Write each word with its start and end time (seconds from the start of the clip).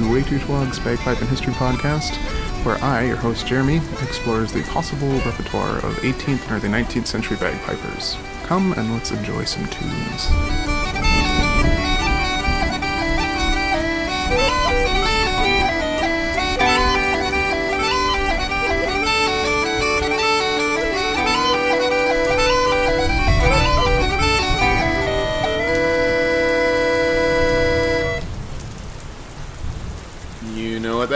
Way 0.00 0.22
Too 0.22 0.38
Twog's 0.38 0.78
Bagpipe 0.78 1.20
and 1.20 1.28
History 1.28 1.52
podcast, 1.54 2.16
where 2.64 2.82
I, 2.82 3.06
your 3.06 3.16
host 3.16 3.46
Jeremy, 3.46 3.78
explores 4.02 4.52
the 4.52 4.62
possible 4.64 5.08
repertoire 5.20 5.78
of 5.78 5.96
18th 5.98 6.42
and 6.42 6.52
early 6.52 6.68
19th 6.68 7.06
century 7.06 7.36
bagpipers. 7.36 8.16
Come 8.44 8.72
and 8.74 8.92
let's 8.92 9.10
enjoy 9.10 9.44
some 9.44 9.66
tunes. 9.68 10.77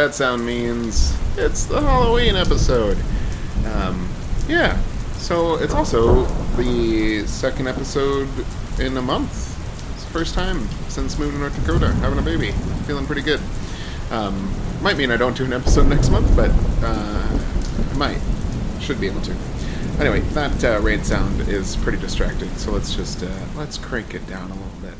That 0.03 0.15
sound 0.17 0.45
means. 0.45 1.17
It's 1.37 1.65
the 1.67 1.81
Halloween 1.81 2.35
episode. 2.35 2.99
Um, 3.65 4.09
yeah. 4.49 4.83
So 5.15 5.55
it's 5.55 5.75
also 5.75 6.25
the 6.57 7.25
second 7.29 7.69
episode 7.69 8.29
in 8.81 8.97
a 8.97 9.03
month. 9.03 9.31
It's 9.95 10.05
the 10.05 10.11
first 10.11 10.35
time 10.35 10.67
since 10.89 11.21
moving 11.21 11.35
to 11.35 11.39
North 11.39 11.55
Dakota, 11.55 11.93
having 12.01 12.19
a 12.19 12.23
baby. 12.23 12.51
Feeling 12.89 13.07
pretty 13.07 13.23
good. 13.23 13.41
Um, 14.11 14.53
might 14.83 14.97
mean 14.97 15.13
I 15.13 15.17
don't 15.17 15.37
do 15.37 15.45
an 15.45 15.53
episode 15.53 15.87
next 15.87 16.11
month, 16.11 16.35
but 16.35 16.51
uh, 16.83 17.39
I 17.93 17.97
might. 17.97 18.21
Should 18.81 19.01
be 19.01 19.07
able 19.07 19.21
to. 19.21 19.37
Anyway, 20.01 20.19
that 20.35 20.65
uh, 20.65 20.81
rain 20.81 21.05
sound 21.05 21.43
is 21.43 21.77
pretty 21.77 21.99
distracting, 21.99 22.49
so 22.57 22.73
let's 22.73 22.93
just 22.93 23.23
uh, 23.23 23.29
let's 23.55 23.79
crank 23.79 24.15
it 24.15 24.27
down 24.27 24.51
a 24.51 24.55
little 24.55 24.81
bit. 24.81 24.95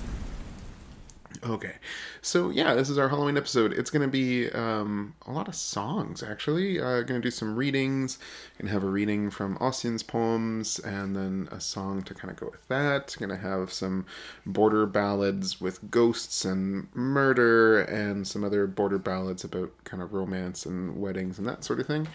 Okay, 1.45 1.75
so 2.21 2.51
yeah, 2.51 2.75
this 2.75 2.89
is 2.89 2.99
our 2.99 3.09
Halloween 3.09 3.37
episode. 3.37 3.73
It's 3.73 3.91
gonna 3.91 4.07
be 4.07 4.49
um, 4.51 5.15
a 5.27 5.33
lot 5.33 5.49
of 5.49 5.57
songs, 5.57 6.23
actually. 6.23 6.79
Uh, 6.79 7.03
gonna 7.03 7.19
do 7.19 7.33
some 7.33 7.57
readings. 7.57 8.21
Gonna 8.61 8.71
have 8.71 8.85
a 8.85 8.89
reading 8.89 9.29
from 9.29 9.59
Ossian's 9.59 10.05
poems, 10.05 10.79
and 10.79 11.17
then 11.17 11.49
a 11.51 11.59
song 11.59 12.03
to 12.05 12.15
kind 12.15 12.31
of 12.31 12.37
go 12.37 12.47
with 12.47 12.69
that. 12.69 13.17
Gonna 13.19 13.39
have 13.39 13.73
some 13.73 14.07
border 14.47 14.87
ballads 14.87 15.61
with 15.61 15.91
ghosts 15.91 16.45
and 16.45 16.87
murder, 16.95 17.81
and 17.83 18.25
some 18.25 18.45
other 18.45 18.69
border 18.69 18.99
ballads 18.99 19.43
about 19.43 19.73
kind 19.83 20.01
of 20.01 20.13
romance 20.13 20.65
and 20.65 21.01
weddings 21.01 21.39
and 21.39 21.49
that 21.49 21.65
sort 21.65 21.81
of 21.81 21.89
thing. 21.89 22.07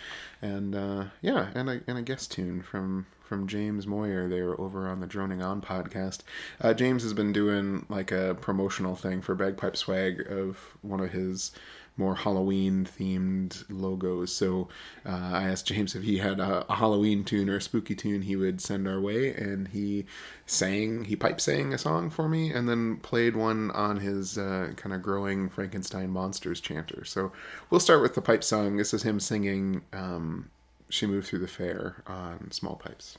And 0.42 0.74
uh, 0.74 1.04
yeah, 1.22 1.50
and 1.54 1.70
a 1.70 1.82
and 1.86 1.98
a 1.98 2.02
guest 2.02 2.32
tune 2.32 2.62
from 2.62 3.08
from 3.28 3.48
James 3.48 3.86
Moyer. 3.86 4.28
They 4.28 4.42
were 4.42 4.60
over 4.60 4.88
on 4.88 5.02
the 5.02 5.08
Droning 5.08 5.42
On 5.42 5.62
podcast. 5.62 6.20
Uh, 6.62 6.74
James 6.74 7.04
has 7.04 7.14
been 7.14 7.34
doing 7.34 7.86
like 7.90 8.12
a 8.12 8.38
promotional 8.40 8.96
thing 8.96 9.22
for 9.22 9.36
Bagpipe 9.36 9.76
Swag 9.76 10.26
of 10.32 10.78
one 10.82 11.00
of 11.00 11.12
his 11.12 11.52
more 11.98 12.16
Halloween 12.16 12.86
themed 12.86 13.66
logos. 13.70 14.32
So 14.32 14.70
uh, 15.06 15.32
I 15.34 15.44
asked 15.44 15.66
James 15.66 15.96
if 15.96 16.04
he 16.04 16.20
had 16.20 16.40
a, 16.40 16.66
a, 16.72 16.76
Halloween 16.76 17.24
tune 17.24 17.50
or 17.50 17.58
a 17.58 17.62
spooky 17.62 17.96
tune 17.96 18.22
he 18.22 18.36
would 18.36 18.62
send 18.62 18.88
our 18.88 19.02
way, 19.02 19.34
and 19.34 19.68
he 19.70 20.06
sang, 20.46 21.06
he 21.06 21.16
pipe 21.16 21.42
sang 21.42 21.74
a 21.74 21.78
song 21.78 22.10
for 22.10 22.30
me, 22.30 22.52
and 22.52 22.70
then 22.70 22.98
played 22.98 23.36
one 23.36 23.72
on 23.72 23.98
his 23.98 24.38
uh, 24.38 24.74
kind 24.76 24.94
of 24.94 25.02
growing 25.02 25.50
Frankenstein 25.50 26.12
monsters 26.12 26.62
chanter. 26.62 27.04
So 27.04 27.32
we'll 27.70 27.80
start 27.80 28.02
with 28.02 28.14
the 28.14 28.22
pipe 28.22 28.44
song. 28.44 28.78
This 28.78 28.94
is 28.94 29.04
him 29.04 29.20
singing. 29.20 29.82
Um, 29.92 30.52
she 30.90 31.06
moved 31.06 31.28
through 31.28 31.40
the 31.40 31.48
fair 31.48 32.04
on 32.08 32.52
small 32.52 32.76
pipes. 32.76 33.18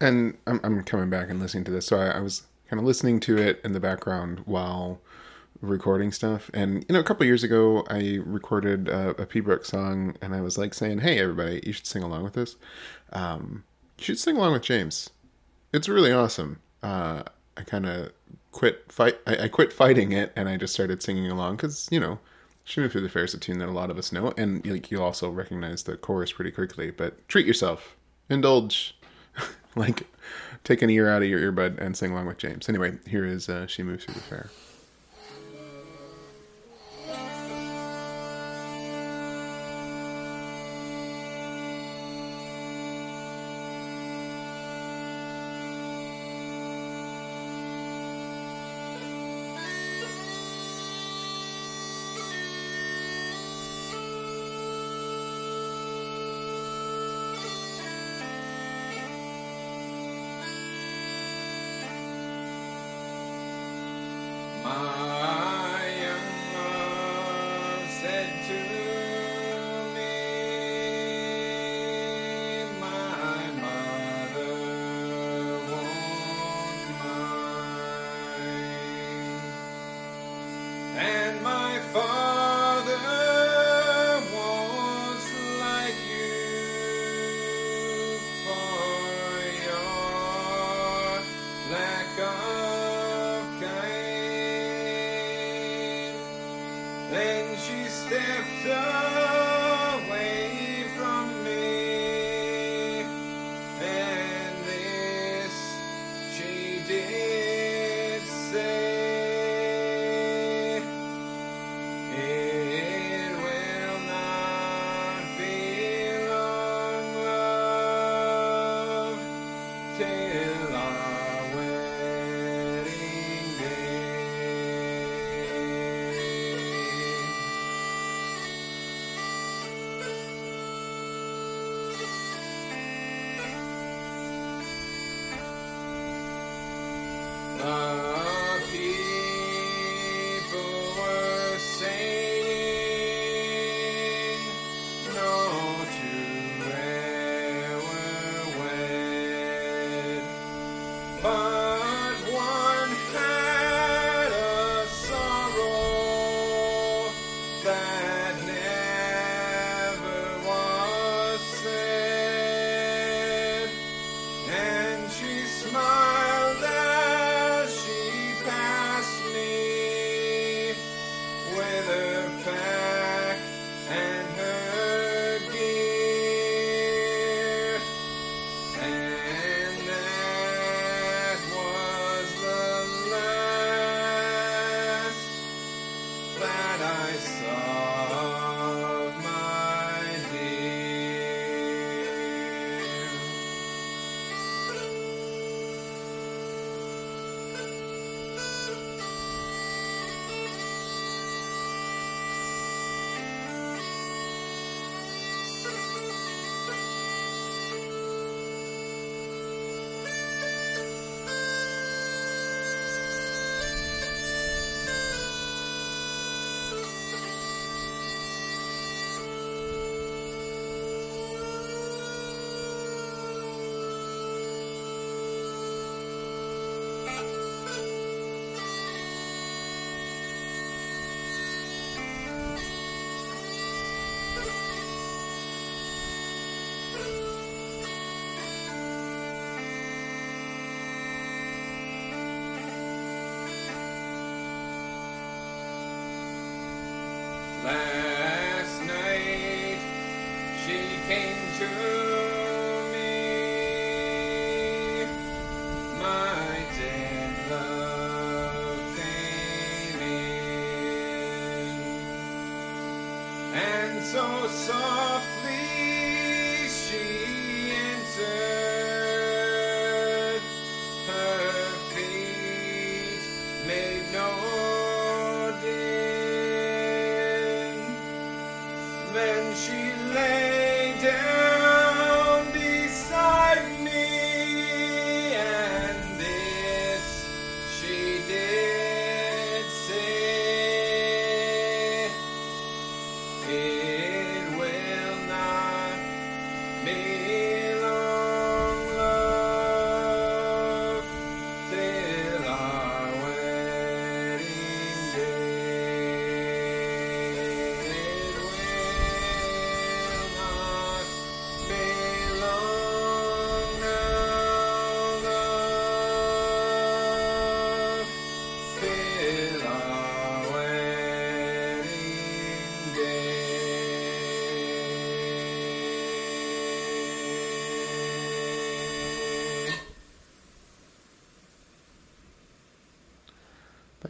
And 0.00 0.36
I'm, 0.46 0.60
I'm 0.62 0.82
coming 0.84 1.10
back 1.10 1.30
and 1.30 1.40
listening 1.40 1.64
to 1.64 1.70
this. 1.70 1.86
So 1.86 1.98
I, 1.98 2.08
I 2.08 2.20
was 2.20 2.42
kind 2.68 2.80
of 2.80 2.86
listening 2.86 3.20
to 3.20 3.38
it 3.38 3.60
in 3.64 3.72
the 3.72 3.80
background 3.80 4.42
while 4.46 5.00
recording 5.60 6.10
stuff. 6.10 6.50
And, 6.52 6.84
you 6.88 6.94
know, 6.94 7.00
a 7.00 7.04
couple 7.04 7.24
years 7.24 7.44
ago, 7.44 7.84
I 7.88 8.18
recorded 8.24 8.88
a, 8.88 9.10
a 9.10 9.26
pibroch 9.26 9.64
song 9.64 10.16
and 10.20 10.34
I 10.34 10.40
was 10.40 10.58
like 10.58 10.74
saying, 10.74 10.98
hey, 10.98 11.20
everybody, 11.20 11.62
you 11.64 11.72
should 11.72 11.86
sing 11.86 12.02
along 12.02 12.24
with 12.24 12.34
this. 12.34 12.56
Um, 13.12 13.64
you 13.98 14.04
should 14.04 14.18
sing 14.18 14.36
along 14.36 14.54
with 14.54 14.62
James. 14.62 15.10
It's 15.72 15.88
really 15.88 16.12
awesome. 16.12 16.60
Uh, 16.82 17.22
I 17.56 17.62
kind 17.62 17.86
of 17.86 18.12
quit 18.50 18.90
fight. 18.90 19.18
I, 19.26 19.44
I 19.44 19.48
quit 19.48 19.72
fighting 19.72 20.12
it 20.12 20.32
and 20.34 20.48
I 20.48 20.56
just 20.56 20.74
started 20.74 21.02
singing 21.02 21.30
along 21.30 21.56
because, 21.56 21.88
you 21.92 22.00
know, 22.00 22.18
she 22.64 22.80
moved 22.80 22.92
through 22.92 23.02
the 23.02 23.08
fair 23.08 23.24
is 23.24 23.34
a 23.34 23.38
tune 23.38 23.58
that 23.58 23.68
a 23.68 23.72
lot 23.72 23.90
of 23.90 23.98
us 23.98 24.12
know, 24.12 24.32
and 24.36 24.64
like 24.66 24.90
you'll 24.90 25.02
also 25.02 25.30
recognize 25.30 25.82
the 25.82 25.96
chorus 25.96 26.32
pretty 26.32 26.50
quickly. 26.50 26.90
But 26.90 27.26
treat 27.28 27.46
yourself, 27.46 27.96
indulge, 28.28 28.96
like 29.76 30.06
take 30.64 30.82
an 30.82 30.90
ear 30.90 31.08
out 31.08 31.22
of 31.22 31.28
your 31.28 31.40
earbud 31.40 31.78
and 31.78 31.96
sing 31.96 32.12
along 32.12 32.26
with 32.26 32.38
James. 32.38 32.68
Anyway, 32.68 32.98
here 33.08 33.24
is 33.24 33.48
uh, 33.48 33.66
"She 33.66 33.82
Moves 33.82 34.04
Through 34.04 34.14
the 34.14 34.20
Fair." 34.20 34.50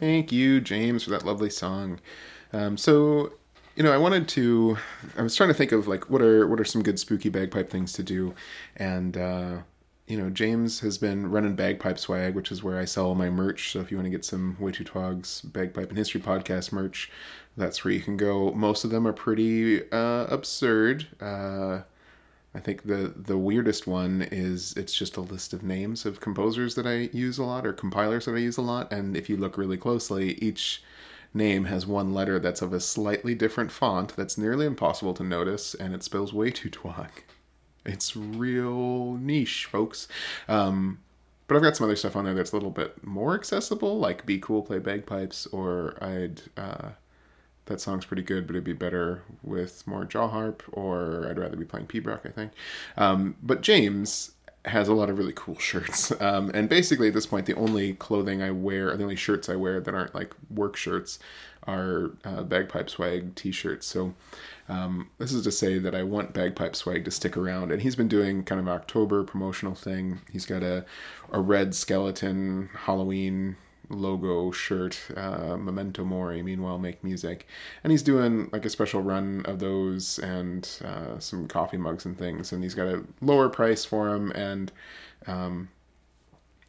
Thank 0.03 0.33
you, 0.33 0.59
James, 0.59 1.05
for 1.05 1.11
that 1.11 1.25
lovely 1.25 1.49
song. 1.49 2.01
Um, 2.51 2.75
so, 2.75 3.31
you 3.77 3.83
know, 3.83 3.93
I 3.93 3.95
wanted 3.95 4.27
to. 4.29 4.77
I 5.17 5.21
was 5.21 5.33
trying 5.33 5.47
to 5.47 5.53
think 5.53 5.71
of 5.71 5.87
like 5.87 6.09
what 6.09 6.21
are 6.21 6.45
what 6.45 6.59
are 6.59 6.65
some 6.65 6.83
good 6.83 6.99
spooky 6.99 7.29
bagpipe 7.29 7.69
things 7.69 7.93
to 7.93 8.03
do, 8.03 8.35
and 8.75 9.15
uh, 9.15 9.59
you 10.05 10.17
know, 10.17 10.29
James 10.29 10.81
has 10.81 10.97
been 10.97 11.31
running 11.31 11.55
Bagpipe 11.55 11.97
Swag, 11.97 12.35
which 12.35 12.51
is 12.51 12.61
where 12.61 12.77
I 12.77 12.83
sell 12.83 13.15
my 13.15 13.29
merch. 13.29 13.71
So 13.71 13.79
if 13.79 13.91
you 13.91 13.97
want 13.97 14.07
to 14.07 14.09
get 14.09 14.25
some 14.25 14.57
Way 14.59 14.73
Too 14.73 14.83
Twogs 14.83 15.49
Bagpipe 15.49 15.87
and 15.87 15.97
History 15.97 16.19
podcast 16.19 16.73
merch, 16.73 17.09
that's 17.55 17.85
where 17.85 17.93
you 17.93 18.01
can 18.01 18.17
go. 18.17 18.51
Most 18.51 18.83
of 18.83 18.89
them 18.89 19.07
are 19.07 19.13
pretty 19.13 19.89
uh, 19.89 20.25
absurd. 20.25 21.07
Uh, 21.21 21.83
I 22.55 22.59
think 22.59 22.83
the 22.83 23.13
the 23.15 23.37
weirdest 23.37 23.87
one 23.87 24.21
is 24.31 24.73
it's 24.77 24.93
just 24.93 25.17
a 25.17 25.21
list 25.21 25.53
of 25.53 25.63
names 25.63 26.05
of 26.05 26.19
composers 26.19 26.75
that 26.75 26.85
I 26.85 27.09
use 27.15 27.37
a 27.37 27.43
lot 27.43 27.65
or 27.65 27.73
compilers 27.73 28.25
that 28.25 28.35
I 28.35 28.39
use 28.39 28.57
a 28.57 28.61
lot, 28.61 28.91
and 28.91 29.17
if 29.17 29.29
you 29.29 29.37
look 29.37 29.57
really 29.57 29.77
closely, 29.77 30.33
each 30.33 30.83
name 31.33 31.65
has 31.65 31.87
one 31.87 32.13
letter 32.13 32.37
that's 32.39 32.61
of 32.61 32.71
a 32.73 32.79
slightly 32.79 33.33
different 33.33 33.71
font 33.71 34.15
that's 34.15 34.37
nearly 34.37 34.67
impossible 34.67 35.15
to 35.15 35.23
notice, 35.23 35.73
and 35.73 35.95
it 35.95 36.03
spells 36.03 36.31
way 36.31 36.51
too 36.51 36.69
twag. 36.69 37.09
It's 37.85 38.15
real 38.15 39.13
niche, 39.13 39.65
folks. 39.65 40.07
Um, 40.47 40.99
but 41.47 41.57
I've 41.57 41.63
got 41.63 41.75
some 41.75 41.85
other 41.85 41.95
stuff 41.95 42.15
on 42.15 42.25
there 42.25 42.33
that's 42.33 42.51
a 42.51 42.55
little 42.55 42.71
bit 42.71 43.03
more 43.03 43.33
accessible, 43.33 43.97
like 43.99 44.25
"Be 44.25 44.37
Cool, 44.39 44.61
Play 44.61 44.79
Bagpipes," 44.79 45.47
or 45.47 45.97
I'd. 46.01 46.41
Uh, 46.55 46.89
that 47.65 47.79
song's 47.79 48.05
pretty 48.05 48.23
good, 48.23 48.45
but 48.45 48.55
it'd 48.55 48.63
be 48.63 48.73
better 48.73 49.23
with 49.41 49.85
more 49.87 50.05
jaw 50.05 50.27
harp, 50.27 50.63
or 50.71 51.27
I'd 51.29 51.39
rather 51.39 51.55
be 51.55 51.65
playing 51.65 51.87
Pibroch, 51.87 52.25
I 52.25 52.29
think. 52.29 52.51
Um, 52.97 53.35
but 53.41 53.61
James 53.61 54.31
has 54.65 54.87
a 54.87 54.93
lot 54.93 55.09
of 55.09 55.17
really 55.17 55.33
cool 55.35 55.57
shirts. 55.59 56.11
Um, 56.21 56.51
and 56.53 56.69
basically, 56.69 57.09
at 57.09 57.13
this 57.13 57.25
point, 57.25 57.45
the 57.45 57.55
only 57.55 57.93
clothing 57.93 58.41
I 58.41 58.51
wear, 58.51 58.95
the 58.95 59.03
only 59.03 59.15
shirts 59.15 59.49
I 59.49 59.55
wear 59.55 59.79
that 59.79 59.93
aren't 59.93 60.15
like 60.15 60.33
work 60.49 60.75
shirts, 60.75 61.19
are 61.65 62.11
uh, 62.25 62.43
bagpipe 62.43 62.89
swag 62.89 63.35
t 63.35 63.51
shirts. 63.51 63.87
So, 63.87 64.13
um, 64.67 65.09
this 65.17 65.31
is 65.31 65.43
to 65.43 65.51
say 65.51 65.79
that 65.79 65.95
I 65.95 66.03
want 66.03 66.33
bagpipe 66.33 66.75
swag 66.75 67.05
to 67.05 67.11
stick 67.11 67.37
around. 67.37 67.71
And 67.71 67.81
he's 67.81 67.95
been 67.95 68.07
doing 68.07 68.43
kind 68.43 68.59
of 68.59 68.67
October 68.67 69.23
promotional 69.23 69.75
thing. 69.75 70.21
He's 70.31 70.45
got 70.45 70.63
a, 70.63 70.85
a 71.31 71.39
red 71.39 71.73
skeleton 71.73 72.69
Halloween 72.73 73.55
logo 73.93 74.51
shirt, 74.51 74.99
uh, 75.15 75.57
Memento 75.57 76.03
Mori, 76.03 76.41
Meanwhile 76.43 76.79
Make 76.79 77.03
Music. 77.03 77.47
And 77.83 77.91
he's 77.91 78.03
doing 78.03 78.49
like 78.51 78.65
a 78.65 78.69
special 78.69 79.01
run 79.01 79.43
of 79.45 79.59
those 79.59 80.19
and 80.19 80.67
uh, 80.83 81.19
some 81.19 81.47
coffee 81.47 81.77
mugs 81.77 82.05
and 82.05 82.17
things. 82.17 82.51
And 82.51 82.63
he's 82.63 82.75
got 82.75 82.87
a 82.87 83.03
lower 83.21 83.49
price 83.49 83.85
for 83.85 84.09
them. 84.09 84.31
And, 84.31 84.71
um, 85.27 85.69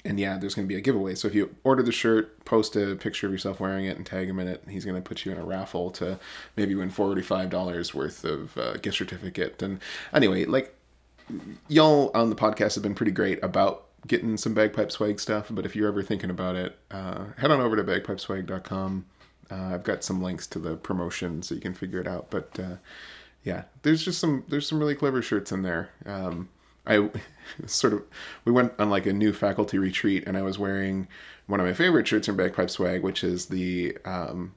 and 0.04 0.20
yeah, 0.20 0.36
there's 0.38 0.54
going 0.54 0.66
to 0.66 0.72
be 0.72 0.78
a 0.78 0.82
giveaway. 0.82 1.14
So 1.14 1.28
if 1.28 1.34
you 1.34 1.54
order 1.64 1.82
the 1.82 1.92
shirt, 1.92 2.44
post 2.44 2.76
a 2.76 2.94
picture 2.96 3.26
of 3.26 3.32
yourself 3.32 3.58
wearing 3.58 3.86
it 3.86 3.96
and 3.96 4.04
tag 4.04 4.28
him 4.28 4.38
in 4.38 4.48
it, 4.48 4.62
he's 4.68 4.84
going 4.84 4.96
to 4.96 5.02
put 5.02 5.24
you 5.24 5.32
in 5.32 5.38
a 5.38 5.44
raffle 5.44 5.90
to 5.92 6.18
maybe 6.56 6.74
win 6.74 6.90
$45 6.90 7.94
worth 7.94 8.24
of 8.24 8.56
uh, 8.58 8.74
gift 8.74 8.98
certificate. 8.98 9.62
And 9.62 9.80
anyway, 10.12 10.44
like 10.44 10.76
y'all 11.68 12.10
on 12.14 12.30
the 12.30 12.36
podcast 12.36 12.74
have 12.74 12.82
been 12.82 12.94
pretty 12.94 13.12
great 13.12 13.42
about 13.42 13.83
getting 14.06 14.36
some 14.36 14.54
bagpipe 14.54 14.92
swag 14.92 15.18
stuff 15.18 15.48
but 15.50 15.64
if 15.64 15.74
you're 15.74 15.88
ever 15.88 16.02
thinking 16.02 16.30
about 16.30 16.56
it 16.56 16.78
uh, 16.90 17.24
head 17.38 17.50
on 17.50 17.60
over 17.60 17.76
to 17.76 17.84
bagpipeswag.com 17.84 19.04
uh, 19.50 19.54
i've 19.54 19.84
got 19.84 20.04
some 20.04 20.22
links 20.22 20.46
to 20.46 20.58
the 20.58 20.76
promotion 20.76 21.42
so 21.42 21.54
you 21.54 21.60
can 21.60 21.74
figure 21.74 22.00
it 22.00 22.08
out 22.08 22.30
but 22.30 22.58
uh, 22.58 22.76
yeah 23.42 23.64
there's 23.82 24.04
just 24.04 24.18
some 24.18 24.44
there's 24.48 24.68
some 24.68 24.78
really 24.78 24.94
clever 24.94 25.22
shirts 25.22 25.52
in 25.52 25.62
there 25.62 25.90
um, 26.06 26.48
i 26.86 27.08
sort 27.66 27.92
of 27.92 28.02
we 28.44 28.52
went 28.52 28.72
on 28.78 28.90
like 28.90 29.06
a 29.06 29.12
new 29.12 29.32
faculty 29.32 29.78
retreat 29.78 30.24
and 30.26 30.36
i 30.36 30.42
was 30.42 30.58
wearing 30.58 31.08
one 31.46 31.60
of 31.60 31.66
my 31.66 31.72
favorite 31.72 32.06
shirts 32.06 32.26
from 32.26 32.36
bagpipe 32.36 32.70
swag 32.70 33.02
which 33.02 33.24
is 33.24 33.46
the 33.46 33.96
um, 34.04 34.52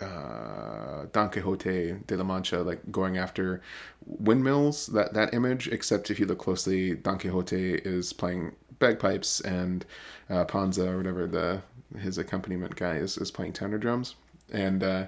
uh, 0.00 1.06
Don 1.12 1.30
Quixote 1.30 1.96
de 2.06 2.16
la 2.16 2.24
Mancha, 2.24 2.58
like 2.62 2.90
going 2.90 3.16
after 3.16 3.60
windmills. 4.04 4.86
That 4.88 5.14
that 5.14 5.34
image, 5.34 5.68
except 5.68 6.10
if 6.10 6.18
you 6.18 6.26
look 6.26 6.38
closely, 6.38 6.94
Don 6.94 7.18
Quixote 7.18 7.74
is 7.74 8.12
playing 8.12 8.56
bagpipes, 8.78 9.40
and 9.40 9.84
uh, 10.30 10.44
Panza 10.44 10.88
or 10.88 10.96
whatever 10.96 11.26
the 11.26 11.62
his 11.98 12.18
accompaniment 12.18 12.76
guy 12.76 12.96
is 12.96 13.18
is 13.18 13.30
playing 13.30 13.52
tenor 13.52 13.78
drums, 13.78 14.14
and 14.52 14.82
uh, 14.82 15.06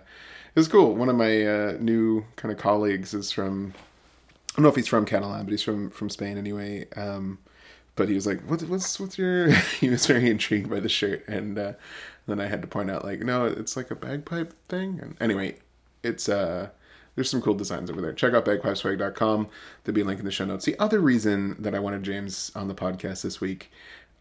it 0.55 0.59
was 0.61 0.69
cool. 0.69 0.95
One 0.95 1.09
of 1.09 1.17
my 1.17 1.45
uh, 1.45 1.77
new 1.81 2.25
kind 2.37 2.53
of 2.53 2.59
colleagues 2.59 3.15
is 3.15 3.31
from. 3.31 3.75
I 4.53 4.57
don't 4.57 4.63
know 4.63 4.71
if 4.71 4.77
he's 4.77 4.89
from 4.89 5.05
Catalan, 5.05 5.45
but 5.45 5.51
he's 5.51 5.63
from 5.63 5.91
from 5.91 6.09
Spain 6.09 6.39
anyway. 6.39 6.87
Um, 6.97 7.39
but 7.95 8.09
he 8.09 8.15
was 8.15 8.27
like, 8.27 8.41
what, 8.43 8.63
"What's 8.63 9.01
what's 9.01 9.19
your?" 9.19 9.51
he 9.81 9.89
was 9.89 10.07
very 10.07 10.31
intrigued 10.31 10.71
by 10.71 10.81
the 10.81 10.89
shirt, 10.89 11.27
and 11.29 11.59
uh, 11.59 11.73
then 12.27 12.41
I 12.41 12.47
had 12.47 12.63
to 12.63 12.69
point 12.69 12.91
out, 12.91 13.05
like, 13.05 13.21
no, 13.21 13.47
it's 13.47 13.77
like 13.77 13.91
a 13.91 13.95
bagpipe 13.95 14.55
thing. 14.69 14.99
And 15.03 15.17
anyway, 15.21 15.57
it's 16.03 16.29
uh, 16.29 16.71
there's 17.17 17.31
some 17.31 17.43
cool 17.43 17.55
designs 17.55 17.91
over 17.91 18.01
there. 18.01 18.13
Check 18.13 18.35
out 18.35 18.45
bagpipeswag.com. 18.45 19.49
There'll 19.83 19.95
be 19.95 20.03
a 20.03 20.05
link 20.05 20.21
in 20.21 20.27
the 20.27 20.31
show 20.31 20.45
notes. 20.45 20.65
The 20.65 20.79
other 20.79 21.01
reason 21.01 21.57
that 21.59 21.75
I 21.75 21.81
wanted 21.81 22.05
James 22.05 22.53
on 22.55 22.69
the 22.69 22.75
podcast 22.75 23.23
this 23.23 23.41
week 23.41 23.73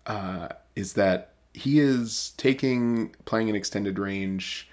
uh, 0.07 0.47
is 0.75 0.93
that 0.93 1.31
he 1.53 1.79
is 1.79 2.33
taking 2.37 3.13
playing 3.25 3.49
an 3.49 3.55
extended 3.55 3.99
range 3.99 4.69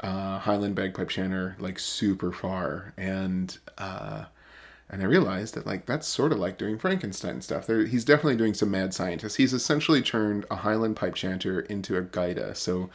uh, 0.00 0.38
Highland 0.38 0.74
bagpipe 0.74 1.08
chanter 1.08 1.56
like 1.58 1.78
super 1.78 2.32
far, 2.32 2.92
and 2.96 3.56
uh, 3.78 4.26
and 4.88 5.02
I 5.02 5.06
realized 5.06 5.54
that 5.54 5.66
like 5.66 5.86
that's 5.86 6.06
sort 6.06 6.32
of 6.32 6.38
like 6.38 6.58
doing 6.58 6.78
Frankenstein 6.78 7.40
stuff. 7.40 7.66
There, 7.66 7.86
he's 7.86 8.04
definitely 8.04 8.36
doing 8.36 8.54
some 8.54 8.70
mad 8.70 8.94
scientist. 8.94 9.36
He's 9.36 9.52
essentially 9.52 10.00
turned 10.00 10.46
a 10.50 10.56
Highland 10.56 10.96
pipe 10.96 11.14
chanter 11.14 11.60
into 11.60 11.96
a 11.96 12.02
gaida, 12.02 12.56
So 12.56 12.90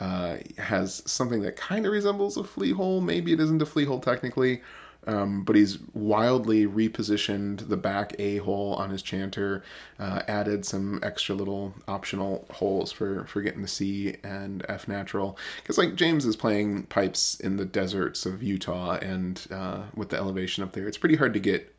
uh, 0.00 0.38
has 0.58 1.02
something 1.06 1.42
that 1.42 1.56
kind 1.56 1.86
of 1.86 1.92
resembles 1.92 2.36
a 2.36 2.44
flea 2.44 2.72
hole. 2.72 3.00
Maybe 3.00 3.32
it 3.32 3.40
isn't 3.40 3.62
a 3.62 3.66
flea 3.66 3.84
hole 3.84 4.00
technically, 4.00 4.60
um, 5.06 5.42
but 5.44 5.56
he's 5.56 5.78
wildly 5.94 6.66
repositioned 6.66 7.68
the 7.68 7.76
back 7.76 8.14
A 8.18 8.38
hole 8.38 8.74
on 8.74 8.90
his 8.90 9.02
chanter, 9.02 9.62
uh, 9.98 10.22
added 10.26 10.64
some 10.64 10.98
extra 11.02 11.34
little 11.34 11.74
optional 11.86 12.46
holes 12.50 12.92
for 12.92 13.24
for 13.26 13.42
getting 13.42 13.62
the 13.62 13.68
C 13.68 14.16
and 14.24 14.64
F 14.68 14.88
natural. 14.88 15.38
Because 15.62 15.78
like 15.78 15.94
James 15.94 16.26
is 16.26 16.36
playing 16.36 16.84
pipes 16.84 17.38
in 17.40 17.56
the 17.56 17.64
deserts 17.64 18.26
of 18.26 18.42
Utah, 18.42 18.94
and 18.96 19.46
uh, 19.50 19.82
with 19.94 20.08
the 20.08 20.16
elevation 20.16 20.64
up 20.64 20.72
there, 20.72 20.88
it's 20.88 20.98
pretty 20.98 21.16
hard 21.16 21.34
to 21.34 21.40
get 21.40 21.72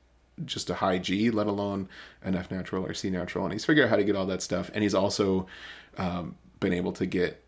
just 0.46 0.70
a 0.70 0.76
high 0.76 1.00
G, 1.00 1.32
let 1.32 1.48
alone 1.48 1.90
an 2.22 2.36
F 2.36 2.52
natural 2.52 2.86
or 2.86 2.94
C 2.94 3.10
natural. 3.10 3.46
And 3.46 3.54
he's 3.54 3.66
figured 3.66 3.86
out 3.86 3.90
how 3.90 3.96
to 3.96 4.04
get 4.04 4.16
all 4.16 4.28
that 4.28 4.42
stuff, 4.42 4.70
and 4.74 4.84
he's 4.84 4.96
also 4.96 5.48
um, 5.98 6.36
been 6.60 6.74
able 6.74 6.94
to 6.94 7.06
get 7.06 7.44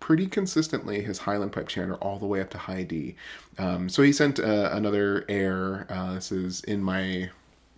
pretty 0.00 0.26
consistently 0.26 1.02
his 1.02 1.18
Highland 1.18 1.52
pipe 1.52 1.68
chanter 1.68 1.94
all 1.96 2.18
the 2.18 2.26
way 2.26 2.40
up 2.40 2.50
to 2.50 2.58
high 2.58 2.82
D. 2.82 3.14
Um, 3.58 3.88
so 3.88 4.02
he 4.02 4.12
sent 4.12 4.40
uh, 4.40 4.70
another 4.72 5.24
air. 5.28 5.86
Uh, 5.88 6.14
this 6.14 6.32
is 6.32 6.62
in 6.64 6.82
my 6.82 7.30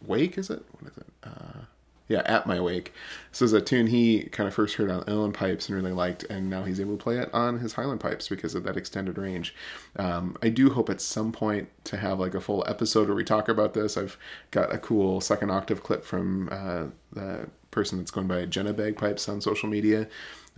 wake. 0.06 0.38
Is 0.38 0.48
it? 0.48 0.64
What 0.78 0.92
is 0.92 0.96
it? 0.96 1.06
Uh, 1.24 1.62
yeah, 2.08 2.22
at 2.26 2.46
my 2.46 2.60
wake. 2.60 2.92
This 3.30 3.42
is 3.42 3.52
a 3.52 3.60
tune 3.60 3.86
he 3.86 4.24
kind 4.24 4.46
of 4.46 4.54
first 4.54 4.74
heard 4.74 4.90
on 4.90 5.02
Uilleann 5.04 5.32
pipes 5.32 5.68
and 5.68 5.76
really 5.76 5.92
liked, 5.92 6.24
and 6.24 6.50
now 6.50 6.62
he's 6.62 6.78
able 6.78 6.96
to 6.96 7.02
play 7.02 7.18
it 7.18 7.32
on 7.32 7.58
his 7.58 7.72
Highland 7.72 8.00
pipes 8.00 8.28
because 8.28 8.54
of 8.54 8.64
that 8.64 8.76
extended 8.76 9.16
range. 9.16 9.54
Um, 9.96 10.36
I 10.42 10.50
do 10.50 10.70
hope 10.70 10.90
at 10.90 11.00
some 11.00 11.32
point 11.32 11.68
to 11.84 11.96
have 11.96 12.20
like 12.20 12.34
a 12.34 12.40
full 12.40 12.64
episode 12.68 13.08
where 13.08 13.16
we 13.16 13.24
talk 13.24 13.48
about 13.48 13.72
this. 13.72 13.96
I've 13.96 14.18
got 14.50 14.74
a 14.74 14.78
cool 14.78 15.20
second 15.20 15.50
octave 15.50 15.82
clip 15.82 16.04
from 16.04 16.48
uh, 16.52 16.84
the 17.12 17.48
person 17.72 17.98
that's 17.98 18.12
going 18.12 18.28
by 18.28 18.44
Jenna 18.44 18.72
Bagpipes 18.72 19.28
on 19.28 19.40
social 19.40 19.68
media. 19.68 20.06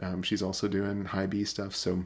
Um, 0.03 0.23
she's 0.23 0.43
also 0.43 0.69
doing 0.69 1.07
high 1.07 1.27
B 1.27 1.45
stuff, 1.45 1.75
so 1.75 2.05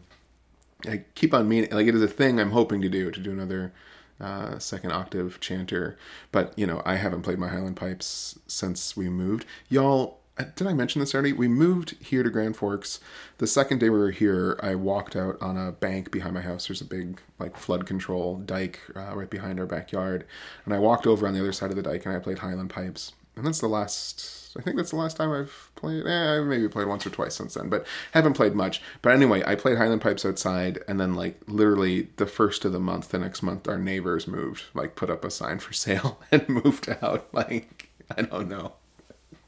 I 0.86 1.02
keep 1.16 1.34
on 1.34 1.48
meaning 1.48 1.70
like 1.72 1.88
it 1.88 1.94
is 1.96 2.02
a 2.02 2.08
thing 2.08 2.38
I'm 2.38 2.52
hoping 2.52 2.80
to 2.82 2.88
do 2.88 3.10
to 3.10 3.20
do 3.20 3.32
another 3.32 3.72
uh, 4.20 4.58
second 4.58 4.92
octave 4.92 5.40
chanter. 5.40 5.96
But 6.30 6.52
you 6.56 6.66
know, 6.66 6.82
I 6.84 6.96
haven't 6.96 7.22
played 7.22 7.38
my 7.38 7.48
Highland 7.48 7.76
pipes 7.76 8.38
since 8.46 8.96
we 8.96 9.08
moved. 9.08 9.46
Y'all, 9.68 10.20
uh, 10.38 10.44
did 10.54 10.66
I 10.66 10.72
mention 10.72 11.00
this 11.00 11.14
already? 11.14 11.32
We 11.32 11.48
moved 11.48 11.96
here 12.00 12.22
to 12.22 12.30
Grand 12.30 12.56
Forks. 12.56 13.00
The 13.38 13.46
second 13.46 13.78
day 13.78 13.90
we 13.90 13.98
were 13.98 14.10
here, 14.10 14.58
I 14.62 14.74
walked 14.74 15.16
out 15.16 15.40
on 15.40 15.56
a 15.56 15.72
bank 15.72 16.10
behind 16.10 16.34
my 16.34 16.42
house. 16.42 16.68
There's 16.68 16.80
a 16.80 16.84
big 16.84 17.20
like 17.38 17.56
flood 17.56 17.86
control 17.86 18.36
dike 18.36 18.80
uh, 18.94 19.16
right 19.16 19.30
behind 19.30 19.58
our 19.58 19.66
backyard, 19.66 20.26
and 20.64 20.74
I 20.74 20.78
walked 20.78 21.06
over 21.06 21.26
on 21.26 21.34
the 21.34 21.40
other 21.40 21.52
side 21.52 21.70
of 21.70 21.76
the 21.76 21.82
dike 21.82 22.06
and 22.06 22.14
I 22.14 22.20
played 22.20 22.38
Highland 22.38 22.70
pipes. 22.70 23.12
And 23.38 23.46
that's 23.46 23.60
the 23.60 23.68
last. 23.68 24.50
I 24.58 24.62
think 24.62 24.76
that's 24.76 24.90
the 24.90 24.96
last 24.96 25.16
time 25.16 25.30
I've 25.30 25.70
played. 25.76 26.04
Eh, 26.04 26.38
I've 26.38 26.46
maybe 26.46 26.66
played 26.68 26.88
once 26.88 27.06
or 27.06 27.10
twice 27.10 27.36
since 27.36 27.54
then, 27.54 27.68
but 27.68 27.86
haven't 28.12 28.32
played 28.32 28.54
much. 28.54 28.82
But 29.00 29.12
anyway, 29.12 29.44
I 29.46 29.54
played 29.54 29.78
Highland 29.78 30.00
Pipes 30.02 30.26
outside, 30.26 30.80
and 30.88 30.98
then 30.98 31.14
like 31.14 31.40
literally 31.46 32.08
the 32.16 32.26
first 32.26 32.64
of 32.64 32.72
the 32.72 32.80
month, 32.80 33.10
the 33.10 33.18
next 33.20 33.42
month, 33.42 33.68
our 33.68 33.78
neighbors 33.78 34.26
moved, 34.26 34.64
like 34.74 34.96
put 34.96 35.08
up 35.08 35.24
a 35.24 35.30
sign 35.30 35.60
for 35.60 35.72
sale 35.84 36.20
and 36.32 36.48
moved 36.48 36.88
out. 37.00 37.28
Like 37.32 37.90
I 38.16 38.22
don't 38.22 38.48
know, 38.48 38.72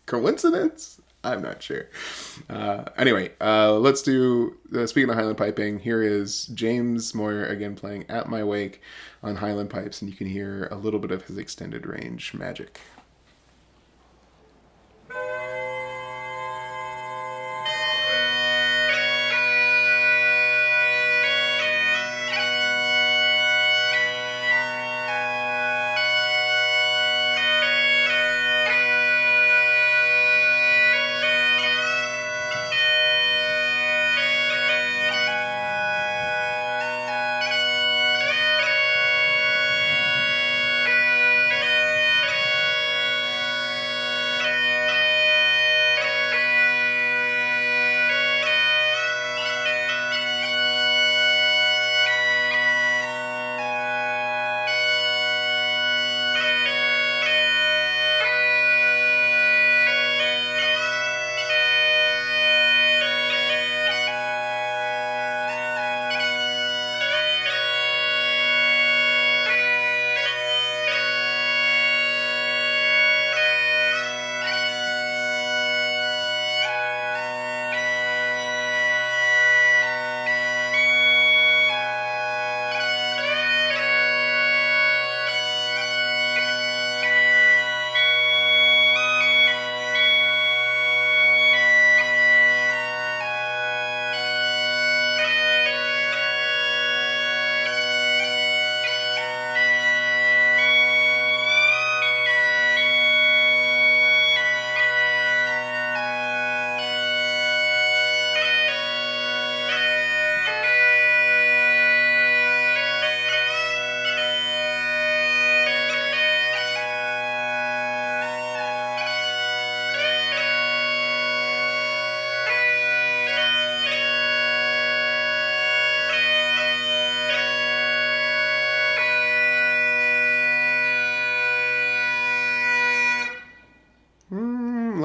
coincidence? 0.06 1.00
I'm 1.24 1.42
not 1.42 1.62
sure. 1.62 1.88
Uh, 2.48 2.84
anyway, 2.96 3.32
uh, 3.40 3.74
let's 3.74 4.02
do. 4.02 4.56
Uh, 4.74 4.86
speaking 4.86 5.10
of 5.10 5.16
Highland 5.16 5.36
piping, 5.38 5.80
here 5.80 6.02
is 6.02 6.46
James 6.46 7.14
Moyer 7.14 7.44
again 7.44 7.74
playing 7.74 8.04
"At 8.08 8.28
My 8.28 8.44
Wake" 8.44 8.80
on 9.22 9.36
Highland 9.36 9.70
pipes, 9.70 10.00
and 10.00 10.10
you 10.10 10.16
can 10.16 10.28
hear 10.28 10.68
a 10.70 10.76
little 10.76 11.00
bit 11.00 11.10
of 11.10 11.24
his 11.24 11.36
extended 11.36 11.84
range 11.86 12.32
magic. 12.32 12.80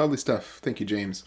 Lovely 0.06 0.18
stuff. 0.18 0.60
Thank 0.62 0.80
you, 0.80 0.86
James. 0.86 1.24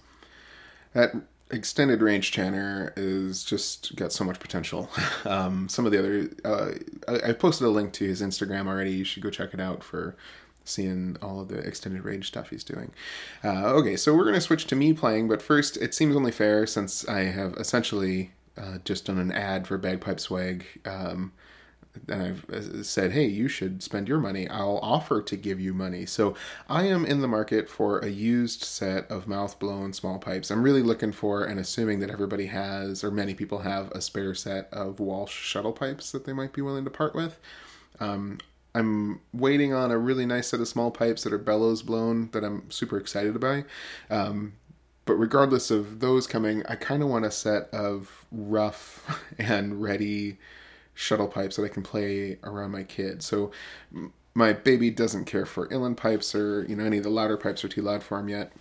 That 0.93 1.13
extended 1.51 2.01
range 2.01 2.31
chanter 2.31 2.93
is 2.97 3.43
just 3.43 3.97
got 3.97 4.13
so 4.13 4.25
much 4.25 4.41
potential. 4.41 4.89
Um, 5.25 5.69
some 5.69 5.85
of 5.85 5.93
the 5.93 5.99
other, 5.99 6.31
uh, 6.45 6.71
I, 7.07 7.31
I 7.31 7.33
posted 7.33 7.67
a 7.67 7.71
link 7.71 7.93
to 7.95 8.07
his 8.07 8.23
Instagram 8.23 8.67
already. 8.67 8.93
You 8.93 9.05
should 9.05 9.23
go 9.23 9.31
check 9.31 9.53
it 9.53 9.61
out 9.61 9.83
for 9.83 10.17
seeing 10.65 11.19
all 11.21 11.41
of 11.41 11.49
the 11.49 11.59
extended 11.59 12.05
range 12.05 12.29
stuff 12.29 12.49
he's 12.49 12.65
doing. 12.65 12.93
Uh, 13.45 13.67
okay, 13.75 13.97
so 13.97 14.15
we're 14.15 14.33
to 14.33 14.41
switch 14.41 14.67
to 14.69 14.77
me 14.77 14.95
playing, 14.95 15.29
but 15.29 15.43
first, 15.43 15.77
it 15.79 15.93
seems 15.93 16.17
only 16.17 16.31
fair 16.31 16.67
since 16.67 17.07
I 17.09 17.25
have 17.25 17.55
essentially 17.55 18.31
uh, 18.57 18.79
just 18.85 19.07
done 19.07 19.19
an 19.19 19.33
ad 19.33 19.67
for 19.67 19.77
Bagpipe 19.77 20.21
Swag. 20.21 20.65
Um, 20.87 21.33
and 22.09 22.23
I've 22.23 22.51
uh, 22.51 22.83
said, 22.83 23.13
hey, 23.13 23.27
you 23.27 23.49
should 23.49 23.83
spend 23.83 24.09
your 24.09 24.19
money. 24.19 24.49
I'll 24.49 24.79
offer 24.83 25.23
to 25.23 25.37
give 25.37 25.61
you 25.61 25.75
money. 25.75 26.07
So 26.07 26.35
I 26.69 26.85
am 26.85 27.05
in 27.05 27.21
the 27.21 27.29
market 27.29 27.69
for 27.69 27.99
a 27.99 28.09
used 28.09 28.63
set 28.63 29.11
of 29.11 29.27
mouth 29.27 29.59
blown 29.59 29.93
small 29.93 30.19
pipes. 30.19 30.51
I'm 30.51 30.63
really 30.63 30.83
looking 30.83 31.13
for 31.13 31.45
and 31.45 31.59
assuming 31.59 32.01
that 32.01 32.11
everybody 32.11 32.47
has, 32.47 33.03
or 33.03 33.11
many 33.11 33.35
people 33.35 33.61
have, 33.61 33.91
a 33.93 34.01
spare 34.01 34.35
set 34.35 34.69
of 34.73 35.01
Walsh 35.01 35.35
shuttle 35.35 35.73
pipes 35.73 36.13
that 36.13 36.25
they 36.25 36.33
might 36.33 36.53
be 36.53 36.63
willing 36.63 36.85
to 36.85 36.91
part 36.91 37.15
with. 37.15 37.39
Um, 38.01 38.39
I'm 38.75 39.21
waiting 39.33 39.73
on 39.73 39.91
a 39.91 39.99
really 39.99 40.27
nice 40.27 40.49
set 40.49 40.61
of 40.61 40.69
small 40.69 40.91
pipes 40.91 41.25
that 41.25 41.33
are 41.33 41.39
bellows 41.39 41.83
blown 41.83 42.31
that 42.31 42.45
I'm 42.45 42.71
super 42.71 42.99
excited 42.99 43.39
buy. 43.41 43.65
Um, 44.11 44.53
but 45.09 45.15
regardless 45.15 45.71
of 45.71 46.01
those 46.01 46.27
coming, 46.27 46.63
I 46.67 46.77
kind 46.77 47.03
of 47.03 47.09
want 47.09 47.25
a 47.25 47.31
set 47.31 47.71
of 47.73 48.27
rough 48.31 49.25
and 49.39 49.83
ready 49.83 50.39
shuttle 50.99 51.29
pipes 51.29 51.55
that 51.55 51.63
I 51.63 51.69
can 51.69 51.85
play 51.85 52.39
around 52.43 52.73
my 52.73 52.83
kid. 52.83 53.23
So 53.23 53.53
my 54.35 54.53
baby 54.53 54.91
doesn't 54.91 55.27
care 55.27 55.47
for 55.47 55.69
Uilleann 55.69 55.97
pipes 55.97 56.35
or 56.35 56.65
you 56.65 56.75
know 56.75 56.85
any 56.85 56.97
of 56.97 57.05
the 57.05 57.09
louder 57.09 57.37
pipes 57.37 57.65
are 57.65 57.69
too 57.69 57.83
loud 57.83 58.03
for 58.03 58.19
him 58.19 58.29
yet. 58.29 58.53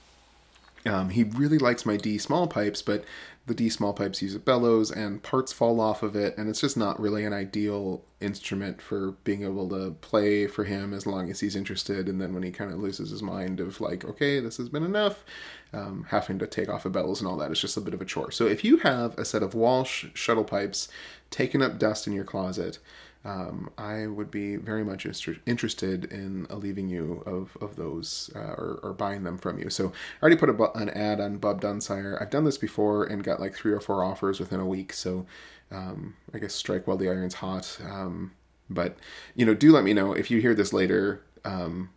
Um, 0.86 1.10
he 1.10 1.24
really 1.24 1.58
likes 1.58 1.84
my 1.84 1.98
D 1.98 2.20
small 2.20 2.46
pipes, 2.46 2.84
but 2.84 3.04
the 3.48 3.56
D 3.56 3.70
small 3.70 3.94
pipes 3.94 4.22
use 4.22 4.36
a 4.36 4.40
bellows 4.40 4.92
and 4.92 5.24
parts 5.24 5.54
fall 5.54 5.80
off 5.80 6.04
of 6.04 6.16
it, 6.18 6.38
and 6.38 6.50
it's 6.50 6.60
just 6.60 6.76
not 6.76 7.00
really 7.00 7.24
an 7.24 7.32
ideal 7.32 8.04
instrument 8.20 8.82
for 8.82 9.12
being 9.24 9.44
able 9.44 9.70
to 9.70 9.92
play 10.02 10.48
for 10.48 10.66
him 10.66 10.94
as 10.94 11.08
long 11.08 11.30
as 11.30 11.40
he's 11.40 11.56
interested. 11.56 12.10
And 12.10 12.20
then 12.22 12.34
when 12.34 12.44
he 12.44 12.52
kind 12.52 12.72
of 12.74 12.80
loses 12.80 13.10
his 13.10 13.24
mind 13.24 13.62
of 13.62 13.80
like, 13.80 14.04
okay, 14.04 14.42
this 14.42 14.58
has 14.58 14.68
been 14.68 14.84
enough, 14.84 15.24
um, 15.72 16.06
having 16.10 16.40
to 16.40 16.48
take 16.48 16.68
off 16.68 16.86
a 16.86 16.90
bellows 16.90 17.22
and 17.22 17.28
all 17.30 17.38
that 17.38 17.52
is 17.52 17.62
just 17.62 17.78
a 17.78 17.82
bit 17.82 17.94
of 17.94 18.02
a 18.02 18.06
chore. 18.06 18.32
So 18.32 18.48
if 18.48 18.66
you 18.66 18.78
have 18.78 19.18
a 19.18 19.24
set 19.24 19.44
of 19.44 19.56
Walsh 19.56 20.08
shuttle 20.14 20.44
pipes 20.44 20.90
taking 21.30 21.62
up 21.62 21.80
dust 21.80 22.06
in 22.06 22.14
your 22.14 22.26
closet, 22.26 22.80
um, 23.28 23.70
I 23.78 24.08
would 24.08 24.32
be 24.32 24.56
very 24.56 24.86
much 24.86 25.06
inter- 25.06 25.36
interested 25.46 26.06
in 26.06 26.48
alleviating 26.50 26.88
you 26.88 27.24
of, 27.26 27.58
of 27.60 27.76
those 27.76 28.32
uh, 28.34 28.40
or, 28.40 28.80
or 28.82 28.94
buying 28.94 29.24
them 29.24 29.38
from 29.38 29.60
you. 29.60 29.70
So 29.70 29.88
I 29.88 30.24
already 30.24 30.38
put 30.38 30.56
bu- 30.56 30.72
an 30.80 30.90
ad 30.92 31.20
on 31.20 31.38
Bob 31.38 31.62
Dunsire. 31.62 32.22
I've 32.22 32.30
done 32.30 32.46
this 32.46 32.58
before 32.58 33.04
and 33.04 33.26
got 33.26 33.42
like 33.42 33.54
three 33.54 33.74
or 33.74 33.82
four 33.82 34.02
offers 34.02 34.40
within 34.40 34.62
a 34.62 34.66
week. 34.66 34.94
So 34.94 35.26
um, 35.72 36.16
I 36.34 36.40
guess 36.40 36.56
strike 36.56 36.88
while 36.88 36.96
the 36.96 37.10
iron's 37.10 37.34
hot. 37.34 37.78
Um, 37.84 38.32
but 38.70 38.96
you 39.36 39.46
know, 39.46 39.54
do 39.54 39.74
let 39.74 39.84
me 39.84 39.94
know 39.94 40.14
if 40.14 40.32
you 40.32 40.40
hear 40.40 40.56
this 40.56 40.72
later. 40.72 41.22
Um, 41.44 41.90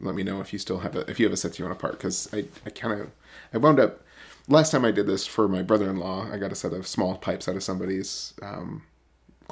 let 0.00 0.16
me 0.16 0.24
know 0.24 0.40
if 0.40 0.52
you 0.52 0.58
still 0.58 0.80
have 0.80 0.96
a 0.96 1.08
if 1.08 1.20
you 1.20 1.26
have 1.26 1.32
a 1.32 1.36
set 1.36 1.60
you 1.60 1.64
want 1.64 1.78
apart 1.78 1.92
because 1.92 2.28
I 2.34 2.46
I 2.66 2.70
kind 2.70 3.00
of 3.00 3.10
I 3.54 3.58
wound 3.58 3.78
up 3.78 4.00
last 4.48 4.72
time 4.72 4.84
I 4.84 4.90
did 4.90 5.06
this 5.06 5.28
for 5.28 5.46
my 5.46 5.62
brother-in-law. 5.62 6.32
I 6.32 6.38
got 6.38 6.50
a 6.50 6.56
set 6.56 6.72
of 6.72 6.88
small 6.88 7.16
pipes 7.18 7.46
out 7.48 7.54
of 7.54 7.62
somebody's 7.62 8.34
um, 8.42 8.82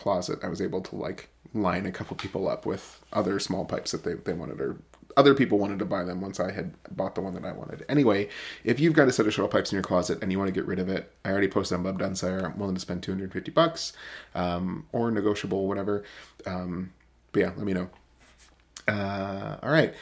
closet. 0.01 0.41
I 0.43 0.49
was 0.49 0.61
able 0.61 0.81
to 0.83 0.97
like 0.97 1.29
line 1.53 1.87
a 1.87 1.93
couple 1.93 2.17
people 2.17 2.49
up 2.49 2.65
with 2.65 3.01
other 3.13 3.39
small 3.41 3.65
pipes 3.65 3.93
that 3.93 4.05
they 4.05 4.15
they 4.15 4.33
wanted 4.33 4.61
or 4.61 4.77
other 5.17 5.35
people 5.35 5.59
wanted 5.59 5.79
to 5.79 5.85
buy 5.85 6.05
them 6.05 6.21
once 6.21 6.39
I 6.39 6.53
had 6.53 6.75
bought 6.97 7.15
the 7.15 7.21
one 7.21 7.35
that 7.35 7.45
I 7.45 7.53
wanted. 7.53 7.85
Anyway, 7.89 8.29
if 8.65 8.79
you've 8.79 8.95
got 8.95 9.09
a 9.09 9.13
set 9.13 9.27
of 9.27 9.35
shuttle 9.35 9.49
pipes 9.49 9.73
in 9.73 9.77
your 9.77 9.83
closet 9.83 10.19
and 10.23 10.31
you 10.31 10.39
want 10.39 10.49
to 10.49 10.53
get 10.53 10.67
rid 10.67 10.79
of 10.79 10.89
it, 10.89 11.13
I 11.25 11.31
already 11.31 11.49
posted 11.49 11.77
on 11.77 11.83
Bob 11.83 11.99
Dunsire. 11.99 12.45
I'm 12.45 12.59
willing 12.59 12.75
to 12.75 12.81
spend 12.81 13.03
250 13.03 13.51
bucks 13.51 13.93
um, 14.35 14.87
or 14.93 15.11
negotiable, 15.11 15.67
whatever. 15.67 16.05
Um, 16.47 16.93
but 17.33 17.41
yeah, 17.41 17.53
let 17.57 17.67
me 17.67 17.73
know. 17.73 17.91
Uh, 18.87 19.57
all 19.63 19.71
right. 19.71 19.95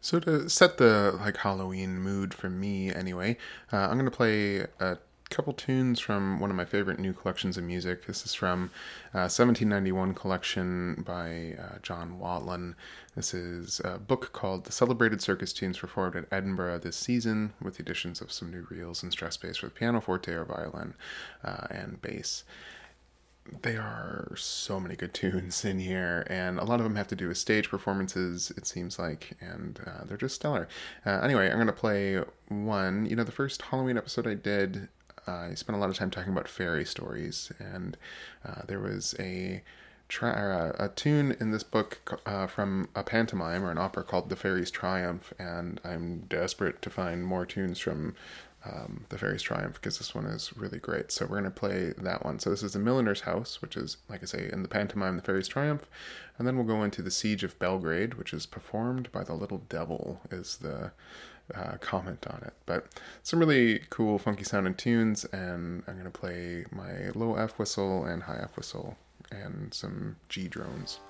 So 0.00 0.20
to 0.20 0.48
set 0.48 0.78
the 0.78 1.16
like 1.20 1.38
Halloween 1.38 1.98
mood 1.98 2.32
for 2.32 2.48
me, 2.48 2.94
anyway, 2.94 3.36
uh, 3.72 3.88
I'm 3.88 3.98
gonna 3.98 4.10
play 4.10 4.66
a 4.78 4.98
couple 5.30 5.52
tunes 5.52 6.00
from 6.00 6.40
one 6.40 6.50
of 6.50 6.56
my 6.56 6.64
favorite 6.64 6.98
new 6.98 7.12
collections 7.12 7.56
of 7.56 7.64
music. 7.64 8.06
This 8.06 8.24
is 8.24 8.34
from 8.34 8.70
uh, 9.14 9.28
1791 9.28 10.14
collection 10.14 11.02
by 11.06 11.56
uh, 11.60 11.78
John 11.82 12.18
Watlen. 12.20 12.74
This 13.14 13.34
is 13.34 13.80
a 13.84 13.98
book 13.98 14.32
called 14.32 14.64
"The 14.64 14.72
Celebrated 14.72 15.20
Circus 15.20 15.52
Tunes 15.52 15.78
Performed 15.78 16.16
at 16.16 16.26
Edinburgh 16.30 16.78
This 16.78 16.96
Season," 16.96 17.52
with 17.60 17.76
the 17.76 17.82
additions 17.82 18.20
of 18.20 18.32
some 18.32 18.50
new 18.50 18.66
reels 18.70 19.02
and 19.02 19.14
strathspeys 19.14 19.58
for 19.58 19.66
the 19.66 19.72
piano, 19.72 20.00
forte, 20.00 20.32
or 20.32 20.44
violin, 20.44 20.94
uh, 21.44 21.66
and 21.70 22.00
bass 22.00 22.44
there 23.62 23.80
are 23.80 24.34
so 24.36 24.80
many 24.80 24.96
good 24.96 25.14
tunes 25.14 25.64
in 25.64 25.78
here, 25.78 26.26
and 26.28 26.58
a 26.58 26.64
lot 26.64 26.80
of 26.80 26.84
them 26.84 26.96
have 26.96 27.08
to 27.08 27.16
do 27.16 27.28
with 27.28 27.38
stage 27.38 27.68
performances, 27.70 28.52
it 28.56 28.66
seems 28.66 28.98
like, 28.98 29.36
and 29.40 29.80
uh, 29.86 30.04
they're 30.04 30.16
just 30.16 30.34
stellar. 30.36 30.68
Uh, 31.04 31.20
anyway, 31.22 31.48
I'm 31.48 31.56
going 31.56 31.66
to 31.66 31.72
play 31.72 32.22
one. 32.48 33.06
You 33.06 33.16
know, 33.16 33.24
the 33.24 33.32
first 33.32 33.62
Halloween 33.62 33.96
episode 33.96 34.26
I 34.26 34.34
did, 34.34 34.88
I 35.26 35.54
spent 35.54 35.76
a 35.76 35.80
lot 35.80 35.90
of 35.90 35.96
time 35.96 36.10
talking 36.10 36.32
about 36.32 36.48
fairy 36.48 36.84
stories, 36.84 37.52
and 37.58 37.96
uh, 38.44 38.62
there 38.66 38.80
was 38.80 39.14
a. 39.18 39.62
Tri- 40.08 40.70
a, 40.78 40.88
tune 40.90 41.36
in 41.40 41.50
this 41.50 41.64
book 41.64 42.22
uh, 42.26 42.46
from 42.46 42.88
a 42.94 43.02
pantomime 43.02 43.64
or 43.64 43.72
an 43.72 43.78
opera 43.78 44.04
called 44.04 44.28
The 44.28 44.36
Fairies 44.36 44.70
Triumph, 44.70 45.34
and 45.36 45.80
I'm 45.82 46.20
desperate 46.28 46.80
to 46.82 46.90
find 46.90 47.24
more 47.24 47.44
tunes 47.44 47.80
from 47.80 48.14
um, 48.66 49.04
the 49.08 49.18
Fairies 49.18 49.42
Triumph 49.42 49.74
because 49.74 49.98
this 49.98 50.14
one 50.14 50.26
is 50.26 50.56
really 50.56 50.78
great. 50.78 51.12
So 51.12 51.24
we're 51.24 51.40
going 51.40 51.44
to 51.44 51.50
play 51.50 51.92
that 51.98 52.24
one. 52.24 52.38
So 52.38 52.50
this 52.50 52.62
is 52.62 52.72
The 52.72 52.78
Milliner's 52.78 53.22
House, 53.22 53.62
which 53.62 53.76
is, 53.76 53.98
like 54.08 54.22
I 54.22 54.26
say, 54.26 54.48
in 54.52 54.62
the 54.62 54.68
pantomime 54.68 55.16
The 55.16 55.22
Fairies 55.22 55.48
Triumph. 55.48 55.88
And 56.38 56.46
then 56.46 56.56
we'll 56.56 56.66
go 56.66 56.82
into 56.82 57.02
The 57.02 57.10
Siege 57.10 57.44
of 57.44 57.58
Belgrade, 57.58 58.14
which 58.14 58.32
is 58.32 58.46
performed 58.46 59.10
by 59.12 59.24
the 59.24 59.34
Little 59.34 59.62
Devil, 59.68 60.20
is 60.30 60.58
the 60.58 60.92
uh, 61.54 61.76
comment 61.80 62.26
on 62.28 62.42
it. 62.44 62.54
But 62.66 62.86
some 63.22 63.38
really 63.38 63.80
cool, 63.90 64.18
funky 64.18 64.44
sounding 64.44 64.74
tunes, 64.74 65.24
and 65.26 65.82
I'm 65.86 65.94
going 65.94 66.10
to 66.10 66.18
play 66.18 66.64
my 66.70 67.10
low 67.14 67.36
F 67.36 67.58
whistle 67.58 68.04
and 68.04 68.24
high 68.24 68.40
F 68.42 68.56
whistle 68.56 68.96
and 69.30 69.72
some 69.72 70.16
G 70.28 70.48
drones. 70.48 71.00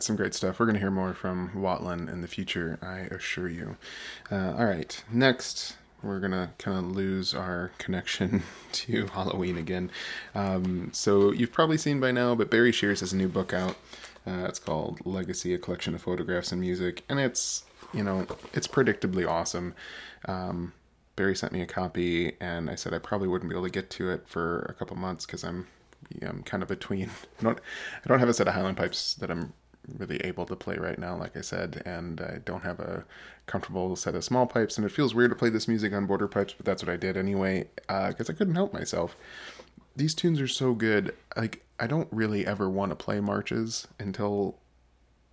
It's 0.00 0.06
some 0.06 0.16
great 0.16 0.32
stuff. 0.32 0.58
We're 0.58 0.64
going 0.64 0.76
to 0.76 0.80
hear 0.80 0.90
more 0.90 1.12
from 1.12 1.50
Watlen 1.54 2.10
in 2.10 2.22
the 2.22 2.26
future, 2.26 2.78
I 2.80 3.00
assure 3.14 3.50
you. 3.50 3.76
Uh, 4.32 4.54
all 4.56 4.64
right, 4.64 5.04
next 5.12 5.76
we're 6.02 6.20
gonna 6.20 6.54
kind 6.56 6.78
of 6.78 6.96
lose 6.96 7.34
our 7.34 7.70
connection 7.76 8.42
to 8.72 9.08
Halloween 9.08 9.58
again. 9.58 9.90
Um, 10.34 10.88
so 10.94 11.32
you've 11.32 11.52
probably 11.52 11.76
seen 11.76 12.00
by 12.00 12.12
now, 12.12 12.34
but 12.34 12.50
Barry 12.50 12.72
Shears 12.72 13.00
has 13.00 13.12
a 13.12 13.16
new 13.16 13.28
book 13.28 13.52
out. 13.52 13.76
Uh, 14.26 14.46
it's 14.48 14.58
called 14.58 15.04
Legacy: 15.04 15.52
A 15.52 15.58
Collection 15.58 15.94
of 15.94 16.00
Photographs 16.00 16.50
and 16.50 16.62
Music, 16.62 17.04
and 17.10 17.20
it's 17.20 17.64
you 17.92 18.02
know 18.02 18.26
it's 18.54 18.66
predictably 18.66 19.28
awesome. 19.28 19.74
Um, 20.24 20.72
Barry 21.14 21.36
sent 21.36 21.52
me 21.52 21.60
a 21.60 21.66
copy, 21.66 22.38
and 22.40 22.70
I 22.70 22.74
said 22.74 22.94
I 22.94 23.00
probably 23.00 23.28
wouldn't 23.28 23.50
be 23.50 23.54
able 23.54 23.66
to 23.66 23.70
get 23.70 23.90
to 23.90 24.08
it 24.08 24.26
for 24.26 24.60
a 24.60 24.72
couple 24.72 24.96
months 24.96 25.26
because 25.26 25.44
I'm 25.44 25.66
I'm 26.22 26.42
kind 26.42 26.62
of 26.62 26.70
between. 26.70 27.10
I 27.40 27.42
don't 27.42 27.60
I 28.02 28.08
don't 28.08 28.18
have 28.20 28.30
a 28.30 28.32
set 28.32 28.48
of 28.48 28.54
Highland 28.54 28.78
pipes 28.78 29.12
that 29.16 29.30
I'm 29.30 29.52
really 29.96 30.18
able 30.18 30.46
to 30.46 30.56
play 30.56 30.76
right 30.76 30.98
now, 30.98 31.16
like 31.16 31.36
I 31.36 31.40
said, 31.40 31.82
and 31.84 32.20
I 32.20 32.38
don't 32.44 32.62
have 32.62 32.80
a 32.80 33.04
comfortable 33.46 33.94
set 33.96 34.14
of 34.14 34.24
small 34.24 34.46
pipes, 34.46 34.76
and 34.76 34.86
it 34.86 34.92
feels 34.92 35.14
weird 35.14 35.30
to 35.30 35.36
play 35.36 35.50
this 35.50 35.68
music 35.68 35.92
on 35.92 36.06
border 36.06 36.28
pipes, 36.28 36.54
but 36.56 36.66
that's 36.66 36.82
what 36.82 36.92
I 36.92 36.96
did 36.96 37.16
anyway, 37.16 37.68
because 37.86 38.28
uh, 38.28 38.32
I 38.32 38.36
couldn't 38.36 38.54
help 38.54 38.72
myself. 38.72 39.16
These 39.96 40.14
tunes 40.14 40.40
are 40.40 40.48
so 40.48 40.72
good. 40.74 41.14
Like 41.36 41.64
I 41.78 41.86
don't 41.86 42.08
really 42.10 42.46
ever 42.46 42.68
want 42.70 42.90
to 42.90 42.96
play 42.96 43.20
marches 43.20 43.88
until 43.98 44.58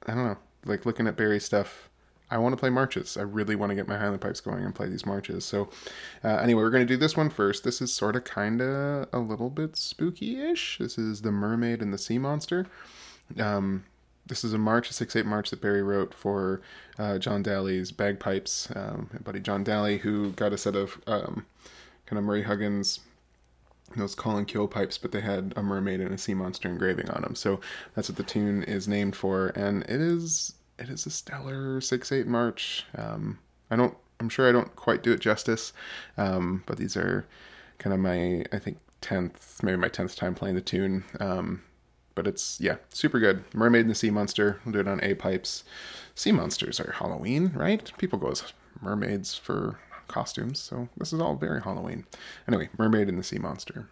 I 0.06 0.14
don't 0.14 0.26
know. 0.26 0.38
Like 0.66 0.86
looking 0.86 1.08
at 1.08 1.16
Barry 1.16 1.40
stuff, 1.40 1.90
I 2.30 2.38
want 2.40 2.54
to 2.54 2.58
play 2.58 2.70
marches. 2.70 3.16
I 3.16 3.22
really 3.22 3.56
want 3.56 3.70
to 3.70 3.76
get 3.76 3.88
my 3.88 3.98
Highland 3.98 4.22
pipes 4.22 4.42
going 4.42 4.64
and 4.64 4.76
play 4.76 4.90
these 4.90 5.06
marches. 5.06 5.46
So, 5.46 5.70
uh, 6.24 6.38
anyway, 6.38 6.62
we're 6.62 6.72
going 6.72 6.86
to 6.86 6.94
do 6.94 6.98
this 6.98 7.16
one 7.16 7.30
first. 7.30 7.64
This 7.64 7.82
is 7.82 7.94
sort 7.94 8.16
of 8.16 8.26
kind 8.26 8.62
of 8.62 9.08
a 9.14 9.20
little 9.20 9.50
bit 9.50 9.78
spooky 9.78 10.42
ish. 10.42 10.78
This 10.80 10.98
is 10.98 11.22
The 11.22 11.32
Mermaid 11.32 11.82
and 11.82 11.94
the 11.94 11.98
Sea 11.98 12.18
Monster. 12.18 12.68
Um, 13.40 13.86
this 14.28 14.44
is 14.44 14.54
a 14.54 14.58
march, 14.58 14.90
a 14.90 14.94
six 14.94 15.16
eight 15.16 15.26
march 15.26 15.50
that 15.50 15.62
Barry 15.62 15.84
wrote 15.84 16.14
for 16.14 16.62
uh, 16.98 17.18
John 17.18 17.44
Daly's 17.44 17.92
bagpipes. 17.92 18.70
Um, 18.76 19.10
buddy 19.24 19.40
John 19.40 19.64
Daly, 19.64 20.00
who 20.00 20.32
got 20.32 20.54
a 20.54 20.58
set 20.58 20.76
of 20.76 21.02
um, 21.08 21.46
kind 22.06 22.18
of 22.18 22.24
Murray 22.24 22.44
Huggins 22.44 23.00
those 23.96 24.16
call 24.16 24.38
and 24.38 24.48
kill 24.48 24.68
pipes, 24.68 24.98
but 24.98 25.12
they 25.12 25.22
had 25.22 25.54
a 25.56 25.64
mermaid 25.64 26.02
and 26.02 26.14
a 26.14 26.18
sea 26.18 26.34
monster 26.34 26.68
engraving 26.68 27.10
on 27.10 27.22
them. 27.22 27.36
So 27.36 27.60
that's 27.96 28.10
what 28.10 28.18
the 28.18 28.24
tune 28.24 28.64
is 28.64 28.88
named 28.88 29.16
for, 29.16 29.48
and 29.56 29.84
it 29.84 30.02
is 30.02 30.54
it 30.78 30.90
is 30.90 31.06
a 31.06 31.10
stellar 31.10 31.82
six 31.82 32.12
eight 32.12 32.28
march. 32.28 32.86
Um, 32.96 33.40
I 33.72 33.76
don't, 33.76 33.96
I'm 34.20 34.30
sure 34.30 34.48
I 34.48 34.52
don't 34.52 34.76
quite 34.76 35.04
do 35.04 35.12
it 35.12 35.20
justice, 35.20 35.74
um, 36.18 36.64
but 36.66 36.78
these 36.78 36.98
are 36.98 37.26
kind 37.78 37.94
of 37.94 38.00
my 38.00 38.46
I 38.52 38.60
think 38.60 38.78
tenth, 39.02 39.64
maybe 39.64 39.78
my 39.78 39.88
tenth 39.90 40.16
time 40.16 40.36
playing 40.36 40.56
the 40.56 40.62
tune. 40.62 41.04
Um, 41.20 41.64
but 42.18 42.26
it's 42.26 42.60
yeah, 42.60 42.78
super 42.90 43.20
good. 43.20 43.44
Mermaid 43.54 43.82
and 43.82 43.92
the 43.92 43.96
Sea 43.96 44.10
Monster. 44.10 44.60
We'll 44.66 44.74
do 44.74 44.80
it 44.80 44.88
on 44.88 45.00
A 45.04 45.14
pipes. 45.14 45.64
Sea 46.16 46.32
monsters 46.32 46.80
are 46.80 46.94
Halloween, 46.94 47.52
right? 47.54 47.92
People 48.00 48.18
go 48.18 48.30
as 48.30 48.44
mermaids 48.82 49.36
for 49.36 49.78
costumes, 50.08 50.60
so 50.60 50.90
this 50.98 51.14
is 51.14 51.22
all 51.22 51.36
very 51.36 51.62
Halloween. 51.62 52.08
Anyway, 52.48 52.70
Mermaid 52.76 53.08
and 53.08 53.20
the 53.20 53.24
Sea 53.24 53.38
Monster. 53.38 53.88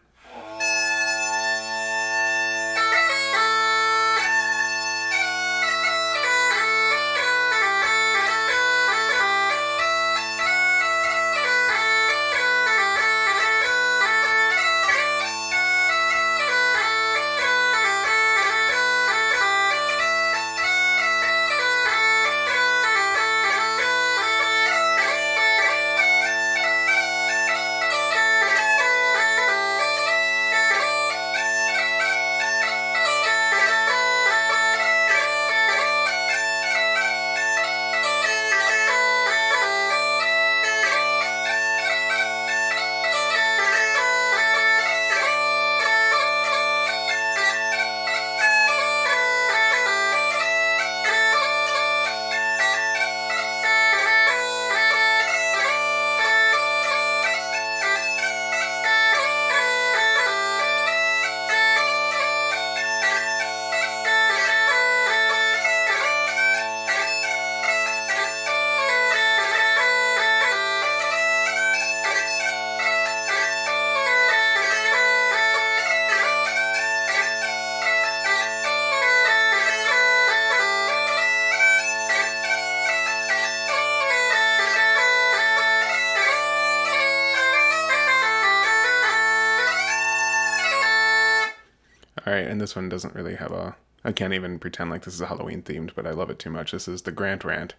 This 92.65 92.75
one 92.75 92.89
doesn't 92.89 93.13
really 93.13 93.35
have 93.35 93.51
a. 93.51 93.75
I 94.03 94.11
can't 94.11 94.33
even 94.33 94.57
pretend 94.57 94.89
like 94.89 95.03
this 95.03 95.13
is 95.13 95.19
Halloween 95.19 95.61
themed, 95.61 95.91
but 95.93 96.07
I 96.07 96.11
love 96.11 96.31
it 96.31 96.39
too 96.39 96.49
much. 96.49 96.71
This 96.71 96.87
is 96.87 97.03
the 97.03 97.11
Grant 97.11 97.43
rant, 97.43 97.75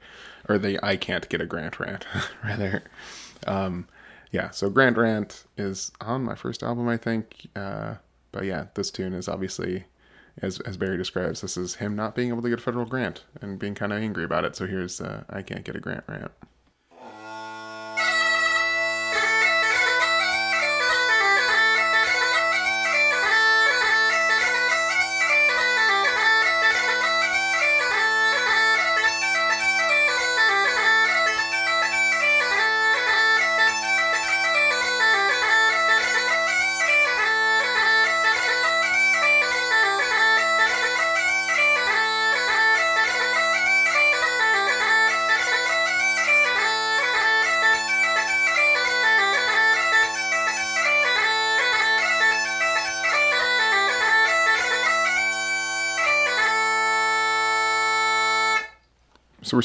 or 0.48 0.58
the 0.58 0.78
I 0.80 0.94
can't 0.94 1.28
get 1.28 1.40
a 1.40 1.44
Grant 1.44 1.80
rant, 1.80 2.06
rather. 2.44 2.84
Um, 3.48 3.88
yeah, 4.30 4.50
so 4.50 4.70
Grant 4.70 4.96
rant 4.96 5.42
is 5.56 5.90
on 6.00 6.22
my 6.22 6.36
first 6.36 6.62
album, 6.62 6.88
I 6.88 6.96
think. 6.96 7.48
Uh, 7.56 7.96
but 8.30 8.44
yeah, 8.44 8.66
this 8.74 8.92
tune 8.92 9.12
is 9.12 9.28
obviously, 9.28 9.86
as 10.40 10.60
as 10.60 10.76
Barry 10.76 10.96
describes, 10.96 11.40
this 11.40 11.56
is 11.56 11.76
him 11.76 11.96
not 11.96 12.14
being 12.14 12.28
able 12.28 12.42
to 12.42 12.48
get 12.48 12.60
a 12.60 12.62
federal 12.62 12.86
grant 12.86 13.24
and 13.40 13.58
being 13.58 13.74
kind 13.74 13.92
of 13.92 14.00
angry 14.00 14.22
about 14.22 14.44
it. 14.44 14.54
So 14.54 14.68
here's 14.68 15.00
uh, 15.00 15.24
I 15.28 15.42
can't 15.42 15.64
get 15.64 15.74
a 15.74 15.80
grant 15.80 16.04
rant. 16.06 16.30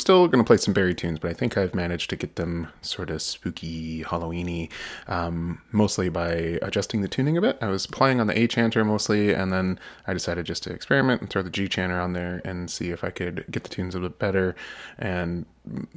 Still 0.02 0.28
going 0.28 0.44
to 0.44 0.48
play 0.48 0.58
some 0.58 0.74
Barry 0.74 0.94
tunes, 0.94 1.20
but 1.20 1.32
I 1.32 1.34
think 1.34 1.58
I've 1.58 1.74
managed 1.74 2.10
to 2.10 2.16
get 2.16 2.36
them 2.36 2.68
sort 2.82 3.10
of 3.10 3.22
spooky, 3.22 4.04
Halloweeny, 4.04 4.70
um, 5.08 5.62
mostly 5.72 6.10
by 6.10 6.60
adjusting 6.62 7.02
the 7.02 7.08
tuning 7.08 7.38
a 7.38 7.42
bit. 7.42 7.58
I 7.62 7.68
was 7.68 7.88
playing 7.88 8.20
on 8.20 8.28
the 8.28 8.38
A 8.38 8.48
chanter 8.48 8.84
mostly, 8.84 9.34
and 9.34 9.54
then 9.54 9.80
I 10.08 10.14
decided 10.14 10.46
just 10.46 10.64
to 10.64 10.74
experiment 10.74 11.22
and 11.22 11.30
throw 11.30 11.42
the 11.42 11.50
G 11.50 11.68
chanter 11.68 12.00
on 12.00 12.14
there 12.14 12.42
and 12.44 12.70
see 12.70 12.90
if 12.90 13.04
I 13.04 13.10
could 13.10 13.46
get 13.50 13.64
the 13.64 13.70
tunes 13.70 13.96
a 13.96 14.00
bit 14.00 14.20
better. 14.20 14.56
And 14.98 15.46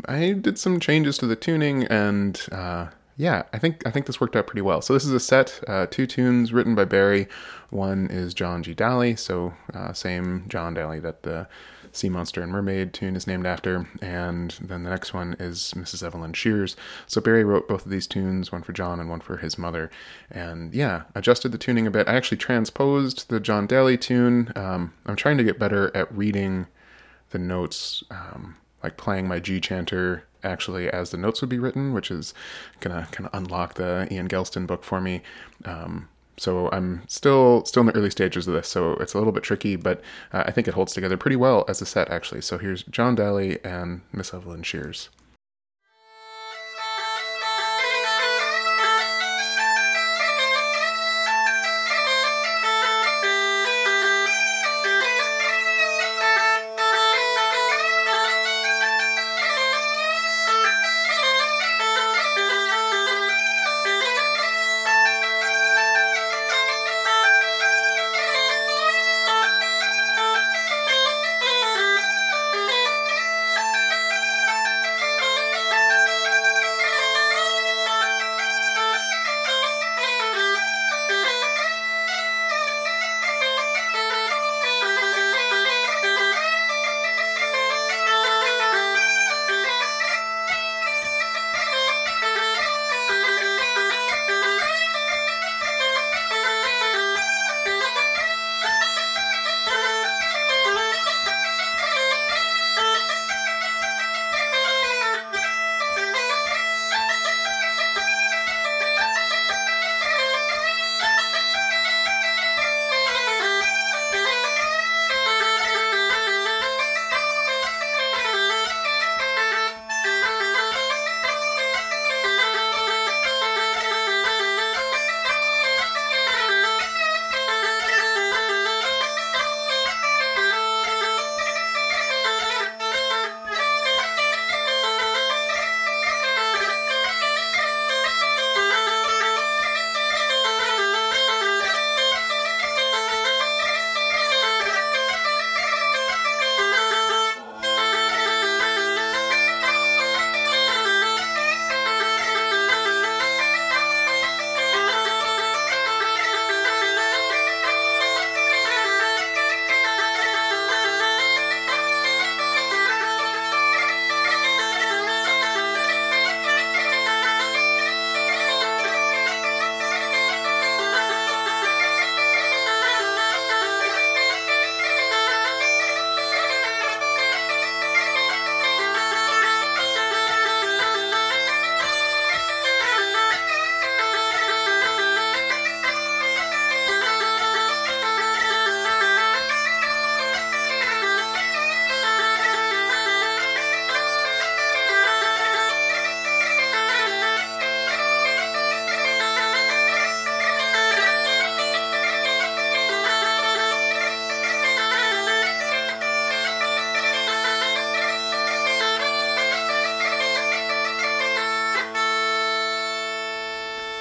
I 0.07 0.33
did 0.33 0.59
some 0.59 0.79
changes 0.79 1.19
to 1.19 1.27
the 1.27 1.37
tuning, 1.37 1.85
and 1.85 2.41
uh, 2.53 2.89
yeah, 3.17 3.45
I 3.53 3.59
think 3.59 3.87
I 3.87 3.91
think 3.91 4.07
this 4.07 4.21
worked 4.21 4.35
out 4.35 4.47
pretty 4.47 4.63
well. 4.63 4.81
So 4.81 4.93
this 4.93 5.05
is 5.05 5.13
a 5.13 5.21
set, 5.21 5.61
uh, 5.69 5.87
two 5.87 6.07
tunes 6.07 6.53
written 6.53 6.75
by 6.75 6.85
Barry. 6.85 7.29
One 7.71 8.09
is 8.11 8.35
John 8.35 8.63
G. 8.63 8.75
Daly, 8.75 9.15
so 9.15 9.55
uh, 9.73 9.93
same 9.93 10.45
John 10.49 10.75
Daly 10.75 10.99
that 11.01 11.23
the 11.23 11.47
Sea 11.93 12.09
Monster 12.09 12.43
and 12.43 12.51
Mermaid 12.51 12.93
tune 12.93 13.15
is 13.15 13.29
named 13.29 13.47
after, 13.47 13.89
and 14.03 14.51
then 14.61 14.83
the 14.83 14.91
next 14.91 15.15
one 15.15 15.37
is 15.39 15.75
Mrs. 15.77 16.05
Evelyn 16.05 16.33
Shears. 16.33 16.75
So 17.07 17.21
Barry 17.21 17.45
wrote 17.45 17.69
both 17.69 17.85
of 17.85 17.91
these 17.93 18.09
tunes, 18.09 18.51
one 18.51 18.63
for 18.63 18.73
John 18.73 18.99
and 18.99 19.09
one 19.09 19.21
for 19.21 19.37
his 19.37 19.57
mother, 19.57 19.91
and 20.29 20.75
yeah, 20.75 21.03
adjusted 21.15 21.53
the 21.53 21.59
tuning 21.59 21.87
a 21.87 21.93
bit. 21.93 22.09
I 22.09 22.17
actually 22.17 22.39
transposed 22.39 23.29
the 23.29 23.39
John 23.39 23.69
Daly 23.69 23.97
tune. 23.97 24.53
Um, 24.57 24.93
I'm 25.07 25.17
trying 25.17 25.39
to 25.39 25.45
get 25.45 25.59
better 25.59 25.97
at 25.97 26.13
reading 26.13 26.67
the 27.31 27.39
notes, 27.39 28.03
um, 28.11 28.57
like 28.83 28.97
playing 28.97 29.29
my 29.29 29.39
G 29.39 29.61
chanter 29.61 30.25
actually 30.45 30.89
as 30.89 31.11
the 31.11 31.17
notes 31.17 31.41
would 31.41 31.51
be 31.51 31.59
written, 31.59 31.93
which 31.93 32.11
is 32.11 32.35
gonna 32.81 33.09
kind 33.11 33.29
of 33.29 33.35
unlock 33.35 33.75
the 33.75 34.09
Ian 34.11 34.29
Gelston 34.29 34.67
book 34.67 34.85
for 34.85 35.01
me. 35.01 35.23
Um, 35.65 36.09
so 36.37 36.69
I'm 36.73 37.03
still 37.07 37.65
still 37.65 37.83
in 37.83 37.87
the 37.87 37.97
early 37.97 38.11
stages 38.11 38.49
of 38.49 38.55
this, 38.55 38.69
so 38.69 38.93
it's 38.95 39.15
a 39.15 39.19
little 39.19 39.33
bit 39.33 39.45
tricky, 39.45 39.77
but 39.77 40.01
uh, 40.33 40.45
I 40.47 40.51
think 40.51 40.67
it 40.67 40.75
holds 40.75 40.93
together 40.93 41.17
pretty 41.17 41.37
well 41.37 41.65
as 41.69 41.81
a 41.81 41.87
set 41.87 42.11
actually. 42.11 42.41
So 42.41 42.59
here's 42.59 42.83
John 42.85 43.15
Daly 43.15 43.65
and 43.65 44.03
Miss 44.13 44.35
Evelyn 44.35 44.63
Shears. 44.63 45.11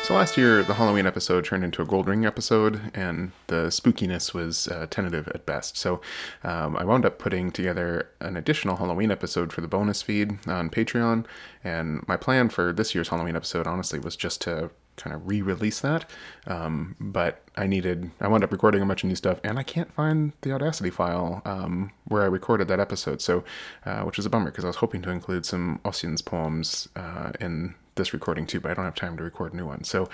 So 0.03 0.15
last 0.15 0.35
year, 0.35 0.63
the 0.63 0.73
Halloween 0.73 1.07
episode 1.07 1.45
turned 1.45 1.63
into 1.63 1.81
a 1.81 1.85
Gold 1.85 2.09
Ring 2.09 2.25
episode, 2.25 2.91
and 2.93 3.31
the 3.47 3.67
spookiness 3.67 4.33
was 4.33 4.67
uh, 4.67 4.85
tentative 4.89 5.29
at 5.29 5.45
best. 5.45 5.77
So 5.77 6.01
um, 6.43 6.75
I 6.75 6.83
wound 6.83 7.05
up 7.05 7.19
putting 7.19 7.51
together 7.51 8.09
an 8.19 8.35
additional 8.35 8.75
Halloween 8.75 9.11
episode 9.11 9.53
for 9.53 9.61
the 9.61 9.67
bonus 9.69 10.01
feed 10.01 10.45
on 10.45 10.69
Patreon. 10.69 11.25
And 11.63 12.05
my 12.05 12.17
plan 12.17 12.49
for 12.49 12.73
this 12.73 12.93
year's 12.93 13.07
Halloween 13.07 13.37
episode, 13.37 13.65
honestly, 13.65 13.97
was 13.97 14.17
just 14.17 14.41
to 14.41 14.71
kind 14.97 15.15
of 15.15 15.27
re-release 15.27 15.79
that. 15.81 16.09
Um, 16.47 16.95
but 16.99 17.43
I 17.55 17.67
needed, 17.67 18.11
I 18.19 18.27
wound 18.27 18.43
up 18.43 18.51
recording 18.51 18.81
a 18.81 18.85
bunch 18.85 19.03
of 19.03 19.09
new 19.09 19.15
stuff, 19.15 19.39
and 19.43 19.59
I 19.59 19.63
can't 19.63 19.91
find 19.91 20.33
the 20.41 20.51
Audacity 20.51 20.89
file 20.89 21.41
um, 21.45 21.91
where 22.05 22.23
I 22.23 22.27
recorded 22.27 22.67
that 22.67 22.79
episode. 22.79 23.21
So, 23.21 23.43
uh, 23.85 24.01
which 24.03 24.19
is 24.19 24.25
a 24.25 24.29
bummer 24.29 24.51
because 24.51 24.63
I 24.63 24.67
was 24.67 24.77
hoping 24.77 25.01
to 25.03 25.09
include 25.09 25.45
some 25.45 25.79
Ossian's 25.85 26.21
poems 26.21 26.89
uh, 26.95 27.31
in 27.39 27.75
this 27.95 28.13
recording 28.13 28.45
too, 28.45 28.59
but 28.59 28.71
I 28.71 28.73
don't 28.73 28.85
have 28.85 28.95
time 28.95 29.17
to 29.17 29.23
record 29.23 29.53
a 29.53 29.57
new 29.57 29.65
one. 29.65 29.83
So 29.83 30.09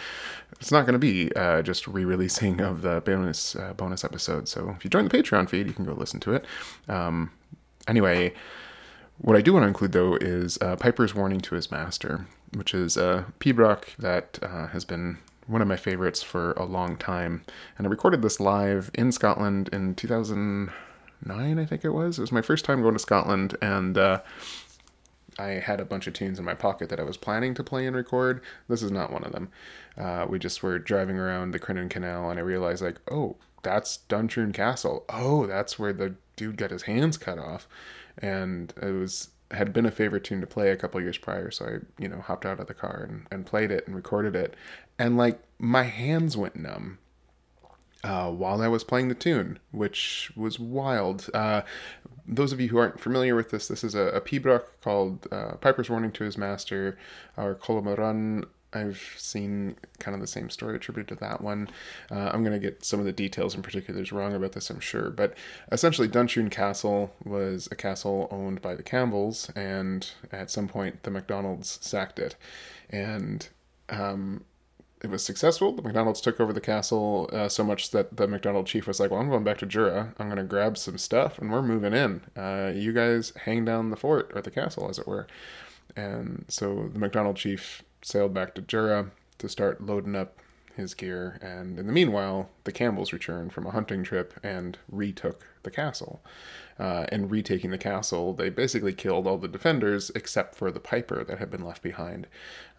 it's 0.59 0.71
not 0.71 0.85
going 0.85 0.93
to 0.93 0.99
be 0.99 1.33
uh, 1.35 1.61
just 1.61 1.87
re-releasing 1.87 2.61
of 2.61 2.81
the 2.81 3.01
bonus 3.01 3.55
uh, 3.55 3.73
bonus 3.73 4.03
episode. 4.03 4.47
So 4.47 4.73
if 4.75 4.83
you 4.83 4.89
join 4.89 5.07
the 5.07 5.17
Patreon 5.17 5.49
feed, 5.49 5.67
you 5.67 5.73
can 5.73 5.85
go 5.85 5.93
listen 5.93 6.19
to 6.21 6.33
it. 6.33 6.45
Um, 6.87 7.31
anyway, 7.87 8.33
what 9.17 9.35
I 9.35 9.41
do 9.41 9.53
want 9.53 9.63
to 9.63 9.67
include 9.67 9.91
though 9.91 10.15
is 10.15 10.57
uh, 10.61 10.75
Piper's 10.75 11.15
warning 11.15 11.39
to 11.41 11.55
his 11.55 11.71
master, 11.71 12.25
which 12.53 12.73
is 12.73 12.97
a 12.97 13.25
pibroch 13.39 13.95
that 13.97 14.39
uh, 14.41 14.67
has 14.67 14.85
been 14.85 15.17
one 15.47 15.61
of 15.61 15.67
my 15.67 15.77
favorites 15.77 16.21
for 16.21 16.51
a 16.53 16.65
long 16.65 16.95
time, 16.95 17.43
and 17.77 17.87
I 17.87 17.89
recorded 17.89 18.21
this 18.21 18.39
live 18.39 18.91
in 18.93 19.11
Scotland 19.11 19.69
in 19.73 19.95
2009, 19.95 21.59
I 21.59 21.65
think 21.65 21.83
it 21.83 21.89
was. 21.89 22.19
It 22.19 22.21
was 22.21 22.31
my 22.31 22.41
first 22.41 22.65
time 22.65 22.81
going 22.81 22.93
to 22.93 22.99
Scotland, 22.99 23.57
and 23.61 23.97
uh, 23.97 24.21
I 25.39 25.47
had 25.51 25.79
a 25.79 25.85
bunch 25.85 26.05
of 26.05 26.13
tunes 26.13 26.37
in 26.37 26.45
my 26.45 26.53
pocket 26.53 26.89
that 26.89 26.99
I 26.99 27.03
was 27.03 27.17
planning 27.17 27.53
to 27.55 27.63
play 27.63 27.87
and 27.87 27.95
record. 27.95 28.41
This 28.67 28.83
is 28.83 28.91
not 28.91 29.11
one 29.11 29.23
of 29.23 29.31
them. 29.31 29.49
Uh, 29.97 30.25
we 30.29 30.37
just 30.37 30.61
were 30.61 30.77
driving 30.77 31.17
around 31.17 31.51
the 31.51 31.59
Crinan 31.59 31.89
Canal, 31.89 32.29
and 32.29 32.39
I 32.39 32.43
realized, 32.43 32.83
like, 32.83 32.99
oh, 33.09 33.37
that's 33.63 33.99
Duntroon 34.09 34.53
Castle. 34.53 35.05
Oh, 35.09 35.45
that's 35.45 35.79
where 35.79 35.93
the 35.93 36.15
dude 36.35 36.57
got 36.57 36.71
his 36.71 36.83
hands 36.83 37.17
cut 37.17 37.37
off. 37.37 37.67
And 38.17 38.73
it 38.81 38.91
was 38.91 39.29
had 39.51 39.73
been 39.73 39.85
a 39.85 39.91
favorite 39.91 40.23
tune 40.23 40.41
to 40.41 40.47
play 40.47 40.69
a 40.69 40.77
couple 40.77 41.01
years 41.01 41.17
prior, 41.17 41.49
so 41.51 41.65
I, 41.65 42.01
you 42.01 42.07
know, 42.07 42.21
hopped 42.21 42.45
out 42.45 42.59
of 42.59 42.67
the 42.67 42.73
car 42.73 43.05
and, 43.07 43.25
and 43.31 43.45
played 43.45 43.71
it 43.71 43.87
and 43.87 43.95
recorded 43.95 44.35
it. 44.35 44.55
And 44.97 45.17
like 45.17 45.41
my 45.57 45.83
hands 45.83 46.37
went 46.37 46.55
numb 46.55 46.99
uh, 48.03 48.29
while 48.31 48.61
I 48.61 48.67
was 48.67 48.83
playing 48.83 49.09
the 49.09 49.15
tune, 49.15 49.59
which 49.71 50.31
was 50.35 50.59
wild. 50.59 51.29
Uh, 51.33 51.63
those 52.27 52.53
of 52.53 52.61
you 52.61 52.69
who 52.69 52.77
aren't 52.77 52.99
familiar 52.99 53.35
with 53.35 53.49
this, 53.49 53.67
this 53.67 53.83
is 53.83 53.95
a, 53.95 54.03
a 54.09 54.21
pibroch 54.21 54.65
called 54.81 55.27
uh, 55.31 55.53
Piper's 55.55 55.89
Warning 55.89 56.11
to 56.11 56.23
His 56.23 56.37
Master, 56.37 56.97
or 57.35 57.55
Colomaran. 57.55 58.45
I've 58.73 59.15
seen 59.17 59.75
kind 59.99 60.13
of 60.15 60.21
the 60.21 60.27
same 60.27 60.49
story 60.49 60.75
attributed 60.75 61.17
to 61.17 61.25
that 61.25 61.41
one. 61.41 61.69
Uh, 62.11 62.29
I'm 62.31 62.43
going 62.43 62.59
to 62.59 62.59
get 62.59 62.85
some 62.85 62.99
of 62.99 63.05
the 63.05 63.11
details 63.11 63.55
and 63.55 63.63
particulars 63.63 64.11
wrong 64.11 64.35
about 64.35 64.51
this, 64.51 64.69
I'm 64.69 64.79
sure. 64.79 65.09
But 65.09 65.35
essentially, 65.71 66.07
Duntroon 66.07 66.51
Castle 66.51 67.13
was 67.23 67.67
a 67.71 67.75
castle 67.75 68.27
owned 68.31 68.61
by 68.61 68.75
the 68.75 68.83
Campbells, 68.83 69.49
and 69.55 70.09
at 70.31 70.51
some 70.51 70.67
point, 70.67 71.03
the 71.03 71.11
MacDonalds 71.11 71.79
sacked 71.81 72.19
it. 72.19 72.35
And 72.89 73.47
um, 73.89 74.43
it 75.01 75.09
was 75.09 75.23
successful. 75.23 75.71
The 75.71 75.81
MacDonalds 75.81 76.21
took 76.21 76.39
over 76.39 76.53
the 76.53 76.61
castle 76.61 77.29
uh, 77.33 77.49
so 77.49 77.63
much 77.63 77.91
that 77.91 78.17
the 78.17 78.27
McDonald 78.27 78.67
chief 78.67 78.85
was 78.85 78.99
like, 78.99 79.11
"Well, 79.11 79.19
I'm 79.19 79.29
going 79.29 79.43
back 79.43 79.57
to 79.59 79.65
Jura. 79.65 80.13
I'm 80.19 80.27
going 80.27 80.37
to 80.37 80.43
grab 80.43 80.77
some 80.77 80.97
stuff, 80.97 81.39
and 81.39 81.51
we're 81.51 81.61
moving 81.61 81.93
in. 81.93 82.21
Uh, 82.37 82.71
you 82.75 82.93
guys 82.93 83.33
hang 83.45 83.65
down 83.65 83.89
the 83.89 83.95
fort 83.95 84.31
or 84.35 84.41
the 84.41 84.51
castle, 84.51 84.89
as 84.89 84.99
it 84.99 85.07
were." 85.07 85.25
And 85.95 86.45
so 86.47 86.89
the 86.93 86.99
McDonald 86.99 87.37
chief 87.37 87.83
sailed 88.01 88.33
back 88.33 88.55
to 88.55 88.61
Jura 88.61 89.11
to 89.37 89.49
start 89.49 89.85
loading 89.85 90.15
up 90.15 90.37
his 90.75 90.93
gear. 90.93 91.37
And 91.41 91.77
in 91.77 91.87
the 91.87 91.93
meanwhile, 91.93 92.49
the 92.63 92.71
Campbells 92.71 93.13
returned 93.13 93.53
from 93.53 93.65
a 93.65 93.71
hunting 93.71 94.03
trip 94.03 94.33
and 94.41 94.77
retook 94.89 95.45
the 95.63 95.71
castle. 95.71 96.21
Uh, 96.79 97.05
and 97.11 97.29
retaking 97.29 97.71
the 97.71 97.77
castle, 97.77 98.33
they 98.33 98.49
basically 98.49 98.93
killed 98.93 99.27
all 99.27 99.37
the 99.37 99.47
defenders 99.47 100.09
except 100.15 100.55
for 100.55 100.71
the 100.71 100.79
piper 100.79 101.23
that 101.23 101.37
had 101.37 101.51
been 101.51 101.65
left 101.65 101.83
behind. 101.83 102.25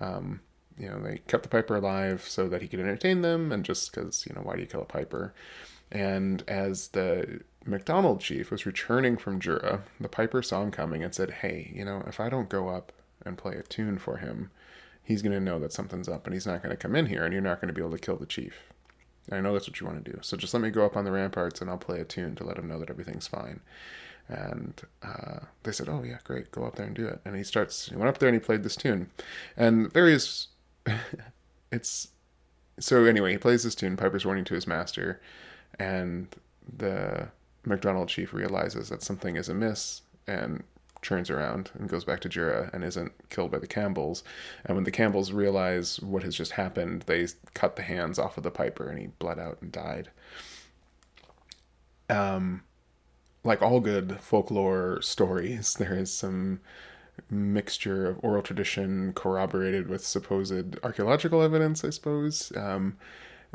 Um, 0.00 0.40
you 0.78 0.88
know, 0.88 0.98
they 0.98 1.18
kept 1.28 1.42
the 1.42 1.48
piper 1.50 1.76
alive 1.76 2.22
so 2.26 2.48
that 2.48 2.62
he 2.62 2.68
could 2.68 2.80
entertain 2.80 3.20
them, 3.20 3.52
and 3.52 3.64
just 3.64 3.92
because, 3.92 4.26
you 4.26 4.34
know, 4.34 4.40
why 4.40 4.54
do 4.54 4.62
you 4.62 4.66
kill 4.66 4.80
a 4.80 4.86
piper? 4.86 5.34
And 5.92 6.42
as 6.48 6.88
the 6.88 7.42
McDonald 7.66 8.20
chief 8.20 8.50
was 8.50 8.64
returning 8.64 9.18
from 9.18 9.40
Jura, 9.40 9.82
the 10.00 10.08
piper 10.08 10.42
saw 10.42 10.62
him 10.62 10.70
coming 10.70 11.04
and 11.04 11.14
said, 11.14 11.30
Hey, 11.30 11.70
you 11.74 11.84
know, 11.84 12.02
if 12.06 12.18
I 12.20 12.30
don't 12.30 12.48
go 12.48 12.68
up 12.68 12.92
and 13.26 13.36
play 13.36 13.56
a 13.56 13.62
tune 13.62 13.98
for 13.98 14.16
him, 14.18 14.50
he's 15.02 15.22
going 15.22 15.32
to 15.32 15.40
know 15.40 15.58
that 15.58 15.72
something's 15.72 16.08
up 16.08 16.26
and 16.26 16.34
he's 16.34 16.46
not 16.46 16.62
going 16.62 16.70
to 16.70 16.76
come 16.76 16.94
in 16.94 17.06
here 17.06 17.24
and 17.24 17.32
you're 17.32 17.42
not 17.42 17.60
going 17.60 17.68
to 17.68 17.74
be 17.74 17.80
able 17.80 17.96
to 17.96 17.98
kill 17.98 18.16
the 18.16 18.26
chief. 18.26 18.54
And 19.28 19.36
I 19.36 19.40
know 19.40 19.52
that's 19.52 19.68
what 19.68 19.80
you 19.80 19.86
want 19.86 20.04
to 20.04 20.12
do. 20.12 20.18
So 20.22 20.36
just 20.36 20.54
let 20.54 20.62
me 20.62 20.70
go 20.70 20.84
up 20.84 20.96
on 20.96 21.04
the 21.04 21.12
ramparts 21.12 21.60
and 21.60 21.70
I'll 21.70 21.78
play 21.78 22.00
a 22.00 22.04
tune 22.04 22.34
to 22.36 22.44
let 22.44 22.58
him 22.58 22.68
know 22.68 22.78
that 22.78 22.90
everything's 22.90 23.26
fine. 23.26 23.60
And 24.28 24.80
uh, 25.02 25.40
they 25.64 25.72
said, 25.72 25.88
"Oh 25.88 26.04
yeah, 26.04 26.18
great, 26.22 26.52
go 26.52 26.64
up 26.64 26.76
there 26.76 26.86
and 26.86 26.94
do 26.94 27.04
it." 27.08 27.20
And 27.24 27.34
he 27.34 27.42
starts. 27.42 27.86
He 27.88 27.96
went 27.96 28.08
up 28.08 28.18
there 28.18 28.28
and 28.28 28.36
he 28.36 28.40
played 28.40 28.62
this 28.62 28.76
tune, 28.76 29.10
and 29.56 29.92
various. 29.92 30.46
it's 31.72 32.08
so 32.78 33.06
anyway. 33.06 33.32
He 33.32 33.38
plays 33.38 33.64
this 33.64 33.74
tune. 33.74 33.96
Piper's 33.96 34.24
warning 34.24 34.44
to 34.44 34.54
his 34.54 34.68
master, 34.68 35.20
and 35.80 36.28
the 36.76 37.26
McDonald 37.64 38.08
chief 38.08 38.32
realizes 38.32 38.88
that 38.88 39.02
something 39.02 39.34
is 39.34 39.48
amiss 39.48 40.02
and 40.28 40.62
turns 41.02 41.30
around 41.30 41.70
and 41.74 41.88
goes 41.88 42.04
back 42.04 42.20
to 42.20 42.28
Jura 42.28 42.70
and 42.72 42.84
isn't 42.84 43.12
killed 43.28 43.50
by 43.50 43.58
the 43.58 43.66
Campbells. 43.66 44.22
And 44.64 44.76
when 44.76 44.84
the 44.84 44.90
Campbells 44.90 45.32
realize 45.32 46.00
what 46.00 46.22
has 46.22 46.36
just 46.36 46.52
happened, 46.52 47.02
they 47.02 47.26
cut 47.54 47.76
the 47.76 47.82
hands 47.82 48.18
off 48.18 48.36
of 48.36 48.42
the 48.42 48.50
piper 48.50 48.88
and 48.88 48.98
he 48.98 49.06
bled 49.18 49.38
out 49.38 49.58
and 49.60 49.72
died. 49.72 50.10
Um, 52.08 52.62
like 53.44 53.62
all 53.62 53.80
good 53.80 54.18
folklore 54.20 55.00
stories, 55.02 55.74
there 55.78 55.94
is 55.94 56.12
some 56.12 56.60
mixture 57.28 58.08
of 58.08 58.18
oral 58.22 58.42
tradition 58.42 59.12
corroborated 59.12 59.88
with 59.88 60.04
supposed 60.04 60.78
archaeological 60.82 61.42
evidence, 61.42 61.84
I 61.84 61.90
suppose. 61.90 62.52
Um, 62.56 62.96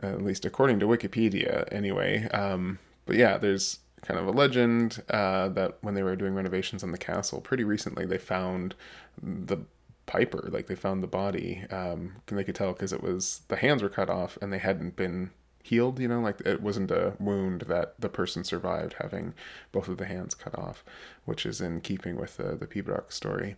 at 0.01 0.21
least 0.21 0.45
according 0.45 0.79
to 0.79 0.87
Wikipedia, 0.87 1.67
anyway. 1.71 2.27
Um, 2.29 2.79
but 3.05 3.15
yeah, 3.15 3.37
there's 3.37 3.79
kind 4.05 4.19
of 4.19 4.27
a 4.27 4.31
legend 4.31 5.03
uh, 5.09 5.49
that 5.49 5.77
when 5.81 5.95
they 5.95 6.03
were 6.03 6.15
doing 6.15 6.35
renovations 6.35 6.83
on 6.83 6.91
the 6.91 6.97
castle 6.97 7.41
pretty 7.41 7.63
recently, 7.63 8.05
they 8.05 8.17
found 8.17 8.75
the 9.21 9.57
Piper, 10.05 10.49
like 10.51 10.67
they 10.67 10.75
found 10.75 11.01
the 11.01 11.07
body. 11.07 11.63
Um, 11.71 12.17
and 12.29 12.37
they 12.37 12.43
could 12.43 12.55
tell 12.55 12.73
because 12.73 12.93
it 12.93 13.01
was 13.01 13.41
the 13.47 13.55
hands 13.55 13.81
were 13.81 13.89
cut 13.89 14.09
off 14.09 14.37
and 14.41 14.53
they 14.53 14.59
hadn't 14.59 14.95
been 14.95 15.31
healed. 15.63 15.99
You 15.99 16.07
know, 16.07 16.19
like 16.19 16.41
it 16.45 16.61
wasn't 16.61 16.91
a 16.91 17.13
wound 17.19 17.61
that 17.61 17.95
the 17.99 18.09
person 18.09 18.43
survived 18.43 18.95
having 18.99 19.33
both 19.71 19.87
of 19.87 19.97
the 19.97 20.05
hands 20.05 20.35
cut 20.35 20.57
off, 20.57 20.83
which 21.25 21.45
is 21.45 21.59
in 21.59 21.81
keeping 21.81 22.17
with 22.17 22.37
the 22.37 22.55
the 22.55 22.67
Pibroch 22.67 23.11
story. 23.11 23.55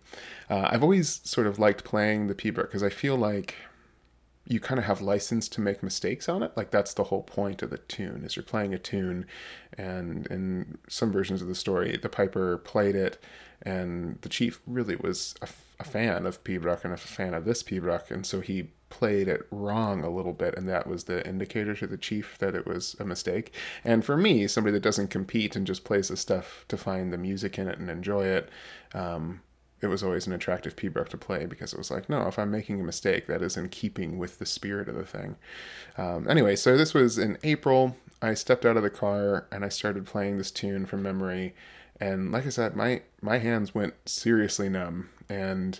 Uh, 0.49 0.69
I've 0.71 0.83
always 0.83 1.19
sort 1.25 1.47
of 1.47 1.59
liked 1.59 1.83
playing 1.83 2.27
the 2.27 2.35
Pibroch 2.35 2.67
because 2.67 2.83
I 2.83 2.89
feel 2.89 3.17
like 3.17 3.55
you 4.49 4.59
kind 4.59 4.79
of 4.79 4.85
have 4.85 5.01
license 5.01 5.49
to 5.49 5.61
make 5.61 5.83
mistakes 5.83 6.29
on 6.29 6.41
it. 6.41 6.51
Like 6.55 6.71
that's 6.71 6.93
the 6.93 7.05
whole 7.05 7.23
point 7.23 7.61
of 7.61 7.69
the 7.69 7.79
tune 7.79 8.23
is 8.23 8.35
you're 8.35 8.43
playing 8.43 8.73
a 8.73 8.79
tune, 8.79 9.25
and 9.77 10.25
in 10.27 10.77
some 10.87 11.11
versions 11.11 11.41
of 11.41 11.47
the 11.47 11.55
story, 11.55 11.97
the 11.97 12.09
piper 12.09 12.57
played 12.57 12.95
it, 12.95 13.21
and 13.61 14.19
the 14.21 14.29
chief 14.29 14.61
really 14.65 14.95
was 14.95 15.35
a, 15.41 15.47
a 15.79 15.83
fan 15.83 16.25
of 16.25 16.43
Pibroch 16.43 16.85
and 16.85 16.93
a 16.93 16.97
fan 16.97 17.33
of 17.33 17.45
this 17.45 17.61
Pibroch, 17.61 18.09
and 18.09 18.25
so 18.25 18.39
he 18.39 18.71
played 18.89 19.27
it 19.27 19.45
wrong 19.51 20.03
a 20.03 20.09
little 20.09 20.31
bit, 20.31 20.55
and 20.57 20.69
that 20.69 20.87
was 20.87 21.03
the 21.03 21.27
indicator 21.27 21.75
to 21.75 21.87
the 21.87 21.97
chief 21.97 22.37
that 22.39 22.55
it 22.55 22.65
was 22.65 22.95
a 23.01 23.05
mistake. 23.05 23.53
And 23.83 24.05
for 24.05 24.15
me, 24.15 24.47
somebody 24.47 24.71
that 24.73 24.83
doesn't 24.83 25.09
compete 25.09 25.57
and 25.57 25.67
just 25.67 25.83
plays 25.83 26.07
the 26.07 26.15
stuff 26.15 26.63
to 26.69 26.77
find 26.77 27.11
the 27.11 27.17
music 27.17 27.59
in 27.59 27.67
it 27.67 27.79
and 27.79 27.89
enjoy 27.89 28.25
it. 28.25 28.49
Um, 28.93 29.41
it 29.81 29.87
was 29.87 30.03
always 30.03 30.25
an 30.25 30.33
attractive 30.33 30.75
Pibroch 30.75 31.09
to 31.09 31.17
play 31.17 31.45
because 31.45 31.73
it 31.73 31.77
was 31.77 31.91
like, 31.91 32.09
no, 32.09 32.27
if 32.27 32.39
I'm 32.39 32.49
making 32.49 32.81
a 32.81 32.83
mistake, 32.83 33.27
that 33.27 33.41
is 33.41 33.57
in 33.57 33.69
keeping 33.69 34.17
with 34.17 34.39
the 34.39 34.45
spirit 34.45 34.89
of 34.89 34.95
the 34.95 35.05
thing. 35.05 35.35
Um, 35.97 36.27
anyway, 36.29 36.55
so 36.55 36.75
this 36.75 36.93
was 36.93 37.17
in 37.17 37.37
April. 37.43 37.95
I 38.21 38.33
stepped 38.33 38.65
out 38.65 38.77
of 38.77 38.83
the 38.83 38.89
car 38.89 39.45
and 39.51 39.63
I 39.63 39.69
started 39.69 40.05
playing 40.05 40.37
this 40.37 40.49
tune 40.49 40.85
from 40.85 41.03
memory. 41.03 41.53
And 41.99 42.31
like 42.31 42.45
I 42.45 42.49
said, 42.49 42.75
my 42.75 43.01
my 43.21 43.39
hands 43.39 43.73
went 43.73 43.95
seriously 44.05 44.69
numb, 44.69 45.09
and 45.29 45.79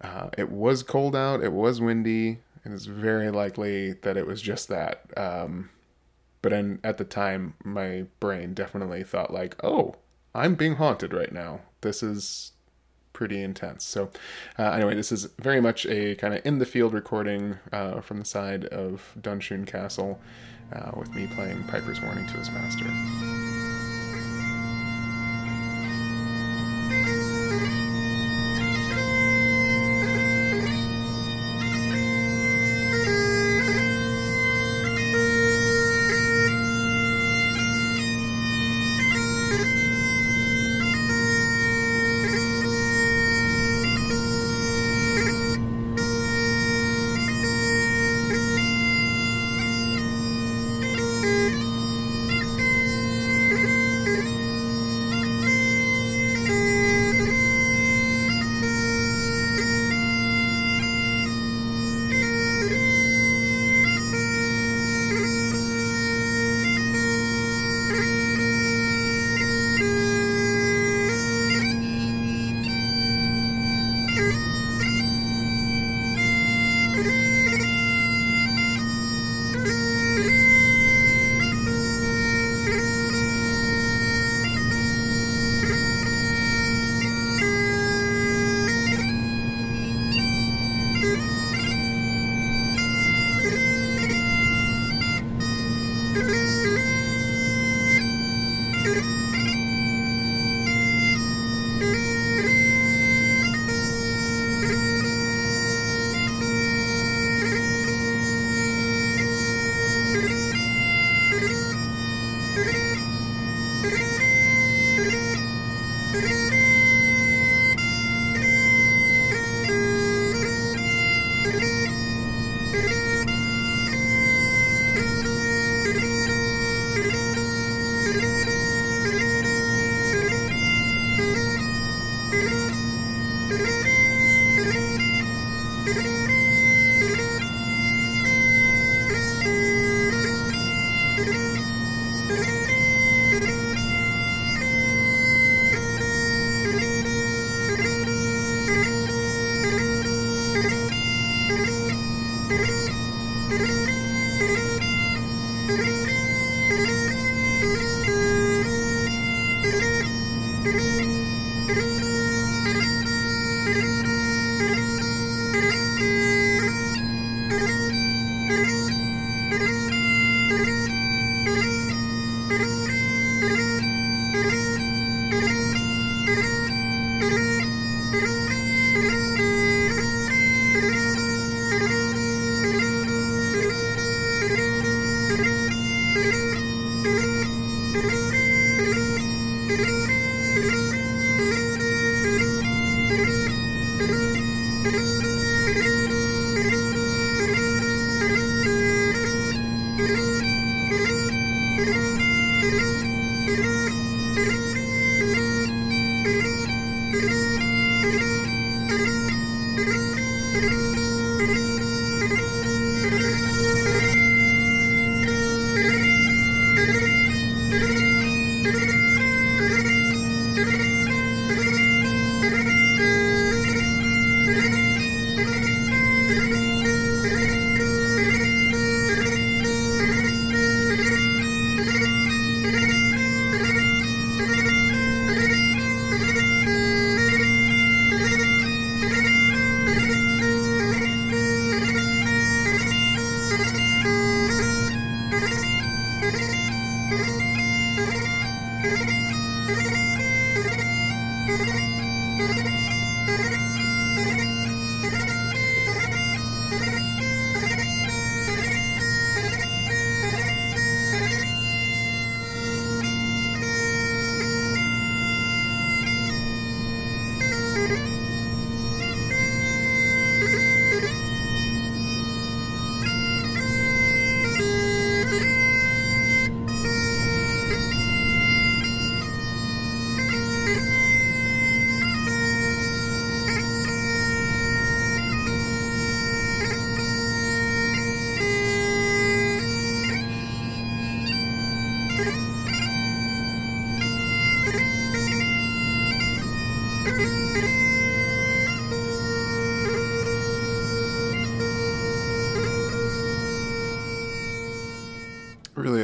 uh, 0.00 0.30
it 0.38 0.50
was 0.50 0.82
cold 0.82 1.14
out. 1.14 1.42
It 1.42 1.52
was 1.52 1.78
windy, 1.78 2.38
and 2.64 2.72
it's 2.72 2.86
very 2.86 3.30
likely 3.30 3.92
that 3.92 4.16
it 4.16 4.26
was 4.26 4.40
just 4.40 4.68
that. 4.68 5.04
Um, 5.14 5.68
but 6.40 6.52
in, 6.52 6.80
at 6.82 6.98
the 6.98 7.04
time, 7.04 7.54
my 7.64 8.06
brain 8.18 8.54
definitely 8.54 9.04
thought 9.04 9.32
like, 9.32 9.62
oh, 9.62 9.96
I'm 10.34 10.54
being 10.54 10.76
haunted 10.76 11.12
right 11.12 11.32
now. 11.32 11.60
This 11.82 12.02
is 12.02 12.52
pretty 13.12 13.42
intense. 13.42 13.84
So, 13.84 14.10
uh, 14.58 14.70
anyway, 14.70 14.94
this 14.94 15.12
is 15.12 15.28
very 15.38 15.60
much 15.60 15.86
a 15.86 16.14
kind 16.16 16.34
of 16.34 16.44
in 16.44 16.58
the 16.58 16.66
field 16.66 16.92
recording 16.92 17.58
uh, 17.72 18.00
from 18.00 18.18
the 18.18 18.24
side 18.24 18.66
of 18.66 19.14
Duntroon 19.20 19.66
Castle 19.66 20.20
uh, 20.72 20.92
with 20.96 21.14
me 21.14 21.26
playing 21.34 21.62
Piper's 21.64 22.00
Warning 22.00 22.26
to 22.26 22.34
his 22.34 22.50
master. 22.50 23.51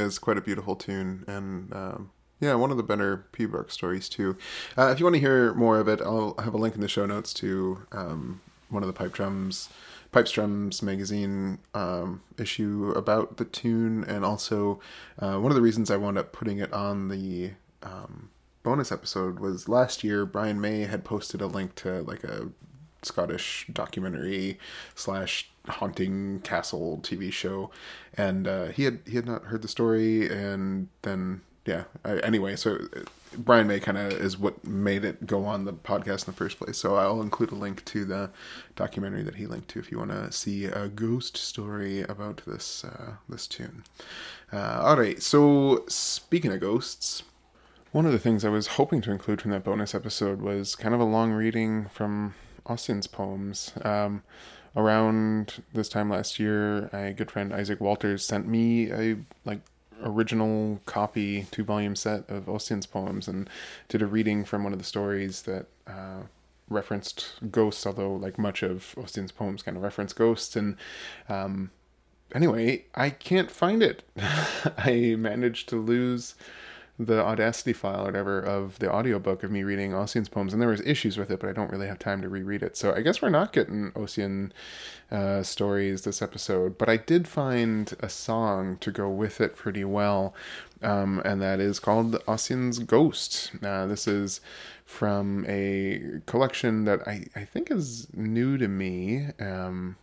Is 0.09 0.19
quite 0.19 0.39
a 0.39 0.41
beautiful 0.41 0.75
tune, 0.75 1.25
and 1.29 1.73
um, 1.73 2.11
yeah, 2.41 2.55
one 2.55 2.71
of 2.71 2.77
the 2.77 2.83
better 2.83 3.27
pibroch 3.33 3.71
stories 3.71 4.09
too. 4.09 4.37
Uh, 4.77 4.91
if 4.91 4.99
you 4.99 5.05
want 5.05 5.15
to 5.15 5.21
hear 5.21 5.55
more 5.55 5.79
of 5.79 5.89
it, 5.89 6.01
I'll 6.01 6.35
have 6.39 6.55
a 6.55 6.59
link 6.59 6.75
in 6.75 6.81
the 6.81 6.89
show 6.89 7.07
notes 7.07 7.35
to 7.35 7.83
um, 7.93 8.41
one 8.71 8.83
of 8.83 8.87
the 8.87 8.93
pipe 8.93 9.13
drums, 9.13 9.69
Pipe 10.13 10.27
Drums 10.27 10.83
magazine 10.83 11.59
um, 11.75 12.23
issue 12.39 12.93
about 12.97 13.37
the 13.37 13.45
tune, 13.45 14.05
and 14.05 14.25
also 14.25 14.81
uh, 15.19 15.37
one 15.39 15.53
of 15.53 15.57
the 15.57 15.63
reasons 15.63 15.91
I 15.91 15.97
wound 15.97 16.17
up 16.17 16.33
putting 16.33 16.59
it 16.59 16.73
on 16.73 17.09
the 17.09 17.53
um, 17.83 18.31
bonus 18.63 18.91
episode 18.91 19.39
was 19.39 19.69
last 19.69 20.03
year 20.03 20.25
Brian 20.25 20.61
May 20.61 20.81
had 20.83 21.05
posted 21.05 21.41
a 21.41 21.47
link 21.47 21.75
to 21.77 22.03
like 22.03 22.25
a 22.25 22.49
Scottish 23.09 23.67
documentary 23.73 24.59
slash 24.95 25.51
haunting 25.67 26.41
castle 26.41 27.01
TV 27.03 27.33
show, 27.33 27.71
and 28.17 28.47
uh, 28.47 28.67
he 28.67 28.85
had 28.85 29.01
he 29.07 29.17
had 29.17 29.27
not 29.27 29.45
heard 29.45 29.63
the 29.63 29.69
story, 29.69 30.29
and 30.29 30.89
then 31.03 31.43
yeah. 31.69 31.85
I, 32.05 32.19
anyway, 32.21 32.57
so 32.57 32.77
uh, 32.77 33.01
Brian 33.37 33.67
May 33.67 33.79
kind 33.79 33.99
of 33.99 34.13
is 34.13 34.39
what 34.39 34.67
made 34.67 35.05
it 35.05 35.27
go 35.27 35.45
on 35.45 35.67
the 35.67 35.75
podcast 35.75 36.27
in 36.27 36.33
the 36.33 36.39
first 36.39 36.59
place. 36.59 36.79
So 36.79 36.97
I'll 36.97 37.21
include 37.21 37.53
a 37.53 37.57
link 37.57 37.85
to 37.87 38.05
the 38.07 38.31
documentary 38.75 39.23
that 39.23 39.35
he 39.35 39.47
linked 39.47 39.69
to 39.69 39.79
if 39.79 39.93
you 39.93 39.99
want 39.99 40.11
to 40.11 40.33
see 40.33 40.65
a 40.65 40.89
ghost 40.89 41.37
story 41.37 42.03
about 42.03 42.43
this 42.47 42.85
uh, 42.85 43.17
this 43.29 43.47
tune. 43.47 43.85
Uh, 44.53 44.81
all 44.83 44.97
right. 44.97 45.23
So 45.23 45.85
speaking 45.89 46.53
of 46.53 46.61
ghosts. 46.61 47.23
One 47.91 48.05
of 48.05 48.13
the 48.13 48.19
things 48.19 48.45
I 48.45 48.51
was 48.51 48.67
hoping 48.67 49.01
to 49.01 49.11
include 49.11 49.41
from 49.41 49.51
that 49.53 49.65
bonus 49.65 49.95
episode 49.95 50.43
was 50.43 50.77
kind 50.77 50.95
of 50.95 51.01
a 51.01 51.05
long 51.05 51.33
reading 51.33 51.87
from 51.87 52.35
Ossian's 52.69 53.07
poems. 53.07 53.73
Um, 53.83 54.23
around 54.77 55.62
this 55.73 55.89
time 55.89 56.11
last 56.11 56.39
year, 56.39 56.89
a 56.93 57.12
good 57.12 57.31
friend 57.31 57.53
Isaac 57.53 57.81
Walters 57.81 58.25
sent 58.25 58.47
me 58.47 58.91
a 58.91 59.16
like 59.45 59.61
original 60.03 60.81
copy, 60.87 61.47
two 61.51 61.64
volume 61.64 61.97
set 61.97 62.29
of 62.29 62.49
Ossian's 62.49 62.87
poems, 62.87 63.29
and 63.29 63.49
did 63.89 64.03
a 64.03 64.07
reading 64.07 64.45
from 64.45 64.64
one 64.64 64.73
of 64.73 64.79
the 64.79 64.85
stories 64.85 65.43
that 65.43 65.66
uh, 65.87 66.23
referenced 66.69 67.35
ghosts. 67.51 67.87
Although, 67.87 68.14
like 68.14 68.39
much 68.39 68.62
of 68.62 68.95
Ossian's 68.97 69.33
poems, 69.33 69.62
kind 69.62 69.77
of 69.77 69.83
reference 69.83 70.12
ghosts. 70.12 70.57
And 70.57 70.77
um, 71.29 71.71
anyway, 72.35 72.85
I 72.95 73.11
can't 73.11 73.51
find 73.51 73.83
it. 73.83 74.03
I 74.79 75.16
managed 75.19 75.69
to 75.71 75.77
lose 75.77 76.35
the 76.99 77.24
Audacity 77.24 77.72
file 77.72 78.03
or 78.03 78.07
whatever 78.07 78.40
of 78.40 78.78
the 78.80 78.92
audiobook 78.92 79.44
of 79.44 79.53
me 79.53 79.62
reading 79.62 79.92
Ossian's 79.92 80.28
poems, 80.28 80.53
and 80.53 80.61
there 80.61 80.68
was 80.68 80.80
issues 80.80 81.16
with 81.16 81.30
it, 81.30 81.38
but 81.38 81.49
I 81.49 81.53
don't 81.53 81.70
really 81.70 81.86
have 81.86 81.99
time 81.99 82.20
to 82.22 82.28
reread 82.28 82.62
it. 82.62 82.76
So 82.76 82.92
I 82.92 83.03
guess 83.03 83.22
we're 83.22 83.28
not 83.28 83.53
getting 83.53 83.92
Ossian 83.92 84.51
uh, 85.11 85.44
stories 85.44 86.03
this 86.03 86.20
episode, 86.20 86.76
but 86.76 86.88
I 86.88 86.96
did 86.96 87.28
find 87.28 87.94
a 88.01 88.09
song 88.09 88.78
to 88.78 88.90
go 88.90 89.09
with 89.09 89.40
it 89.40 89.55
pretty 89.55 89.84
well, 89.84 90.34
um, 90.82 91.22
and 91.24 91.40
that 91.40 91.61
is 91.61 91.78
called 91.78 92.14
Ossian's 92.26 92.80
Ghost. 92.80 93.53
Uh, 93.62 93.86
this 93.86 94.09
is 94.09 94.40
from 94.84 95.44
a 95.49 96.20
collection 96.26 96.84
that 96.84 97.07
I, 97.07 97.26
I 97.36 97.44
think 97.44 97.70
is 97.70 98.09
new 98.12 98.59
to 98.59 98.66
me. 98.66 99.28
Um, 99.38 99.96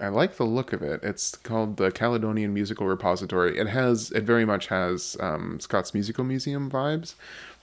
I 0.00 0.08
like 0.08 0.36
the 0.36 0.44
look 0.44 0.72
of 0.72 0.82
it. 0.82 1.00
It's 1.02 1.36
called 1.36 1.76
the 1.76 1.90
Caledonian 1.90 2.54
Musical 2.54 2.86
Repository. 2.86 3.58
It 3.58 3.68
has 3.68 4.10
it 4.12 4.24
very 4.24 4.44
much 4.44 4.68
has 4.68 5.16
um, 5.20 5.60
Scots 5.60 5.92
Musical 5.92 6.24
Museum 6.24 6.70
vibes. 6.70 7.14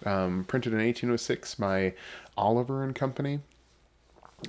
Um, 0.05 0.45
printed 0.47 0.73
in 0.73 0.79
1806 0.79 1.55
by 1.55 1.93
Oliver 2.37 2.83
and 2.83 2.93
Company. 2.93 3.39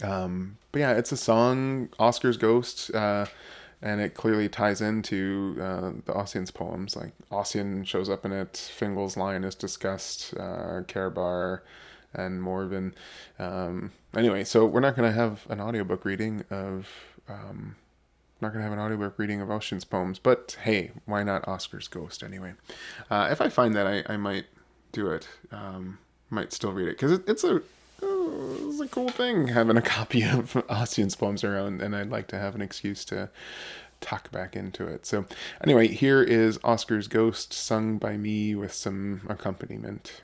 Um, 0.03 0.59
but 0.73 0.81
yeah, 0.81 0.93
it's 0.93 1.13
a 1.13 1.17
song, 1.17 1.89
Oscar's 1.99 2.37
Ghost, 2.37 2.95
uh, 2.95 3.27
and 3.81 4.01
it 4.01 4.15
clearly 4.15 4.49
ties 4.49 4.83
into 4.83 5.57
uh, 5.61 5.93
the 6.05 6.13
Ossian's 6.13 6.51
poems. 6.51 6.95
Like 6.95 7.13
Ossian 7.31 7.87
shows 7.87 8.11
up 8.11 8.27
in 8.27 8.33
it, 8.33 8.71
Fingal's 8.77 9.17
line 9.17 9.45
is 9.45 9.55
discussed, 9.55 10.35
uh, 10.37 10.83
Carabar 10.87 11.63
and 12.13 12.43
Morven. 12.43 12.95
Um, 13.39 13.93
anyway, 14.15 14.45
so 14.45 14.67
we're 14.67 14.81
not 14.81 14.97
going 14.97 15.11
to 15.11 15.17
have 15.19 15.47
an 15.49 15.61
audiobook 15.61 16.05
reading 16.05 16.45
of 16.51 16.89
um, 17.29 17.77
not 18.41 18.53
gonna 18.53 18.65
have 18.65 18.73
an 18.73 18.79
audiobook 18.79 19.19
reading 19.19 19.41
of 19.41 19.51
Ossian's 19.51 19.85
poems, 19.85 20.19
but 20.19 20.57
hey, 20.63 20.93
why 21.07 21.23
not 21.23 21.47
Oscar's 21.49 21.89
Ghost 21.89 22.23
anyway? 22.23 22.55
Uh, 23.11 23.29
if 23.31 23.41
I 23.41 23.49
find 23.49 23.75
that, 23.75 23.87
I, 23.87 24.05
I 24.13 24.17
might 24.17 24.47
do 24.93 25.11
it. 25.11 25.29
Um, 25.51 25.99
might 26.31 26.53
still 26.53 26.73
read 26.73 26.89
it 26.89 26.97
because 26.97 27.13
it, 27.13 27.23
it's 27.27 27.45
a 27.45 27.63
oh, 28.03 28.69
it's 28.71 28.81
a 28.81 28.89
cool 28.89 29.09
thing 29.09 29.49
having 29.49 29.77
a 29.77 29.83
copy 29.97 30.23
of 30.23 30.53
Ossian's 30.69 31.17
poems 31.17 31.45
around, 31.45 31.83
and 31.83 31.97
I'd 31.97 32.11
like 32.11 32.29
to 32.29 32.39
have 32.39 32.55
an 32.55 32.63
excuse 32.63 33.05
to 33.07 33.31
tuck 34.01 34.31
back 34.31 34.55
into 34.55 34.87
it. 34.87 35.07
So 35.07 35.25
anyway, 35.63 35.89
here 35.89 36.23
is 36.23 36.59
Oscar's 36.63 37.09
Ghost 37.09 37.53
sung 37.53 37.99
by 37.99 38.17
me 38.17 38.55
with 38.55 38.73
some 38.73 39.23
accompaniment. 39.29 40.23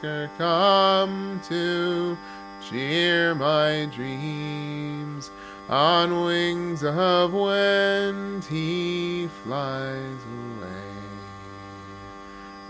Oscar 0.00 0.30
come 0.38 1.38
to 1.46 2.16
cheer 2.66 3.34
my 3.34 3.86
dreams. 3.94 5.30
On 5.68 6.24
wings 6.24 6.82
of 6.82 7.34
wind 7.34 8.42
he 8.44 9.28
flies 9.44 10.16
away. 10.56 10.96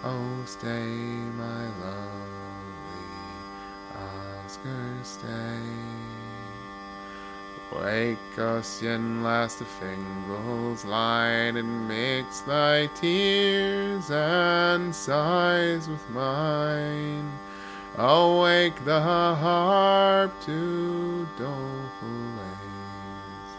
Oh, 0.02 0.42
stay, 0.44 0.88
my 1.38 1.66
lovely 1.84 3.06
Oscar, 3.94 4.96
stay. 5.04 5.79
Wake 7.72 8.18
Ossian, 8.36 9.22
last 9.22 9.60
of 9.60 9.68
Fingal's 9.68 10.84
light, 10.84 11.54
and 11.54 11.86
mix 11.86 12.40
thy 12.40 12.86
tears 12.88 14.10
and 14.10 14.92
sighs 14.92 15.88
with 15.88 16.10
mine. 16.10 17.30
Awake 17.96 18.84
the 18.84 19.00
harp 19.00 20.32
to 20.46 21.28
doleful 21.38 22.08
lays, 22.38 23.50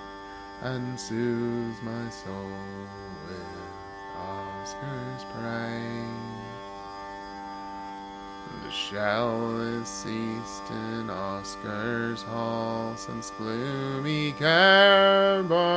and 0.62 1.00
soothe 1.00 1.82
my 1.82 2.10
soul 2.10 2.52
with 3.28 3.46
Oscar's 4.18 5.24
praise. 5.34 6.31
The 8.64 8.70
shell 8.70 9.60
is 9.60 9.88
ceased 9.88 10.70
in 10.70 11.10
Oscar's 11.10 12.22
hall 12.22 12.94
since 12.96 13.32
gloomy 13.38 14.34
Carbar 14.34 15.71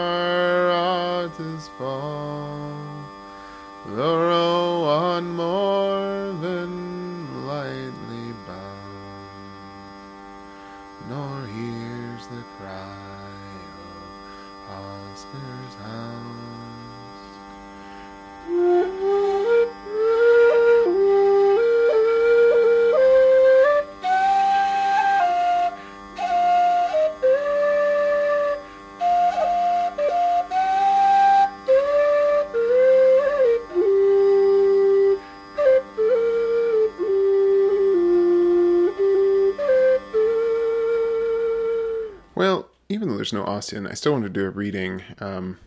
no 43.35 43.45
Ossian, 43.45 43.91
I 43.91 43.95
still 43.95 44.13
want 44.13 44.25
to 44.25 44.31
do 44.31 44.47
a 44.47 44.51
reading. 44.51 45.03
Um, 45.19 45.59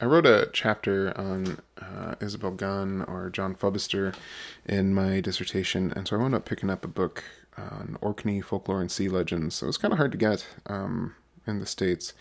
I 0.00 0.04
wrote 0.04 0.26
a 0.26 0.48
chapter 0.52 1.16
on 1.18 1.58
uh, 1.80 2.14
Isabel 2.20 2.52
Gunn 2.52 3.02
or 3.02 3.30
John 3.30 3.54
Fubbister 3.54 4.14
in 4.64 4.94
my 4.94 5.20
dissertation, 5.20 5.92
and 5.96 6.06
so 6.06 6.16
I 6.16 6.20
wound 6.20 6.34
up 6.34 6.44
picking 6.44 6.70
up 6.70 6.84
a 6.84 6.88
book 6.88 7.24
on 7.58 7.98
Orkney 8.00 8.40
folklore 8.40 8.80
and 8.80 8.90
sea 8.90 9.08
legends. 9.08 9.56
So 9.56 9.66
it 9.66 9.68
was 9.68 9.78
kind 9.78 9.92
of 9.92 9.98
hard 9.98 10.12
to 10.12 10.18
get 10.18 10.46
um, 10.66 11.14
in 11.46 11.58
the 11.58 11.66
States. 11.66 12.14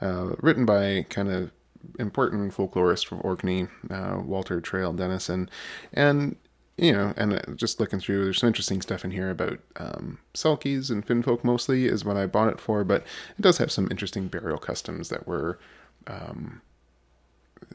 Uh, 0.00 0.36
written 0.40 0.64
by 0.64 1.06
kind 1.08 1.30
of 1.30 1.50
important 1.98 2.54
folklorist 2.54 3.06
from 3.06 3.20
Orkney, 3.24 3.66
uh, 3.90 4.20
Walter 4.24 4.60
Traill 4.60 4.94
Dennison, 4.94 5.50
and 5.92 6.36
you 6.76 6.92
know, 6.92 7.14
and 7.16 7.34
uh, 7.34 7.40
just 7.54 7.78
looking 7.78 8.00
through, 8.00 8.24
there's 8.24 8.40
some 8.40 8.48
interesting 8.48 8.82
stuff 8.82 9.04
in 9.04 9.12
here 9.12 9.30
about 9.30 9.60
um, 9.76 10.18
Selkies 10.34 10.90
and 10.90 11.06
Finfolk 11.06 11.44
mostly 11.44 11.86
is 11.86 12.04
what 12.04 12.16
I 12.16 12.26
bought 12.26 12.48
it 12.48 12.60
for, 12.60 12.82
but 12.82 13.02
it 13.38 13.42
does 13.42 13.58
have 13.58 13.70
some 13.70 13.88
interesting 13.90 14.26
burial 14.26 14.58
customs 14.58 15.08
that 15.08 15.26
were, 15.26 15.58
um, 16.06 16.62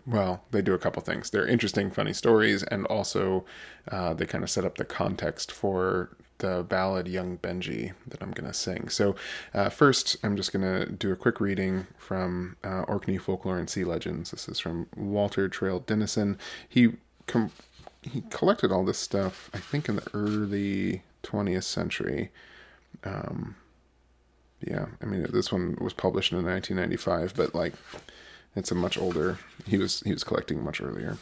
well, 0.05 0.43
they 0.51 0.61
do 0.61 0.73
a 0.73 0.79
couple 0.79 1.01
things. 1.01 1.29
They're 1.29 1.47
interesting, 1.47 1.91
funny 1.91 2.13
stories, 2.13 2.63
and 2.63 2.85
also 2.87 3.45
uh, 3.89 4.13
they 4.13 4.25
kind 4.25 4.43
of 4.43 4.49
set 4.49 4.65
up 4.65 4.77
the 4.77 4.85
context 4.85 5.51
for 5.51 6.09
the 6.39 6.65
ballad 6.67 7.07
Young 7.07 7.37
Benjie 7.37 7.93
that 8.07 8.21
I'm 8.21 8.31
going 8.31 8.47
to 8.47 8.53
sing. 8.53 8.89
So, 8.89 9.15
uh, 9.53 9.69
first, 9.69 10.17
I'm 10.23 10.35
just 10.35 10.51
going 10.51 10.63
to 10.63 10.91
do 10.91 11.11
a 11.11 11.15
quick 11.15 11.39
reading 11.39 11.87
from 11.97 12.57
uh, 12.63 12.81
Orkney 12.81 13.17
Folklore 13.17 13.59
and 13.59 13.69
Sea 13.69 13.83
Legends. 13.83 14.31
This 14.31 14.47
is 14.49 14.59
from 14.59 14.87
Walter 14.95 15.47
Traill 15.47 15.85
Dennison. 15.85 16.37
He 16.67 16.93
com- 17.27 17.51
he 18.01 18.21
collected 18.29 18.71
all 18.71 18.85
this 18.85 18.97
stuff, 18.97 19.49
I 19.53 19.57
think, 19.57 19.89
in 19.89 19.97
the 19.97 20.07
early 20.13 21.03
20th 21.23 21.63
century. 21.63 22.31
Um, 23.03 23.55
yeah, 24.61 24.87
I 25.01 25.05
mean, 25.05 25.25
this 25.31 25.51
one 25.51 25.77
was 25.79 25.93
published 25.93 26.31
in 26.31 26.43
1995, 26.43 27.33
but 27.35 27.55
like, 27.55 27.73
it's 28.55 28.71
a 28.71 28.75
much 28.75 28.97
older. 28.97 29.37
He 29.67 29.77
was 29.77 30.01
he 30.01 30.11
was 30.11 30.23
collecting 30.23 30.63
much 30.63 30.81
earlier. 30.81 31.17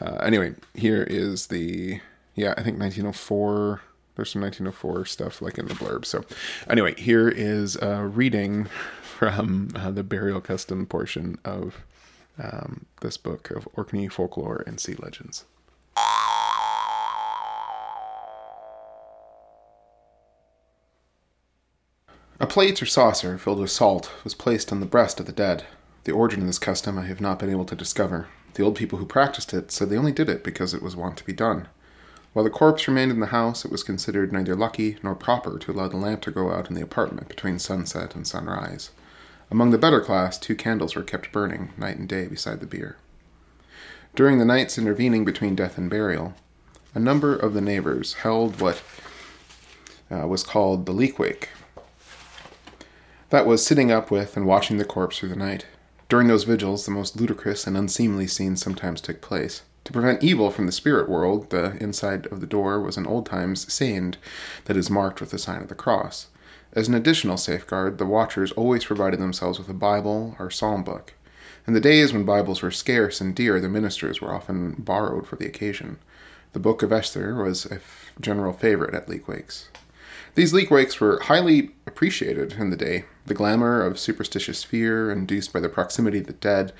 Uh, 0.00 0.16
anyway, 0.16 0.54
here 0.74 1.02
is 1.02 1.46
the 1.46 2.00
yeah, 2.34 2.52
I 2.52 2.62
think 2.62 2.78
1904. 2.78 3.82
There's 4.16 4.32
some 4.32 4.42
1904 4.42 5.06
stuff 5.06 5.40
like 5.40 5.58
in 5.58 5.66
the 5.66 5.74
blurb. 5.74 6.04
So, 6.04 6.24
anyway, 6.68 6.94
here 7.00 7.28
is 7.28 7.76
a 7.76 8.04
reading 8.04 8.64
from 9.02 9.70
uh, 9.76 9.92
the 9.92 10.02
burial 10.02 10.40
custom 10.40 10.86
portion 10.86 11.38
of 11.44 11.84
um, 12.42 12.86
this 13.00 13.16
book 13.16 13.50
of 13.50 13.68
Orkney 13.74 14.08
folklore 14.08 14.64
and 14.66 14.80
sea 14.80 14.94
legends. 14.94 15.44
Plate 22.48 22.82
or 22.82 22.86
saucer 22.86 23.38
filled 23.38 23.58
with 23.58 23.70
salt 23.70 24.10
was 24.24 24.34
placed 24.34 24.72
on 24.72 24.80
the 24.80 24.86
breast 24.86 25.20
of 25.20 25.26
the 25.26 25.32
dead. 25.32 25.64
The 26.04 26.12
origin 26.12 26.40
of 26.40 26.46
this 26.46 26.58
custom 26.58 26.98
I 26.98 27.06
have 27.06 27.20
not 27.20 27.38
been 27.38 27.50
able 27.50 27.66
to 27.66 27.76
discover. 27.76 28.28
The 28.54 28.62
old 28.62 28.76
people 28.76 28.98
who 28.98 29.06
practiced 29.06 29.52
it 29.52 29.70
said 29.70 29.90
they 29.90 29.96
only 29.96 30.12
did 30.12 30.28
it 30.28 30.42
because 30.42 30.72
it 30.74 30.82
was 30.82 30.96
wont 30.96 31.16
to 31.18 31.24
be 31.24 31.32
done. 31.32 31.68
While 32.32 32.44
the 32.44 32.50
corpse 32.50 32.88
remained 32.88 33.10
in 33.10 33.20
the 33.20 33.26
house, 33.26 33.64
it 33.64 33.70
was 33.70 33.82
considered 33.82 34.32
neither 34.32 34.54
lucky 34.54 34.96
nor 35.02 35.14
proper 35.14 35.58
to 35.58 35.72
allow 35.72 35.88
the 35.88 35.96
lamp 35.96 36.22
to 36.22 36.30
go 36.30 36.50
out 36.50 36.68
in 36.68 36.74
the 36.74 36.82
apartment 36.82 37.28
between 37.28 37.58
sunset 37.58 38.14
and 38.14 38.26
sunrise. 38.26 38.90
Among 39.50 39.70
the 39.70 39.78
better 39.78 40.00
class, 40.00 40.38
two 40.38 40.54
candles 40.54 40.94
were 40.94 41.02
kept 41.02 41.32
burning 41.32 41.72
night 41.76 41.96
and 41.96 42.08
day 42.08 42.26
beside 42.26 42.60
the 42.60 42.66
bier. 42.66 42.96
During 44.14 44.38
the 44.38 44.44
nights 44.44 44.78
intervening 44.78 45.24
between 45.24 45.54
death 45.54 45.78
and 45.78 45.88
burial, 45.88 46.34
a 46.94 46.98
number 46.98 47.34
of 47.36 47.54
the 47.54 47.60
neighbors 47.60 48.14
held 48.14 48.60
what 48.60 48.82
uh, 50.10 50.26
was 50.26 50.42
called 50.42 50.86
the 50.86 50.92
leak 50.92 51.18
wake. 51.18 51.50
That 53.30 53.46
was 53.46 53.64
sitting 53.64 53.92
up 53.92 54.10
with 54.10 54.38
and 54.38 54.46
watching 54.46 54.78
the 54.78 54.86
corpse 54.86 55.18
through 55.18 55.28
the 55.28 55.36
night. 55.36 55.66
During 56.08 56.28
those 56.28 56.44
vigils, 56.44 56.86
the 56.86 56.90
most 56.90 57.20
ludicrous 57.20 57.66
and 57.66 57.76
unseemly 57.76 58.26
scenes 58.26 58.62
sometimes 58.62 59.02
took 59.02 59.20
place. 59.20 59.62
To 59.84 59.92
prevent 59.92 60.22
evil 60.22 60.50
from 60.50 60.64
the 60.64 60.72
spirit 60.72 61.10
world, 61.10 61.50
the 61.50 61.76
inside 61.76 62.26
of 62.28 62.40
the 62.40 62.46
door 62.46 62.80
was 62.80 62.96
an 62.96 63.06
old 63.06 63.26
times 63.26 63.70
sand 63.70 64.16
that 64.64 64.78
is 64.78 64.88
marked 64.88 65.20
with 65.20 65.30
the 65.30 65.38
sign 65.38 65.60
of 65.60 65.68
the 65.68 65.74
cross. 65.74 66.28
As 66.72 66.88
an 66.88 66.94
additional 66.94 67.36
safeguard, 67.36 67.98
the 67.98 68.06
watchers 68.06 68.52
always 68.52 68.86
provided 68.86 69.20
themselves 69.20 69.58
with 69.58 69.68
a 69.68 69.74
Bible 69.74 70.34
or 70.38 70.50
psalm 70.50 70.82
book. 70.82 71.12
In 71.66 71.74
the 71.74 71.80
days 71.80 72.14
when 72.14 72.24
Bibles 72.24 72.62
were 72.62 72.70
scarce 72.70 73.20
and 73.20 73.34
dear, 73.34 73.60
the 73.60 73.68
ministers 73.68 74.22
were 74.22 74.34
often 74.34 74.72
borrowed 74.78 75.26
for 75.26 75.36
the 75.36 75.46
occasion. 75.46 75.98
The 76.54 76.60
Book 76.60 76.82
of 76.82 76.92
Esther 76.92 77.34
was 77.34 77.66
a 77.66 77.80
general 78.18 78.54
favorite 78.54 78.94
at 78.94 79.06
leak 79.06 79.28
wakes. 79.28 79.68
These 80.38 80.54
leak 80.54 80.70
wakes 80.70 81.00
were 81.00 81.18
highly 81.24 81.72
appreciated 81.84 82.52
in 82.60 82.70
the 82.70 82.76
day. 82.76 83.06
The 83.26 83.34
glamour 83.34 83.82
of 83.82 83.98
superstitious 83.98 84.62
fear, 84.62 85.10
induced 85.10 85.52
by 85.52 85.58
the 85.58 85.68
proximity 85.68 86.18
of 86.18 86.28
the 86.28 86.32
dead, 86.32 86.72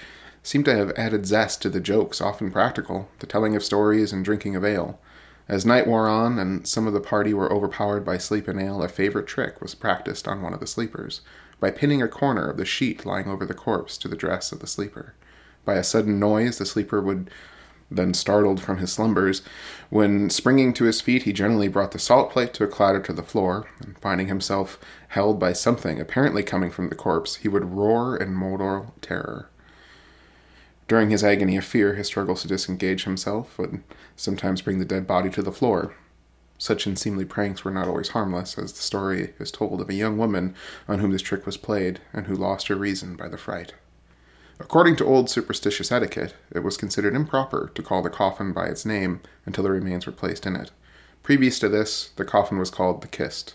seemed 0.44 0.64
to 0.66 0.76
have 0.76 0.92
added 0.96 1.26
zest 1.26 1.60
to 1.62 1.68
the 1.68 1.80
jokes, 1.80 2.20
often 2.20 2.52
practical, 2.52 3.08
the 3.18 3.26
telling 3.26 3.56
of 3.56 3.64
stories 3.64 4.12
and 4.12 4.24
drinking 4.24 4.54
of 4.54 4.64
ale. 4.64 5.00
As 5.48 5.66
night 5.66 5.88
wore 5.88 6.06
on 6.06 6.38
and 6.38 6.68
some 6.68 6.86
of 6.86 6.92
the 6.92 7.00
party 7.00 7.34
were 7.34 7.52
overpowered 7.52 8.04
by 8.04 8.16
sleep 8.16 8.46
and 8.46 8.60
ale, 8.60 8.80
a 8.80 8.88
favorite 8.88 9.26
trick 9.26 9.60
was 9.60 9.74
practiced 9.74 10.28
on 10.28 10.40
one 10.40 10.54
of 10.54 10.60
the 10.60 10.66
sleepers 10.68 11.20
by 11.58 11.72
pinning 11.72 12.00
a 12.00 12.06
corner 12.06 12.48
of 12.48 12.58
the 12.58 12.64
sheet 12.64 13.04
lying 13.04 13.26
over 13.26 13.44
the 13.44 13.54
corpse 13.54 13.98
to 13.98 14.06
the 14.06 14.14
dress 14.14 14.52
of 14.52 14.60
the 14.60 14.68
sleeper. 14.68 15.14
By 15.64 15.74
a 15.74 15.82
sudden 15.82 16.20
noise, 16.20 16.58
the 16.58 16.64
sleeper 16.64 17.00
would 17.00 17.28
then 17.90 18.14
startled 18.14 18.60
from 18.60 18.78
his 18.78 18.92
slumbers. 18.92 19.42
When 19.90 20.30
springing 20.30 20.72
to 20.74 20.84
his 20.84 21.00
feet, 21.00 21.22
he 21.22 21.32
generally 21.32 21.68
brought 21.68 21.92
the 21.92 21.98
salt 21.98 22.30
plate 22.30 22.52
to 22.54 22.64
a 22.64 22.68
clatter 22.68 23.00
to 23.00 23.12
the 23.12 23.22
floor, 23.22 23.68
and 23.80 23.98
finding 23.98 24.28
himself 24.28 24.78
held 25.08 25.38
by 25.38 25.52
something 25.52 26.00
apparently 26.00 26.42
coming 26.42 26.70
from 26.70 26.88
the 26.88 26.94
corpse, 26.94 27.36
he 27.36 27.48
would 27.48 27.72
roar 27.72 28.16
in 28.16 28.34
mortal 28.34 28.94
terror. 29.00 29.48
During 30.86 31.10
his 31.10 31.22
agony 31.22 31.56
of 31.56 31.64
fear, 31.64 31.94
his 31.94 32.06
struggles 32.06 32.42
to 32.42 32.48
disengage 32.48 33.04
himself 33.04 33.58
would 33.58 33.82
sometimes 34.16 34.62
bring 34.62 34.78
the 34.78 34.84
dead 34.86 35.06
body 35.06 35.28
to 35.30 35.42
the 35.42 35.52
floor. 35.52 35.94
Such 36.56 36.86
unseemly 36.86 37.24
pranks 37.24 37.62
were 37.62 37.70
not 37.70 37.88
always 37.88 38.08
harmless, 38.08 38.58
as 38.58 38.72
the 38.72 38.82
story 38.82 39.34
is 39.38 39.52
told 39.52 39.80
of 39.80 39.88
a 39.88 39.94
young 39.94 40.18
woman 40.18 40.54
on 40.88 40.98
whom 40.98 41.12
this 41.12 41.22
trick 41.22 41.46
was 41.46 41.56
played, 41.56 42.00
and 42.12 42.26
who 42.26 42.34
lost 42.34 42.68
her 42.68 42.74
reason 42.74 43.16
by 43.16 43.28
the 43.28 43.38
fright. 43.38 43.74
According 44.60 44.96
to 44.96 45.04
old 45.04 45.30
superstitious 45.30 45.92
etiquette, 45.92 46.34
it 46.50 46.60
was 46.60 46.76
considered 46.76 47.14
improper 47.14 47.70
to 47.74 47.82
call 47.82 48.02
the 48.02 48.10
coffin 48.10 48.52
by 48.52 48.66
its 48.66 48.84
name 48.84 49.20
until 49.46 49.62
the 49.62 49.70
remains 49.70 50.04
were 50.04 50.12
placed 50.12 50.46
in 50.46 50.56
it. 50.56 50.72
Previous 51.22 51.58
to 51.60 51.68
this, 51.68 52.10
the 52.16 52.24
coffin 52.24 52.58
was 52.58 52.70
called 52.70 53.00
the 53.00 53.08
kist. 53.08 53.54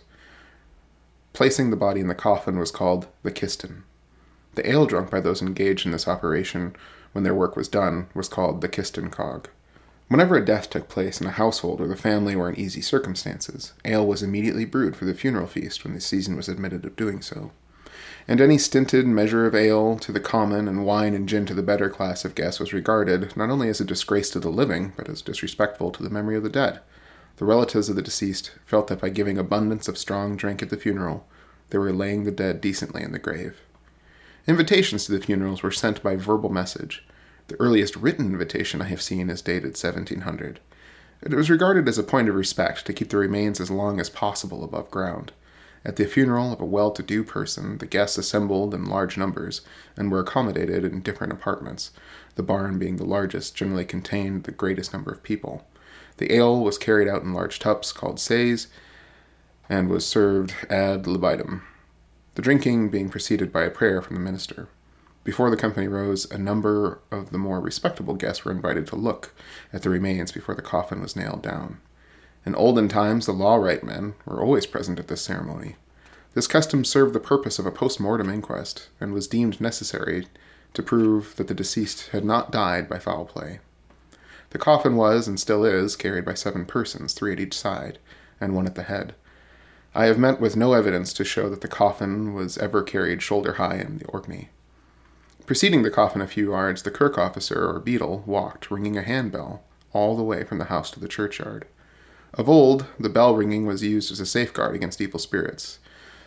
Placing 1.34 1.70
the 1.72 1.76
body 1.76 1.99
in 1.99 2.08
the 2.08 2.16
coffin 2.16 2.58
was 2.58 2.72
called 2.72 3.08
the 3.22 3.32
kistin. 3.32 3.84
The 4.56 4.70
ale 4.70 4.86
drunk 4.86 5.12
by 5.12 5.20
those 5.20 5.41
engaged 5.41 5.86
in 5.86 5.91
this 5.91 6.08
operation 6.08 6.76
when 7.12 7.24
their 7.24 7.36
work 7.36 7.56
was 7.56 7.68
done 7.68 8.08
was 8.14 8.30
called 8.30 8.62
the 8.62 8.70
kistin 8.70 9.12
cog. 9.12 9.49
Whenever 10.08 10.36
a 10.36 10.45
death 10.45 10.70
took 10.70 10.88
place 10.88 11.20
in 11.20 11.28
a 11.28 11.32
household 11.32 11.80
where 11.80 11.89
the 11.89 11.95
family 11.95 12.36
were 12.36 12.49
in 12.49 12.60
easy 12.60 12.82
circumstances, 12.82 13.74
ale 13.84 14.06
was 14.06 14.24
immediately 14.24 14.64
brewed 14.64 14.95
for 14.95 15.06
the 15.06 15.16
funeral 15.16 15.47
feast 15.47 15.84
when 15.84 15.93
the 15.93 15.99
season 15.99 16.36
was 16.36 16.47
admitted 16.47 16.86
of 16.86 16.95
doing 16.95 17.22
so 17.22 17.51
and 18.28 18.39
any 18.39 18.57
stinted 18.57 19.05
measure 19.05 19.45
of 19.45 19.55
ale 19.55 19.97
to 19.97 20.11
the 20.11 20.19
common 20.19 20.67
and 20.67 20.86
wine 20.86 21.13
and 21.13 21.28
gin 21.28 21.45
to 21.45 21.53
the 21.53 21.63
better 21.63 21.89
class 21.89 22.24
of 22.24 22.36
guests 22.36 22.59
was 22.59 22.74
regarded 22.74 23.36
not 23.36 23.49
only 23.49 23.69
as 23.69 23.82
a 23.82 23.86
disgrace 23.86 24.30
to 24.30 24.39
the 24.39 24.49
living, 24.49 24.93
but 24.95 25.09
as 25.09 25.21
disrespectful 25.21 25.91
to 25.91 26.03
the 26.03 26.09
memory 26.09 26.38
of 26.38 26.43
the 26.43 26.49
dead. 26.49 26.80
The 27.38 27.45
relatives 27.45 27.89
of 27.89 27.95
the 27.95 28.01
deceased 28.01 28.51
felt 28.65 28.88
that 28.88 29.01
by 29.01 29.09
giving 29.09 29.38
abundance 29.38 29.88
of 29.88 29.97
strong 29.97 30.38
drink 30.38 30.61
at 30.61 30.69
the 30.69 30.78
funeral, 30.78 31.26
they 31.69 31.78
were 31.78 31.91
laying 31.91 32.24
the 32.24 32.32
dead 32.32 32.61
decently 32.61 33.03
in 33.03 33.11
the 33.11 33.19
grave. 33.19 33.59
Invitations 34.47 35.05
to 35.05 35.11
the 35.11 35.26
funerals 35.26 35.63
were 35.63 35.71
sent 35.71 36.03
by 36.03 36.15
verbal 36.15 36.49
message. 36.49 37.03
The 37.47 37.59
earliest 37.59 37.95
written 37.95 38.28
invitation 38.28 38.82
I 38.82 38.86
have 38.86 39.01
seen 39.01 39.30
is 39.30 39.41
dated 39.41 39.71
1700. 39.71 40.59
It 41.21 41.34
was 41.34 41.49
regarded 41.49 41.88
as 41.88 41.97
a 41.97 42.03
point 42.03 42.30
of 42.30 42.36
respect 42.36 42.86
to 42.86 42.93
keep 42.93 43.09
the 43.09 43.17
remains 43.17 43.59
as 43.59 43.71
long 43.71 43.99
as 43.99 44.09
possible 44.09 44.63
above 44.63 44.91
ground. 44.91 45.32
At 45.86 45.97
the 45.97 46.05
funeral 46.05 46.53
of 46.53 46.61
a 46.61 46.65
well 46.65 46.91
to 46.91 47.03
do 47.03 47.23
person, 47.23 47.77
the 47.77 47.86
guests 47.86 48.17
assembled 48.17 48.73
in 48.73 48.86
large 48.86 49.17
numbers 49.17 49.61
and 49.97 50.09
were 50.09 50.21
accommodated 50.21 50.86
in 50.86 51.01
different 51.01 51.34
apartments, 51.34 51.91
the 52.36 52.43
barn 52.43 52.79
being 52.79 52.95
the 52.95 53.05
largest, 53.05 53.55
generally 53.55 53.84
contained 53.84 54.43
the 54.45 54.51
greatest 54.51 54.93
number 54.93 55.11
of 55.11 55.23
people. 55.23 55.67
The 56.17 56.34
ale 56.34 56.61
was 56.61 56.77
carried 56.77 57.07
out 57.07 57.23
in 57.23 57.34
large 57.34 57.59
tubs 57.59 57.91
called 57.91 58.19
says 58.19 58.67
and 59.67 59.89
was 59.89 60.05
served 60.05 60.53
ad 60.69 61.05
libitum, 61.05 61.63
the 62.36 62.41
drinking 62.41 62.89
being 62.89 63.09
preceded 63.09 63.51
by 63.51 63.63
a 63.63 63.69
prayer 63.69 64.01
from 64.01 64.15
the 64.15 64.21
minister. 64.21 64.69
Before 65.23 65.49
the 65.49 65.57
company 65.57 65.88
rose, 65.88 66.29
a 66.31 66.38
number 66.38 66.99
of 67.11 67.31
the 67.31 67.38
more 67.38 67.59
respectable 67.59 68.13
guests 68.13 68.43
were 68.43 68.51
invited 68.51 68.88
to 68.88 68.95
look 68.95 69.34
at 69.71 69.81
the 69.81 69.89
remains 69.89 70.31
before 70.31 70.55
the 70.55 70.61
coffin 70.61 71.01
was 71.01 71.15
nailed 71.15 71.41
down. 71.41 71.79
In 72.46 72.56
olden 72.56 72.89
times, 72.89 73.26
the 73.26 73.32
law 73.32 73.56
right 73.56 73.84
men 73.84 74.16
were 74.26 74.41
always 74.41 74.66
present 74.66 75.00
at 75.00 75.08
this 75.08 75.22
ceremony. 75.22 75.76
This 76.34 76.48
custom 76.48 76.84
served 76.84 77.14
the 77.14 77.20
purpose 77.20 77.60
of 77.60 77.66
a 77.66 77.72
post 77.72 78.00
mortem 78.00 78.30
inquest, 78.30 78.89
and 79.00 79.14
was 79.14 79.28
deemed 79.28 79.62
necessary 79.62 80.28
to 80.74 80.84
prove 80.84 81.36
that 81.36 81.48
the 81.48 81.54
deceased 81.54 82.10
had 82.10 82.26
not 82.26 82.52
died 82.52 82.89
by 82.89 83.00
foul 83.00 83.26
play. 83.26 83.60
The 84.50 84.58
coffin 84.58 84.96
was, 84.96 85.28
and 85.28 85.39
still 85.39 85.64
is, 85.64 85.96
carried 85.96 86.26
by 86.26 86.34
seven 86.34 86.66
persons, 86.66 87.14
three 87.14 87.34
at 87.34 87.39
each 87.39 87.58
side, 87.58 88.00
and 88.41 88.56
one 88.56 88.68
at 88.68 88.76
the 88.76 88.84
head. 88.84 89.16
I 89.96 90.06
have 90.06 90.18
met 90.18 90.41
with 90.41 90.56
no 90.56 90.74
evidence 90.74 91.14
to 91.14 91.24
show 91.24 91.50
that 91.50 91.62
the 91.62 91.68
coffin 91.68 92.34
was 92.34 92.58
ever 92.58 92.82
carried 92.82 93.22
shoulder 93.22 93.54
high 93.54 93.78
in 93.78 94.00
the 94.00 94.06
Orkney. 94.06 94.50
Preceding 95.46 95.84
the 95.84 95.91
coffin 95.91 96.22
a 96.22 96.28
few 96.28 96.52
yards, 96.52 96.82
the 96.82 96.91
kirk 96.91 97.18
officer 97.18 97.70
or 97.70 97.80
beadle 97.80 98.24
walked, 98.26 98.72
ringing 98.72 98.98
a 98.98 99.04
handbell, 99.04 99.64
all 99.91 100.16
the 100.16 100.24
way 100.24 100.44
from 100.44 100.58
the 100.58 100.66
house 100.66 100.89
to 100.91 101.00
the 101.00 101.08
churchyard. 101.08 101.66
Of 102.36 102.49
old, 102.49 102.88
the 102.99 103.09
bell 103.09 103.36
ringing 103.36 103.65
was 103.65 103.84
used 103.84 104.11
as 104.11 104.19
a 104.19 104.25
safeguard 104.25 104.75
against 104.75 104.99
evil 104.99 105.19
spirits. 105.19 105.79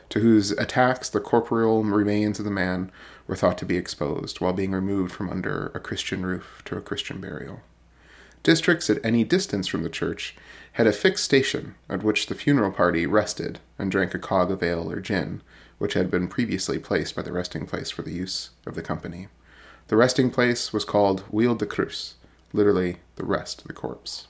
to 0.09 0.21
whose 0.21 0.53
attacks 0.53 1.09
the 1.09 1.21
corporeal 1.21 1.83
remains 1.83 2.39
of 2.39 2.45
the 2.45 2.51
man 2.51 2.91
were 3.27 3.37
thought 3.37 3.59
to 3.59 3.65
be 3.65 3.77
exposed 3.77 4.41
while 4.41 4.53
being 4.53 4.73
removed 4.73 5.13
from 5.13 5.29
under 5.29 5.73
a 5.75 5.81
Christian 5.81 6.25
roof 6.25 6.63
to 6.65 6.77
a 6.77 6.81
Christian 6.81 7.21
burial. 7.21 7.61
Districts 8.43 8.89
at 8.89 9.05
any 9.05 9.25
distance 9.25 9.67
from 9.67 9.83
the 9.83 9.89
church 9.89 10.37
had 10.75 10.87
a 10.87 10.93
fixed 10.93 11.25
station 11.25 11.75
at 11.89 12.05
which 12.05 12.27
the 12.27 12.35
funeral 12.35 12.71
party 12.71 13.07
rested 13.07 13.59
and 13.79 13.91
drank 13.91 14.15
a 14.15 14.19
cog 14.19 14.53
of 14.53 14.63
ale 14.63 14.91
or 14.91 15.01
gin, 15.01 15.43
which 15.79 15.95
had 15.95 16.11
been 16.11 16.29
previously 16.29 16.79
placed 16.79 17.17
by 17.17 17.23
the 17.23 17.33
resting 17.33 17.67
place 17.67 17.91
for 17.91 18.03
the 18.03 18.13
use 18.13 18.51
of 18.65 18.77
the 18.77 18.83
company. 18.83 19.27
The 19.89 19.97
resting 19.97 20.31
place 20.31 20.73
was 20.73 20.85
called 20.85 21.23
Wheel 21.23 21.57
de 21.57 21.67
Cruz, 21.67 22.15
literally 22.53 22.99
the 23.17 23.25
rest 23.25 23.63
of 23.63 23.67
the 23.67 23.73
corpse. 23.73 24.29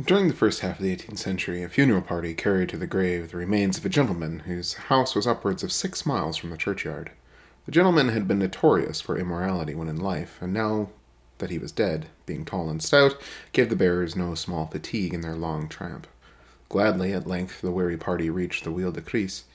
During 0.00 0.28
the 0.28 0.34
first 0.34 0.60
half 0.60 0.78
of 0.78 0.84
the 0.84 0.94
18th 0.94 1.18
century, 1.18 1.64
a 1.64 1.68
funeral 1.68 2.02
party 2.02 2.32
carried 2.32 2.68
to 2.68 2.76
the 2.76 2.86
grave 2.86 3.32
the 3.32 3.36
remains 3.36 3.78
of 3.78 3.84
a 3.84 3.88
gentleman 3.88 4.40
whose 4.40 4.74
house 4.74 5.16
was 5.16 5.26
upwards 5.26 5.64
of 5.64 5.72
six 5.72 6.06
miles 6.06 6.36
from 6.36 6.50
the 6.50 6.56
churchyard. 6.56 7.10
The 7.66 7.72
gentleman 7.72 8.10
had 8.10 8.28
been 8.28 8.38
notorious 8.38 9.00
for 9.00 9.18
immorality 9.18 9.74
when 9.74 9.88
in 9.88 9.96
life, 9.96 10.38
and 10.40 10.52
now 10.52 10.90
that 11.38 11.50
he 11.50 11.58
was 11.58 11.72
dead, 11.72 12.06
being 12.26 12.44
tall 12.44 12.70
and 12.70 12.80
stout, 12.80 13.20
gave 13.50 13.70
the 13.70 13.76
bearers 13.76 14.14
no 14.14 14.36
small 14.36 14.66
fatigue 14.66 15.12
in 15.12 15.20
their 15.20 15.34
long 15.34 15.68
tramp. 15.68 16.06
Gladly, 16.68 17.12
at 17.12 17.26
length, 17.26 17.60
the 17.60 17.72
weary 17.72 17.96
party 17.96 18.30
reached 18.30 18.62
the 18.62 18.70
Wheel 18.70 18.92
de 18.92 19.00
Cris, 19.00 19.46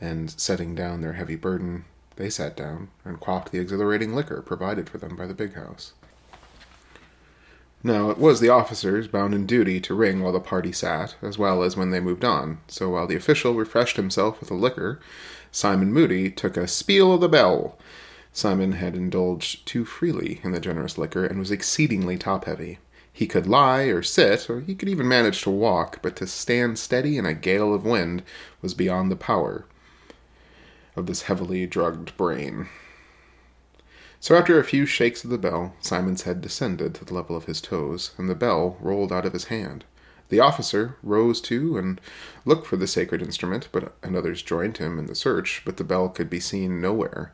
and 0.00 0.32
setting 0.32 0.74
down 0.74 1.00
their 1.00 1.12
heavy 1.12 1.36
burden, 1.36 1.84
they 2.16 2.28
sat 2.28 2.56
down 2.56 2.88
and 3.04 3.20
quaffed 3.20 3.52
the 3.52 3.60
exhilarating 3.60 4.16
liquor 4.16 4.42
provided 4.42 4.90
for 4.90 4.98
them 4.98 5.14
by 5.14 5.26
the 5.26 5.32
big 5.32 5.54
house. 5.54 5.92
Now, 7.82 8.10
it 8.10 8.18
was 8.18 8.40
the 8.40 8.48
officers 8.48 9.06
bound 9.06 9.34
in 9.34 9.46
duty 9.46 9.80
to 9.80 9.94
ring 9.94 10.20
while 10.20 10.32
the 10.32 10.40
party 10.40 10.72
sat, 10.72 11.14
as 11.22 11.38
well 11.38 11.62
as 11.62 11.76
when 11.76 11.90
they 11.90 12.00
moved 12.00 12.24
on, 12.24 12.58
so 12.66 12.90
while 12.90 13.06
the 13.06 13.16
official 13.16 13.54
refreshed 13.54 13.96
himself 13.96 14.40
with 14.40 14.48
the 14.48 14.54
liquor, 14.54 15.00
Simon 15.52 15.92
Moody 15.92 16.30
took 16.30 16.56
a 16.56 16.66
spiel 16.66 17.14
of 17.14 17.20
the 17.20 17.28
bell. 17.28 17.78
Simon 18.32 18.72
had 18.72 18.94
indulged 18.94 19.66
too 19.66 19.84
freely 19.84 20.40
in 20.42 20.52
the 20.52 20.60
generous 20.60 20.98
liquor 20.98 21.24
and 21.24 21.38
was 21.38 21.50
exceedingly 21.50 22.18
top 22.18 22.44
heavy. 22.44 22.78
He 23.12 23.26
could 23.26 23.46
lie 23.46 23.84
or 23.84 24.02
sit, 24.02 24.50
or 24.50 24.60
he 24.60 24.74
could 24.74 24.90
even 24.90 25.08
manage 25.08 25.42
to 25.42 25.50
walk, 25.50 26.00
but 26.02 26.16
to 26.16 26.26
stand 26.26 26.78
steady 26.78 27.16
in 27.16 27.24
a 27.24 27.32
gale 27.32 27.72
of 27.72 27.86
wind 27.86 28.22
was 28.60 28.74
beyond 28.74 29.10
the 29.10 29.16
power 29.16 29.64
of 30.96 31.06
this 31.06 31.22
heavily 31.22 31.66
drugged 31.66 32.16
brain. 32.16 32.68
So 34.20 34.34
after 34.34 34.58
a 34.58 34.64
few 34.64 34.86
shakes 34.86 35.24
of 35.24 35.30
the 35.30 35.38
bell, 35.38 35.74
Simon's 35.80 36.22
head 36.22 36.40
descended 36.40 36.94
to 36.94 37.04
the 37.04 37.14
level 37.14 37.36
of 37.36 37.44
his 37.44 37.60
toes, 37.60 38.12
and 38.18 38.28
the 38.28 38.34
bell 38.34 38.76
rolled 38.80 39.12
out 39.12 39.26
of 39.26 39.32
his 39.32 39.44
hand. 39.44 39.84
The 40.28 40.40
officer 40.40 40.96
rose 41.02 41.40
too 41.40 41.78
and 41.78 42.00
looked 42.44 42.66
for 42.66 42.76
the 42.76 42.88
sacred 42.88 43.22
instrument, 43.22 43.68
but 43.70 43.94
and 44.02 44.16
others 44.16 44.42
joined 44.42 44.78
him 44.78 44.98
in 44.98 45.06
the 45.06 45.14
search, 45.14 45.62
but 45.64 45.76
the 45.76 45.84
bell 45.84 46.08
could 46.08 46.28
be 46.28 46.40
seen 46.40 46.80
nowhere, 46.80 47.32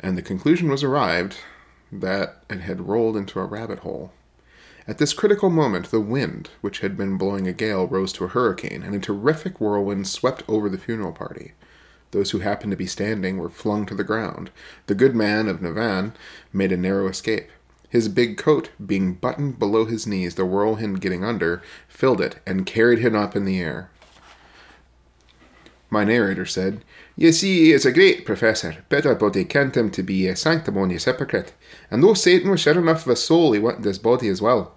and 0.00 0.16
the 0.16 0.22
conclusion 0.22 0.68
was 0.68 0.82
arrived 0.82 1.36
that 1.92 2.42
it 2.48 2.60
had 2.60 2.88
rolled 2.88 3.16
into 3.16 3.40
a 3.40 3.44
rabbit 3.44 3.80
hole. 3.80 4.12
At 4.86 4.98
this 4.98 5.14
critical 5.14 5.50
moment, 5.50 5.90
the 5.90 6.00
wind, 6.00 6.50
which 6.60 6.80
had 6.80 6.96
been 6.96 7.16
blowing 7.16 7.46
a 7.46 7.52
gale, 7.52 7.86
rose 7.86 8.12
to 8.14 8.24
a 8.24 8.28
hurricane, 8.28 8.82
and 8.82 8.94
a 8.94 8.98
terrific 8.98 9.60
whirlwind 9.60 10.06
swept 10.06 10.42
over 10.48 10.68
the 10.68 10.78
funeral 10.78 11.12
party. 11.12 11.52
Those 12.14 12.30
who 12.30 12.38
happened 12.38 12.70
to 12.70 12.76
be 12.76 12.86
standing 12.86 13.38
were 13.38 13.50
flung 13.50 13.86
to 13.86 13.94
the 13.94 14.04
ground. 14.04 14.52
The 14.86 14.94
good 14.94 15.16
man 15.16 15.48
of 15.48 15.60
Navan 15.60 16.12
made 16.52 16.70
a 16.70 16.76
narrow 16.76 17.08
escape. 17.08 17.50
His 17.88 18.08
big 18.08 18.38
coat, 18.38 18.70
being 18.84 19.14
buttoned 19.14 19.58
below 19.58 19.84
his 19.84 20.06
knees, 20.06 20.36
the 20.36 20.46
whirlwind 20.46 21.00
getting 21.00 21.24
under, 21.24 21.60
filled 21.88 22.20
it 22.20 22.38
and 22.46 22.66
carried 22.66 23.00
him 23.00 23.16
up 23.16 23.34
in 23.34 23.44
the 23.44 23.58
air. 23.58 23.90
My 25.90 26.04
narrator 26.04 26.46
said, 26.46 26.84
You 27.16 27.32
see, 27.32 27.64
he 27.64 27.72
is 27.72 27.84
a 27.84 27.90
great 27.90 28.24
professor, 28.24 28.84
but 28.88 29.04
everybody 29.04 29.44
kent 29.44 29.76
him 29.76 29.90
to 29.90 30.02
be 30.04 30.28
a 30.28 30.36
sanctimonious 30.36 31.06
hypocrite, 31.06 31.52
and 31.90 32.00
though 32.00 32.14
Satan 32.14 32.48
was 32.48 32.60
sure 32.60 32.78
enough 32.78 33.06
of 33.06 33.12
a 33.12 33.16
soul, 33.16 33.50
he 33.50 33.58
wanted 33.58 33.84
his 33.84 33.98
body 33.98 34.28
as 34.28 34.40
well. 34.40 34.76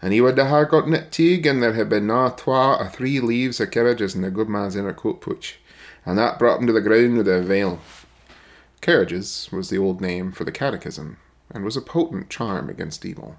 And 0.00 0.14
he 0.14 0.22
would 0.22 0.38
ha' 0.38 0.66
gotten 0.66 0.94
it 0.94 1.12
teague, 1.12 1.44
and 1.44 1.62
there 1.62 1.74
had 1.74 1.90
been 1.90 2.06
na 2.06 2.30
twa 2.30 2.78
or 2.80 2.88
three 2.88 3.20
leaves 3.20 3.60
of 3.60 3.72
Carritches 3.72 4.14
in 4.14 4.22
the 4.22 4.30
good 4.30 4.48
man's 4.48 4.74
inner 4.74 4.94
coat 4.94 5.20
pouch 5.20 5.58
and 6.04 6.18
that 6.18 6.38
brought 6.38 6.60
him 6.60 6.66
to 6.66 6.72
the 6.72 6.80
ground 6.80 7.16
with 7.16 7.28
a 7.28 7.42
veil. 7.42 7.80
Carritches 8.80 9.50
was 9.52 9.70
the 9.70 9.78
old 9.78 10.00
name 10.00 10.32
for 10.32 10.44
the 10.44 10.52
catechism, 10.52 11.18
and 11.50 11.64
was 11.64 11.76
a 11.76 11.82
potent 11.82 12.30
charm 12.30 12.68
against 12.68 13.04
evil. 13.04 13.36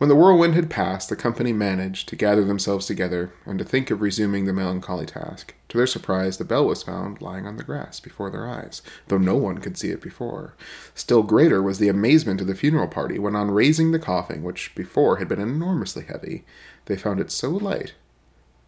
When 0.00 0.08
the 0.08 0.16
whirlwind 0.16 0.54
had 0.54 0.70
passed, 0.70 1.10
the 1.10 1.14
company 1.14 1.52
managed 1.52 2.08
to 2.08 2.16
gather 2.16 2.42
themselves 2.42 2.86
together 2.86 3.34
and 3.44 3.58
to 3.58 3.66
think 3.66 3.90
of 3.90 4.00
resuming 4.00 4.46
the 4.46 4.52
melancholy 4.54 5.04
task. 5.04 5.54
To 5.68 5.76
their 5.76 5.86
surprise, 5.86 6.38
the 6.38 6.44
bell 6.46 6.64
was 6.64 6.82
found 6.82 7.20
lying 7.20 7.46
on 7.46 7.58
the 7.58 7.64
grass 7.64 8.00
before 8.00 8.30
their 8.30 8.48
eyes, 8.48 8.80
though 9.08 9.18
no 9.18 9.36
one 9.36 9.58
could 9.58 9.76
see 9.76 9.90
it 9.90 10.00
before. 10.00 10.54
Still 10.94 11.22
greater 11.22 11.62
was 11.62 11.78
the 11.78 11.90
amazement 11.90 12.40
of 12.40 12.46
the 12.46 12.54
funeral 12.54 12.88
party 12.88 13.18
when, 13.18 13.36
on 13.36 13.50
raising 13.50 13.90
the 13.90 13.98
coffin, 13.98 14.42
which 14.42 14.74
before 14.74 15.18
had 15.18 15.28
been 15.28 15.38
enormously 15.38 16.04
heavy, 16.04 16.46
they 16.86 16.96
found 16.96 17.20
it 17.20 17.30
so 17.30 17.50
light 17.50 17.92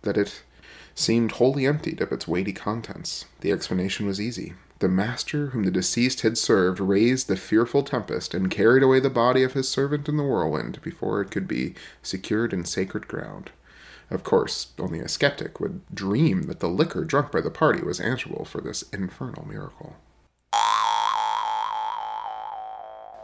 that 0.02 0.18
it 0.18 0.42
seemed 0.94 1.32
wholly 1.32 1.66
emptied 1.66 2.00
of 2.00 2.12
its 2.12 2.28
weighty 2.28 2.52
contents. 2.52 3.24
The 3.40 3.52
explanation 3.52 4.06
was 4.06 4.20
easy. 4.20 4.54
The 4.78 4.88
master 4.88 5.46
whom 5.50 5.62
the 5.62 5.70
deceased 5.70 6.22
had 6.22 6.36
served 6.36 6.80
raised 6.80 7.28
the 7.28 7.36
fearful 7.36 7.84
tempest 7.84 8.34
and 8.34 8.50
carried 8.50 8.82
away 8.82 8.98
the 8.98 9.10
body 9.10 9.44
of 9.44 9.52
his 9.52 9.68
servant 9.68 10.08
in 10.08 10.16
the 10.16 10.24
whirlwind 10.24 10.82
before 10.82 11.20
it 11.20 11.30
could 11.30 11.46
be 11.46 11.74
secured 12.02 12.52
in 12.52 12.64
sacred 12.64 13.06
ground. 13.06 13.52
Of 14.10 14.24
course, 14.24 14.72
only 14.78 14.98
a 14.98 15.08
skeptic 15.08 15.60
would 15.60 15.82
dream 15.94 16.42
that 16.44 16.60
the 16.60 16.68
liquor 16.68 17.04
drunk 17.04 17.30
by 17.30 17.40
the 17.40 17.50
party 17.50 17.82
was 17.82 18.00
answerable 18.00 18.44
for 18.44 18.60
this 18.60 18.82
infernal 18.92 19.46
miracle. 19.46 19.96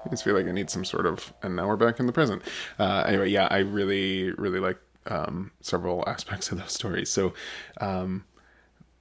I 0.08 0.10
just 0.10 0.24
feel 0.24 0.34
like 0.34 0.46
I 0.46 0.52
need 0.52 0.70
some 0.70 0.84
sort 0.84 1.06
of, 1.06 1.32
and 1.42 1.56
now 1.56 1.66
we're 1.66 1.76
back 1.76 2.00
in 2.00 2.06
the 2.06 2.12
present. 2.12 2.42
Uh, 2.78 3.04
anyway, 3.06 3.28
yeah, 3.28 3.48
I 3.50 3.58
really, 3.58 4.30
really 4.32 4.60
like 4.60 4.78
um, 5.08 5.50
several 5.60 6.04
aspects 6.06 6.50
of 6.52 6.58
those 6.58 6.72
stories. 6.72 7.10
So, 7.10 7.34
um, 7.80 8.24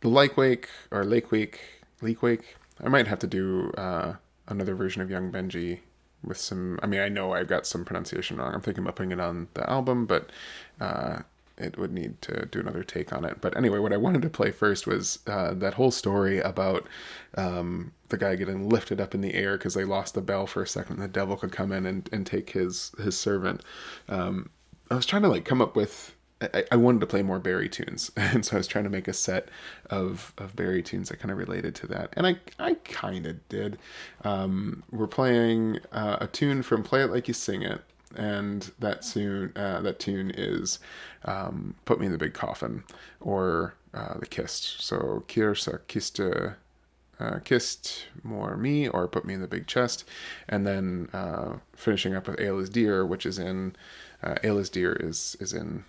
the 0.01 0.09
Lake 0.09 0.37
Wake 0.37 0.69
or 0.91 1.03
Lake 1.03 1.31
Wake, 1.31 1.59
Wake. 2.01 2.55
I 2.83 2.89
might 2.89 3.07
have 3.07 3.19
to 3.19 3.27
do 3.27 3.71
uh, 3.77 4.13
another 4.47 4.75
version 4.75 5.01
of 5.01 5.09
Young 5.09 5.31
Benjie 5.31 5.79
with 6.23 6.37
some. 6.37 6.79
I 6.83 6.87
mean, 6.87 6.99
I 6.99 7.09
know 7.09 7.33
I've 7.33 7.47
got 7.47 7.65
some 7.65 7.83
pronunciation 7.83 8.37
wrong. 8.37 8.53
I'm 8.53 8.61
thinking 8.61 8.83
about 8.83 8.95
putting 8.95 9.11
it 9.11 9.19
on 9.19 9.47
the 9.55 9.67
album, 9.69 10.05
but 10.05 10.31
uh, 10.79 11.19
it 11.57 11.77
would 11.77 11.91
need 11.91 12.21
to 12.21 12.45
do 12.45 12.59
another 12.59 12.83
take 12.83 13.11
on 13.11 13.25
it. 13.25 13.41
But 13.41 13.57
anyway, 13.57 13.79
what 13.79 13.93
I 13.93 13.97
wanted 13.97 14.21
to 14.21 14.29
play 14.29 14.51
first 14.51 14.85
was 14.85 15.19
uh, 15.25 15.53
that 15.55 15.73
whole 15.73 15.91
story 15.91 16.39
about 16.39 16.87
um, 17.35 17.93
the 18.09 18.17
guy 18.17 18.35
getting 18.35 18.69
lifted 18.69 19.01
up 19.01 19.15
in 19.15 19.21
the 19.21 19.33
air 19.33 19.57
because 19.57 19.73
they 19.73 19.85
lost 19.85 20.13
the 20.13 20.21
bell 20.21 20.45
for 20.45 20.61
a 20.61 20.67
second. 20.67 20.97
And 20.97 21.03
The 21.03 21.07
devil 21.07 21.35
could 21.35 21.51
come 21.51 21.71
in 21.71 21.85
and, 21.85 22.07
and 22.11 22.25
take 22.25 22.51
his 22.51 22.91
his 22.99 23.17
servant. 23.17 23.61
Um, 24.07 24.49
I 24.89 24.95
was 24.95 25.05
trying 25.05 25.23
to 25.23 25.27
like 25.27 25.45
come 25.45 25.61
up 25.61 25.75
with 25.75 26.15
I, 26.41 26.65
I, 26.71 26.75
wanted 26.75 27.01
to 27.01 27.07
play 27.07 27.23
more 27.23 27.39
Barry 27.39 27.67
tunes, 27.67 28.11
and 28.17 28.45
so 28.45 28.55
I 28.55 28.59
was 28.59 28.67
trying 28.67 28.83
to 28.83 28.89
make 28.89 29.07
a 29.07 29.13
set 29.13 29.49
of 29.89 30.33
of 30.37 30.55
Barry 30.55 30.83
tunes 30.83 31.09
that 31.09 31.17
kind 31.19 31.31
of 31.31 31.37
related 31.37 31.73
to 31.75 31.87
that, 31.87 32.13
and 32.13 32.27
I 32.27 32.37
I 32.59 32.75
kind 32.75 33.25
of 33.25 33.47
did. 33.49 33.77
Um, 34.23 34.83
we're 34.91 35.07
playing 35.07 35.79
uh, 35.91 36.17
a 36.21 36.27
tune 36.27 36.61
from 36.61 36.83
"Play 36.83 37.01
It 37.01 37.11
Like 37.11 37.27
You 37.27 37.33
Sing 37.33 37.63
It," 37.63 37.81
and 38.15 38.71
that 38.79 39.01
tune 39.01 39.51
uh, 39.55 39.81
that 39.81 39.99
tune 39.99 40.31
is 40.31 40.79
um, 41.25 41.75
"Put 41.85 41.99
Me 41.99 42.05
in 42.05 42.11
the 42.11 42.17
Big 42.17 42.33
Coffin" 42.33 42.83
or 43.19 43.73
uh, 43.93 44.19
"The 44.19 44.27
Kissed." 44.27 44.81
So 44.81 45.23
Kirsa 45.27 45.79
Kiste. 45.87 46.55
Uh, 47.19 47.39
kissed 47.39 48.05
more 48.21 48.55
me 48.55 48.87
or 48.87 49.07
put 49.07 49.25
me 49.25 49.33
in 49.33 49.41
the 49.41 49.47
big 49.47 49.65
chest 49.65 50.05
and 50.47 50.67
then 50.67 51.09
uh, 51.13 51.55
finishing 51.75 52.13
up 52.13 52.27
with 52.27 52.39
ale 52.39 52.59
is 52.59 52.69
which 53.07 53.25
is 53.25 53.39
in 53.39 53.75
uh, 54.23 54.35
Ale 54.43 54.57
is 54.57 54.69
Dear 54.69 54.93
is 54.93 55.37
is 55.39 55.53
in 55.53 55.83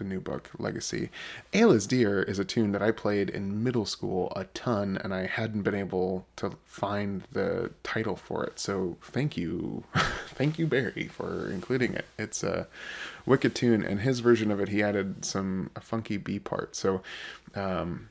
the 0.00 0.04
new 0.04 0.20
book 0.20 0.50
Legacy. 0.58 1.10
Ale 1.52 1.72
is 1.72 1.86
Dear 1.86 2.22
is 2.22 2.38
a 2.38 2.44
tune 2.44 2.72
that 2.72 2.82
I 2.82 2.90
played 2.90 3.28
in 3.30 3.62
middle 3.62 3.84
school 3.84 4.32
a 4.34 4.44
ton, 4.44 4.98
and 5.04 5.14
I 5.14 5.26
hadn't 5.26 5.62
been 5.62 5.74
able 5.74 6.26
to 6.36 6.56
find 6.64 7.22
the 7.30 7.70
title 7.82 8.16
for 8.16 8.42
it. 8.44 8.58
So 8.58 8.96
thank 9.02 9.36
you, 9.36 9.84
thank 10.28 10.58
you 10.58 10.66
Barry 10.66 11.08
for 11.08 11.50
including 11.50 11.94
it. 11.94 12.06
It's 12.18 12.42
a 12.42 12.66
wicked 13.26 13.54
tune, 13.54 13.84
and 13.84 14.00
his 14.00 14.20
version 14.20 14.50
of 14.50 14.58
it 14.58 14.70
he 14.70 14.82
added 14.82 15.24
some 15.24 15.70
a 15.76 15.80
funky 15.80 16.16
B 16.16 16.38
part. 16.38 16.74
So. 16.74 17.02
Um, 17.54 18.08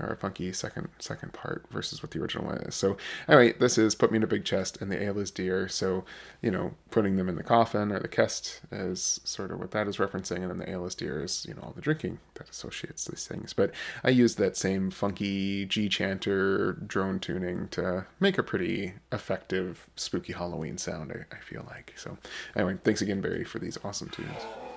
or 0.00 0.12
a 0.12 0.16
funky 0.16 0.52
second 0.52 0.88
second 0.98 1.32
part 1.32 1.64
versus 1.70 2.02
what 2.02 2.10
the 2.10 2.20
original 2.20 2.46
one 2.46 2.58
is. 2.58 2.74
So 2.74 2.96
anyway, 3.28 3.52
this 3.52 3.78
is 3.78 3.94
put 3.94 4.10
me 4.10 4.16
in 4.16 4.22
a 4.22 4.28
big 4.28 4.44
chest 4.44 4.80
and 4.80 4.90
the 4.90 5.02
ale 5.02 5.18
is 5.18 5.30
dear. 5.30 5.68
So 5.68 6.04
you 6.42 6.50
know, 6.50 6.74
putting 6.90 7.16
them 7.16 7.28
in 7.28 7.36
the 7.36 7.42
coffin 7.42 7.92
or 7.92 8.00
the 8.00 8.08
kest 8.08 8.60
is 8.70 9.20
sort 9.24 9.50
of 9.50 9.58
what 9.58 9.70
that 9.72 9.88
is 9.88 9.96
referencing, 9.96 10.36
and 10.36 10.50
then 10.50 10.58
the 10.58 10.70
ale 10.70 10.86
is 10.86 10.94
dear 10.94 11.22
is 11.22 11.46
you 11.48 11.54
know 11.54 11.62
all 11.62 11.72
the 11.72 11.80
drinking 11.80 12.18
that 12.34 12.48
associates 12.48 13.04
these 13.04 13.26
things. 13.26 13.52
But 13.52 13.72
I 14.04 14.10
used 14.10 14.38
that 14.38 14.56
same 14.56 14.90
funky 14.90 15.66
G 15.66 15.88
chanter 15.88 16.72
drone 16.72 17.20
tuning 17.20 17.68
to 17.68 18.06
make 18.18 18.38
a 18.38 18.42
pretty 18.42 18.94
effective 19.12 19.88
spooky 19.96 20.32
Halloween 20.32 20.78
sound. 20.78 21.12
I, 21.12 21.34
I 21.34 21.40
feel 21.40 21.64
like 21.68 21.92
so. 21.96 22.18
Anyway, 22.56 22.78
thanks 22.82 23.02
again, 23.02 23.20
Barry, 23.20 23.44
for 23.44 23.58
these 23.58 23.78
awesome 23.84 24.08
tunes. 24.08 24.69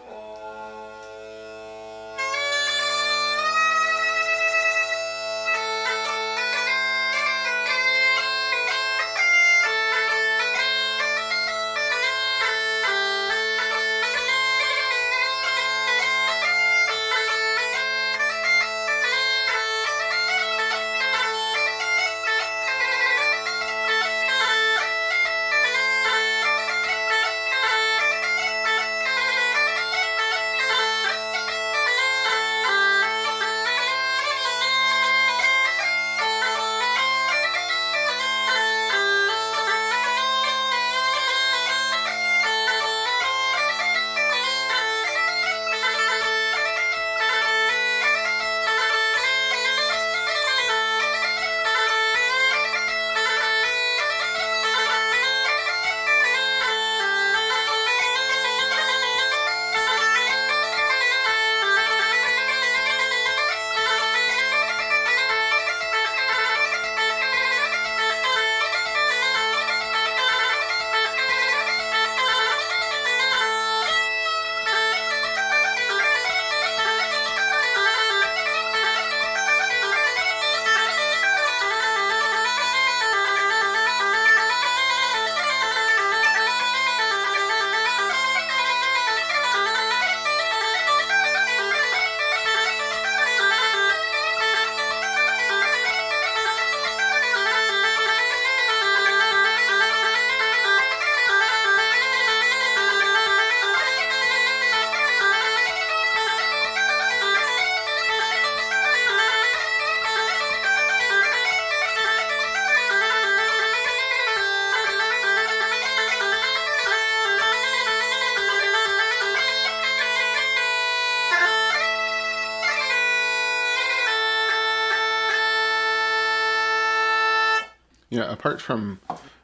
Yeah, 128.23 128.31
apart 128.31 128.61
from 128.61 128.99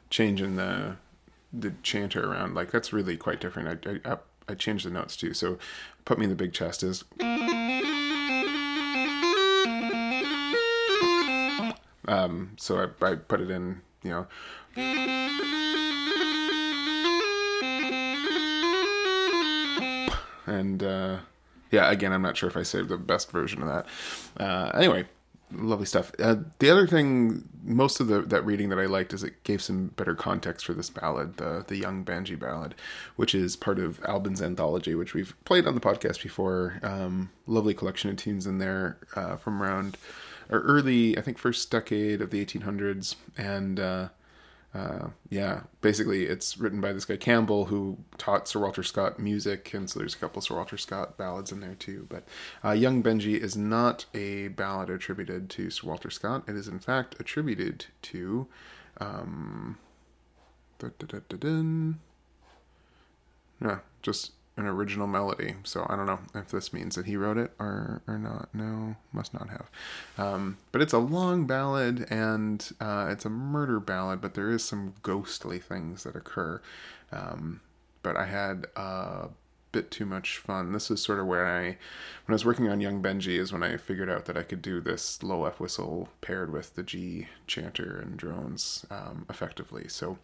changing 0.08 0.56
the 0.56 0.96
the 1.52 1.72
chanter 1.82 2.30
around, 2.32 2.54
like 2.54 2.70
that's 2.70 2.92
really 2.92 3.16
quite 3.16 3.40
different. 3.40 3.86
I 3.86 4.00
I, 4.10 4.16
I 4.48 4.54
changed 4.54 4.86
the 4.86 4.90
notes 4.90 5.16
too. 5.16 5.34
So, 5.34 5.58
put 6.04 6.18
me 6.18 6.24
in 6.24 6.30
the 6.30 6.36
big 6.36 6.52
chest 6.52 6.82
is. 6.82 7.04
Um, 12.08 12.52
so 12.56 12.78
I, 12.78 13.06
I 13.06 13.14
put 13.16 13.40
it 13.40 13.50
in, 13.50 13.82
you 14.02 14.10
know. 14.10 14.26
And 20.46 20.82
uh, 20.82 21.18
yeah, 21.70 21.90
again, 21.90 22.12
I'm 22.12 22.22
not 22.22 22.36
sure 22.36 22.48
if 22.48 22.56
I 22.56 22.62
saved 22.62 22.88
the 22.88 22.96
best 22.96 23.30
version 23.30 23.62
of 23.62 23.68
that. 23.68 23.86
Uh, 24.42 24.70
anyway, 24.74 25.06
lovely 25.52 25.86
stuff. 25.86 26.12
Uh, 26.18 26.36
the 26.58 26.70
other 26.70 26.86
thing, 26.86 27.48
most 27.74 28.00
of 28.00 28.08
the 28.08 28.20
that 28.22 28.44
reading 28.44 28.68
that 28.70 28.78
I 28.78 28.86
liked 28.86 29.12
is 29.12 29.22
it 29.22 29.42
gave 29.44 29.62
some 29.62 29.88
better 29.88 30.14
context 30.14 30.66
for 30.66 30.74
this 30.74 30.90
ballad, 30.90 31.36
the 31.36 31.64
the 31.66 31.76
Young 31.76 32.04
Benjie 32.04 32.38
ballad, 32.38 32.74
which 33.16 33.34
is 33.34 33.56
part 33.56 33.78
of 33.78 34.00
Albyn's 34.02 34.42
Anthology, 34.42 34.94
which 34.94 35.14
we've 35.14 35.34
played 35.44 35.66
on 35.66 35.74
the 35.74 35.80
podcast 35.80 36.22
before. 36.22 36.78
Um, 36.82 37.30
lovely 37.46 37.74
collection 37.74 38.10
of 38.10 38.16
tunes 38.16 38.46
in 38.46 38.58
there 38.58 38.98
uh, 39.14 39.36
from 39.36 39.62
around 39.62 39.96
or 40.50 40.60
early, 40.60 41.16
I 41.16 41.20
think, 41.20 41.38
first 41.38 41.70
decade 41.70 42.20
of 42.20 42.30
the 42.30 42.44
1800s, 42.44 43.14
and 43.38 43.78
uh, 43.78 44.08
uh, 44.72 45.08
yeah, 45.28 45.62
basically 45.80 46.26
it's 46.26 46.56
written 46.58 46.80
by 46.80 46.92
this 46.92 47.04
guy 47.04 47.16
Campbell 47.16 47.66
who 47.66 47.98
taught 48.18 48.46
Sir 48.46 48.60
Walter 48.60 48.82
Scott 48.84 49.18
music, 49.18 49.74
and 49.74 49.90
so 49.90 49.98
there's 49.98 50.14
a 50.14 50.18
couple 50.18 50.40
Sir 50.40 50.54
Walter 50.54 50.76
Scott 50.76 51.16
ballads 51.16 51.50
in 51.50 51.60
there 51.60 51.74
too. 51.74 52.06
But 52.08 52.24
uh, 52.64 52.70
Young 52.70 53.02
Benjie 53.02 53.40
is 53.40 53.56
not 53.56 54.04
a 54.14 54.48
ballad 54.48 54.88
attributed 54.88 55.50
to 55.50 55.70
Sir 55.70 55.88
Walter 55.88 56.10
Scott. 56.10 56.44
It 56.46 56.54
is 56.54 56.68
in 56.68 56.78
fact 56.78 57.16
attributed 57.18 57.86
to. 58.02 58.46
Um, 58.98 59.78
yeah, 63.60 63.78
just 64.02 64.32
an 64.60 64.66
original 64.66 65.06
melody. 65.06 65.54
So 65.64 65.86
I 65.88 65.96
don't 65.96 66.06
know 66.06 66.20
if 66.34 66.48
this 66.48 66.72
means 66.72 66.94
that 66.96 67.06
he 67.06 67.16
wrote 67.16 67.38
it 67.38 67.52
or 67.58 68.02
or 68.06 68.18
not. 68.18 68.48
No, 68.54 68.96
must 69.12 69.34
not 69.34 69.48
have. 69.50 69.70
Um, 70.18 70.58
but 70.72 70.82
it's 70.82 70.92
a 70.92 70.98
long 70.98 71.46
ballad 71.46 72.06
and 72.10 72.70
uh, 72.80 73.08
it's 73.10 73.24
a 73.24 73.30
murder 73.30 73.80
ballad, 73.80 74.20
but 74.20 74.34
there 74.34 74.50
is 74.50 74.64
some 74.64 74.94
ghostly 75.02 75.58
things 75.58 76.04
that 76.04 76.16
occur. 76.16 76.60
Um, 77.12 77.60
but 78.02 78.16
I 78.16 78.26
had 78.26 78.66
a 78.76 79.28
bit 79.72 79.90
too 79.90 80.06
much 80.06 80.38
fun. 80.38 80.72
This 80.72 80.90
is 80.90 81.02
sort 81.02 81.18
of 81.18 81.26
where 81.26 81.46
I, 81.46 81.62
when 81.62 81.76
I 82.28 82.32
was 82.32 82.44
working 82.44 82.68
on 82.68 82.80
Young 82.80 83.02
Benjie, 83.02 83.38
is 83.38 83.52
when 83.52 83.62
I 83.62 83.76
figured 83.76 84.10
out 84.10 84.24
that 84.26 84.36
I 84.36 84.42
could 84.42 84.62
do 84.62 84.80
this 84.80 85.22
low 85.22 85.44
F 85.44 85.60
whistle 85.60 86.08
paired 86.20 86.52
with 86.52 86.74
the 86.74 86.82
G 86.82 87.28
chanter 87.46 88.00
and 88.00 88.16
drones 88.16 88.84
um, 88.90 89.26
effectively. 89.28 89.88
So 89.88 90.18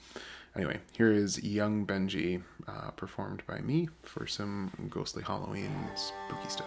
anyway, 0.57 0.80
here 0.92 1.12
is 1.12 1.42
Young 1.42 1.86
Benjie 1.86 2.42
uh, 2.66 2.90
performed 2.92 3.42
by 3.46 3.61
me 3.61 3.88
for 4.02 4.26
some 4.26 4.70
ghostly 4.90 5.22
Halloween 5.22 5.70
spooky 5.94 6.48
stuff. 6.48 6.66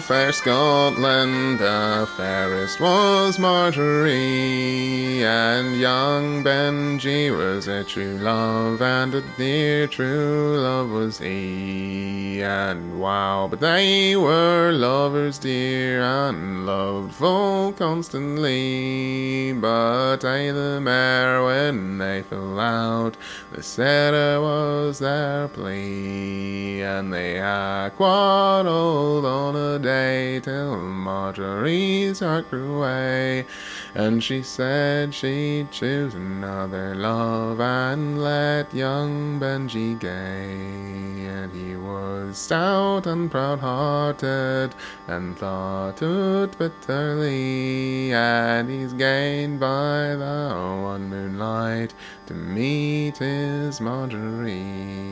Fair 0.00 0.32
Scotland, 0.32 1.58
the 1.58 2.08
fairest 2.16 2.80
was 2.80 3.38
Marjorie, 3.38 5.24
and 5.24 5.76
young 5.78 6.42
Benjie 6.42 7.30
was 7.36 7.68
a 7.68 7.84
true 7.84 8.16
love, 8.18 8.80
and 8.80 9.14
a 9.14 9.20
dear 9.36 9.86
true 9.86 10.56
love 10.58 10.90
was 10.90 11.18
he. 11.18 12.42
And 12.42 13.00
wow, 13.00 13.48
but 13.50 13.60
they 13.60 14.16
were 14.16 14.72
lovers 14.72 15.38
dear, 15.38 16.02
and 16.02 16.64
loved 16.64 17.14
full 17.14 17.72
constantly. 17.72 19.52
But 19.52 20.24
I 20.24 20.52
the 20.52 20.80
mare 20.80 21.44
when 21.44 21.98
they 21.98 22.22
fell 22.22 22.58
out, 22.60 23.16
the 23.52 23.62
sadder 23.62 24.40
was 24.40 25.00
their 25.00 25.48
plea, 25.48 26.82
and 26.82 27.12
they 27.12 27.34
had 27.34 27.90
quarreled 27.90 29.24
on 29.24 29.56
a 29.56 29.78
day 29.88 30.38
till 30.40 30.76
Marjorie's 30.76 32.20
heart 32.20 32.50
grew 32.50 32.76
away, 32.76 33.46
and 33.94 34.22
she 34.22 34.42
said 34.42 35.14
she'd 35.14 35.70
choose 35.70 36.14
another 36.14 36.94
love 36.94 37.58
and 37.58 38.22
let 38.22 38.74
young 38.74 39.40
Benjie 39.40 39.98
gay. 39.98 41.24
And 41.24 41.50
he 41.54 41.74
was 41.76 42.36
stout 42.36 43.06
and 43.06 43.30
proud-hearted, 43.30 44.74
and 45.06 45.38
thought 45.38 46.02
it 46.02 46.58
bitterly, 46.58 48.12
and 48.12 48.68
he's 48.68 48.92
gained 48.92 49.58
by 49.58 50.16
the 50.16 50.52
one 50.82 51.08
moonlight 51.08 51.94
to 52.26 52.34
meet 52.34 53.16
his 53.16 53.80
Marjorie. 53.80 55.08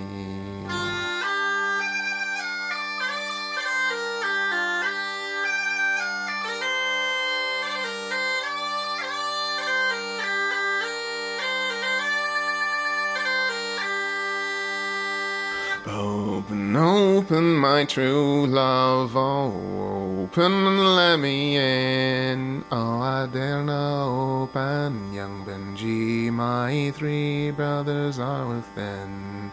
Open, 16.57 16.74
open, 16.74 17.54
my 17.57 17.84
true 17.84 18.46
love, 18.46 19.14
oh, 19.14 20.22
open 20.22 20.52
and 20.52 20.96
let 20.96 21.18
me 21.18 21.59
in. 21.59 22.64
Oh, 22.72 22.98
I 22.98 23.26
dare 23.30 23.62
not 23.62 24.40
open, 24.40 25.12
young 25.12 25.44
Benjie, 25.44 26.32
my 26.32 26.92
three 26.92 27.50
brothers 27.50 28.18
are 28.18 28.48
within. 28.48 29.52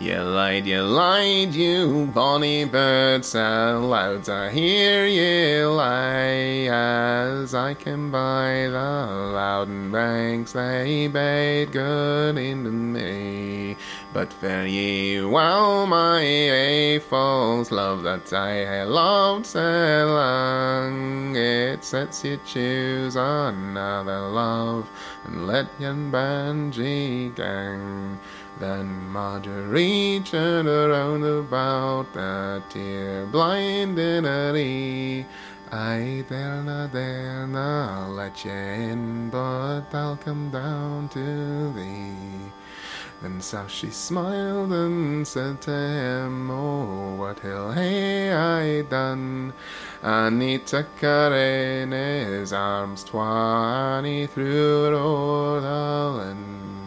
You 0.00 0.22
lied, 0.22 0.66
you 0.66 0.82
lied, 0.82 1.54
you 1.54 2.10
bonny 2.12 2.64
bird, 2.64 3.24
so 3.24 3.86
loud 3.88 4.28
I 4.28 4.50
hear 4.50 5.06
you 5.06 5.68
lie. 5.68 6.66
As 6.68 7.54
I 7.54 7.74
came 7.74 8.10
by 8.10 8.66
the 8.72 9.30
louden 9.32 9.92
banks, 9.92 10.50
they 10.50 11.06
bade 11.06 11.70
good 11.70 12.36
into 12.36 12.72
me. 12.72 13.73
But 14.14 14.32
fare 14.32 14.64
ye 14.64 15.24
well, 15.24 15.88
my 15.88 17.00
false 17.10 17.72
love, 17.72 18.04
that 18.04 18.32
I 18.32 18.50
have 18.50 18.88
loved 18.88 19.44
so 19.44 19.60
long. 19.60 21.34
It 21.34 21.82
sets 21.82 22.24
you 22.24 22.38
choose 22.46 23.16
another 23.16 24.20
love, 24.28 24.88
and 25.24 25.48
let 25.48 25.66
young 25.80 26.12
Benjie 26.12 27.34
gang. 27.34 28.20
Then 28.60 28.86
Marjorie 29.10 30.22
turned 30.24 30.68
around 30.68 31.24
about 31.24 32.12
the 32.12 32.62
tear 32.70 33.26
blinded 33.26 34.24
Eddie. 34.24 35.26
I 35.72 36.24
dare 36.28 36.62
not, 36.62 36.92
dare 36.92 37.48
not 37.48 38.10
let 38.10 38.44
you 38.44 38.52
in, 38.52 39.30
but 39.30 39.92
I'll 39.92 40.16
come 40.16 40.50
down 40.50 41.08
to 41.08 41.72
thee. 41.72 42.53
Then 43.24 43.40
so 43.40 43.66
she 43.68 43.88
smiled 43.88 44.70
and 44.70 45.26
said 45.26 45.62
to 45.62 45.70
him, 45.70 46.50
Oh, 46.50 47.14
what 47.14 47.42
ill 47.42 47.72
hae 47.72 48.30
I 48.30 48.82
done? 48.82 49.54
And 50.02 50.42
took 50.58 51.00
her 51.00 51.34
his 51.92 52.52
arms 52.52 53.02
twa, 53.02 53.96
and 53.96 54.06
he 54.06 54.26
threw 54.26 54.84
her 54.84 54.94
o'er 54.94 55.60
the 55.62 56.18
linn. 56.18 56.83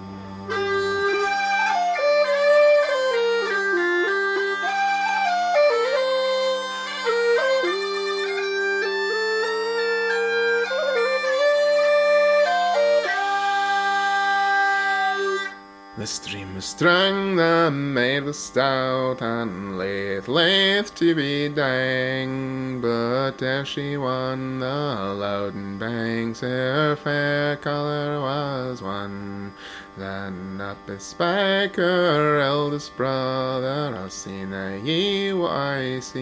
The 15.97 16.05
stream 16.05 16.53
was 16.53 16.65
strong, 16.65 17.37
the 17.37 17.71
maid 17.71 18.23
was 18.23 18.37
stout, 18.37 19.19
and 19.19 19.79
laith, 19.79 20.27
laith 20.27 20.93
to 20.93 21.15
be 21.15 21.49
dang. 21.49 22.79
But 22.81 23.41
ere 23.41 23.65
she 23.65 23.97
won 23.97 24.59
the 24.59 24.67
Loudon 24.67 25.79
banks, 25.79 26.41
her 26.41 26.95
fair 26.97 27.55
colour 27.55 28.21
was 28.21 28.79
won. 28.79 29.53
Then 29.97 30.61
up 30.61 30.77
is 30.87 31.01
spake 31.01 31.77
her 31.77 32.39
eldest 32.39 32.95
brother, 32.95 33.97
I 33.97 34.09
seen 34.09 34.53
a 34.53 34.79
EYC, 34.79 36.15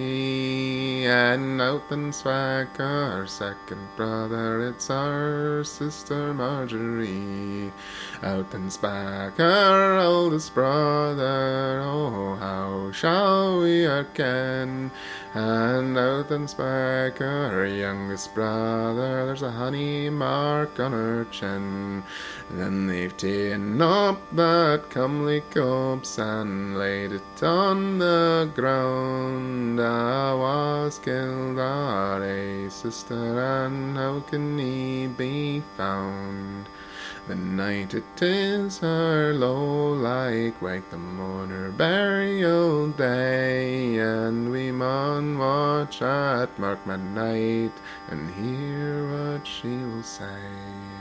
and 1.04 1.62
out 1.62 1.90
then 1.90 2.14
spake 2.14 2.78
her 2.78 3.28
second 3.28 3.86
brother, 3.98 4.66
it's 4.70 4.90
our 4.90 5.66
sister 5.66 6.34
Marjorie. 6.34 7.74
Out 8.24 8.50
then 8.52 8.70
spake 8.70 9.36
her 9.40 9.98
eldest 9.98 10.54
brother, 10.54 11.82
oh 11.84 12.36
how 12.36 12.94
shall 12.94 13.60
we 13.60 13.86
ken? 14.14 14.90
And 15.34 15.98
out 15.98 16.30
then 16.30 16.48
spake 16.48 17.18
her 17.18 17.66
youngest 17.66 18.34
brother, 18.34 19.26
there's 19.26 19.42
a 19.42 19.52
honey 19.52 20.10
mark 20.10 20.80
on 20.80 20.94
her 20.94 21.26
chin. 21.26 22.04
Then 22.50 22.88
they've 22.88 23.18
up 23.82 24.20
that 24.36 24.90
comely 24.90 25.42
corpse 25.54 26.18
and 26.20 26.78
laid 26.78 27.12
it 27.12 27.44
on 27.44 27.98
the 27.98 28.50
ground. 28.54 29.82
I 29.82 30.34
was 30.34 31.00
killed, 31.00 31.60
our 31.60 32.24
a 32.24 32.70
sister, 32.70 33.66
and 33.66 33.98
how 33.98 34.20
can 34.22 34.58
he 34.58 35.08
be 35.08 35.62
found? 35.78 36.68
The 37.28 37.36
night 37.36 37.96
it 37.96 38.22
is 38.22 38.78
her 38.80 39.34
low 39.34 39.94
like 39.94 40.62
wake 40.62 40.90
the 40.92 40.98
mourner 40.98 41.72
burial 41.72 42.90
day, 42.90 43.98
and 43.98 44.52
we 44.52 44.72
maun 44.72 45.40
watch 45.40 46.04
at 46.04 46.58
mark 46.60 46.86
midnight 46.86 47.74
and 48.10 48.30
hear 48.36 49.10
what 49.12 49.48
she 49.48 49.70
will 49.70 50.04
say. 50.04 50.95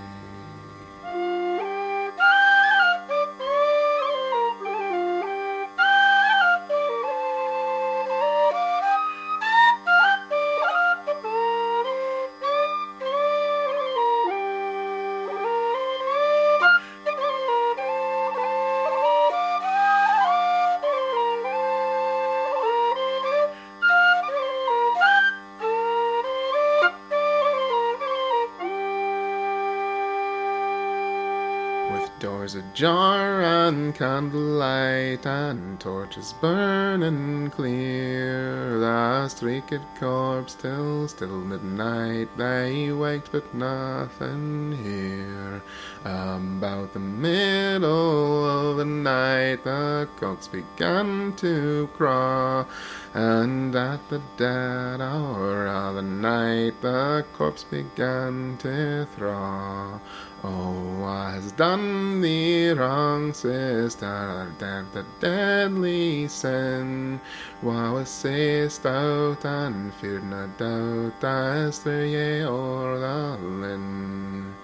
Ajar 32.74 33.40
and 33.40 33.94
candlelight 33.94 35.24
and 35.24 35.78
torches 35.78 36.34
burning 36.40 37.48
clear, 37.50 38.80
the 38.80 39.28
streaked 39.28 39.78
corpse 40.00 40.54
till 40.54 41.06
still 41.06 41.38
midnight 41.38 42.28
they 42.36 42.90
waked 42.90 43.30
but 43.30 43.54
nothing 43.54 44.76
here. 44.82 45.62
Um, 46.04 46.58
about 46.58 46.92
the 46.92 46.98
middle 46.98 48.44
of 48.44 48.76
the 48.76 48.84
night 48.84 49.64
the 49.64 50.06
cocks 50.20 50.48
began 50.48 51.32
to 51.36 51.88
crow, 51.94 52.66
and 53.14 53.74
at 53.74 54.06
the 54.10 54.20
dead 54.36 55.00
hour 55.00 55.66
of 55.66 55.94
the 55.94 56.02
night 56.02 56.74
the 56.82 57.24
corpse 57.32 57.64
began 57.64 58.58
to 58.58 59.06
throw. 59.16 59.98
Oh, 60.46 61.04
I 61.04 61.30
has 61.30 61.52
done 61.52 62.20
thee 62.20 62.68
wrong, 62.72 63.32
sister, 63.32 64.52
that 64.58 64.92
the 64.92 65.06
deadly 65.20 66.28
sin. 66.28 67.18
Was 67.62 68.10
sayest 68.10 68.84
out 68.84 69.42
and 69.46 69.94
feared 69.94 70.24
no 70.24 70.50
doubt 70.58 71.24
as 71.24 71.78
through 71.78 72.04
ye 72.04 72.44
o'er 72.44 72.98
the 72.98 73.38
linn. 73.42 74.54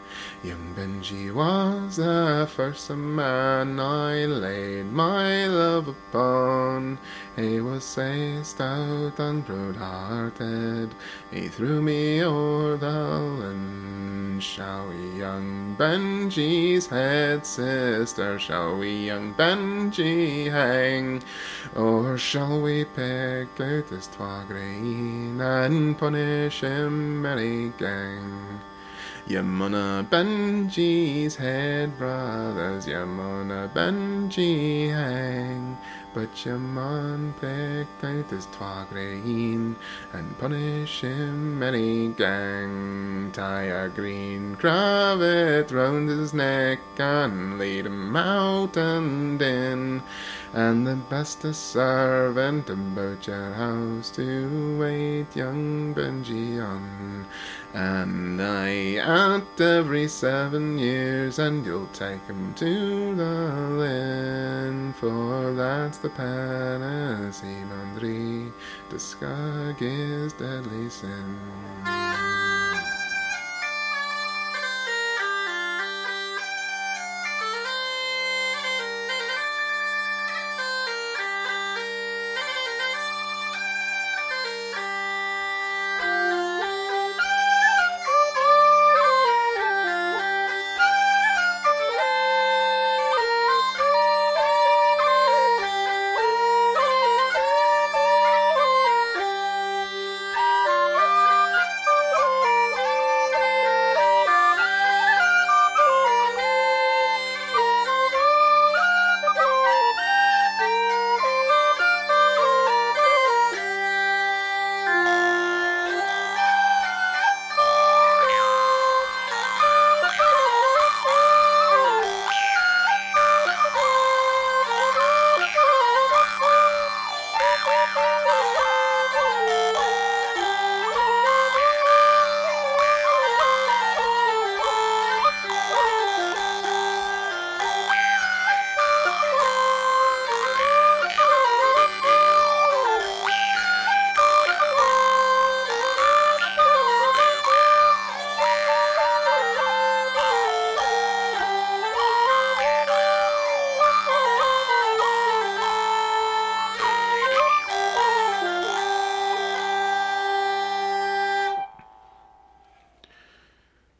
Young 0.42 0.74
Benjie 0.74 1.30
was 1.34 1.96
the 1.96 2.48
first 2.50 2.88
man 2.88 3.78
I 3.78 4.24
laid 4.24 4.90
my 4.90 5.46
love 5.46 5.88
upon. 5.88 6.98
He 7.36 7.60
was 7.60 7.84
sae 7.84 8.42
stout 8.42 9.18
and 9.18 9.44
broad-hearted, 9.44 10.94
he 11.30 11.48
threw 11.48 11.82
me 11.82 12.22
o'er 12.24 12.78
the 12.78 13.18
linn. 13.20 14.40
Shall 14.40 14.88
we 14.88 15.18
young 15.18 15.76
Benjie's 15.78 16.86
head, 16.86 17.44
sister, 17.44 18.38
shall 18.38 18.78
we 18.78 19.08
young 19.08 19.34
Benjie 19.34 20.50
hang? 20.50 21.22
Or 21.76 22.16
shall 22.16 22.62
we 22.62 22.86
pick 22.86 23.60
out 23.60 23.90
his 23.90 24.06
twa 24.06 24.46
green 24.48 25.38
and 25.38 25.98
punish 25.98 26.62
him 26.62 27.20
merry 27.20 27.74
gang? 27.76 28.49
Yamuna 29.28 30.08
Benjie's 30.08 31.36
head, 31.36 31.96
brothers, 31.98 32.86
Yamuna 32.86 33.72
Benjie 33.72 34.90
hang. 34.90 35.76
But 36.12 36.44
Yaman 36.44 37.34
pick 37.40 37.86
out 38.02 38.30
his 38.30 38.46
twa 38.46 38.84
green 38.90 39.76
and 40.12 40.38
punish 40.38 41.02
him 41.02 41.60
merry 41.60 42.08
gang. 42.08 43.30
Tie 43.32 43.62
a 43.62 43.88
green 43.88 44.56
cravat 44.56 45.70
round 45.70 46.08
his 46.08 46.34
neck 46.34 46.80
and 46.98 47.60
lead 47.60 47.86
him 47.86 48.16
out 48.16 48.76
and 48.76 49.40
in. 49.40 50.02
And 50.52 50.84
the 50.84 50.96
best 50.96 51.44
a 51.44 51.54
servant 51.54 52.68
about 52.68 53.28
your 53.28 53.52
house 53.52 54.10
to 54.10 54.78
wait 54.80 55.36
young 55.36 55.94
Benjie 55.94 56.60
on. 56.60 57.24
And 57.72 58.42
I 58.42 58.96
out 58.96 59.60
every 59.60 60.08
seven 60.08 60.76
years, 60.76 61.38
and 61.38 61.64
you'll 61.64 61.86
take 61.88 62.24
him 62.26 62.52
to 62.54 63.14
the 63.14 63.24
linn, 63.78 64.92
for 64.98 65.52
that's 65.52 65.98
the 65.98 66.10
penance 66.10 67.40
he 67.40 67.48
mandri 67.48 68.50
the 68.88 68.98
skag 68.98 69.76
is 69.80 70.32
deadly 70.32 70.90
sin. 70.90 72.39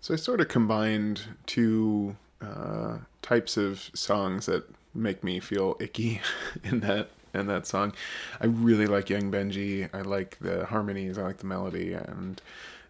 So 0.01 0.15
I 0.15 0.17
sort 0.17 0.41
of 0.41 0.49
combined 0.49 1.23
two 1.47 2.17
uh, 2.41 2.99
types 3.21 3.57
of 3.57 3.91
songs 3.95 4.47
that 4.47 4.65
make 4.95 5.23
me 5.23 5.41
feel 5.41 5.77
icky 5.79 6.21
in 6.65 6.81
that 6.81 7.11
in 7.33 7.47
that 7.47 7.67
song. 7.67 7.93
I 8.41 8.47
really 8.47 8.87
like 8.87 9.09
Young 9.11 9.31
Benjie. 9.31 9.89
I 9.95 10.01
like 10.01 10.39
the 10.41 10.67
harmonies. 10.67 11.17
I 11.19 11.23
like 11.23 11.39
the 11.39 11.47
melody, 11.47 11.93
and 11.93 12.41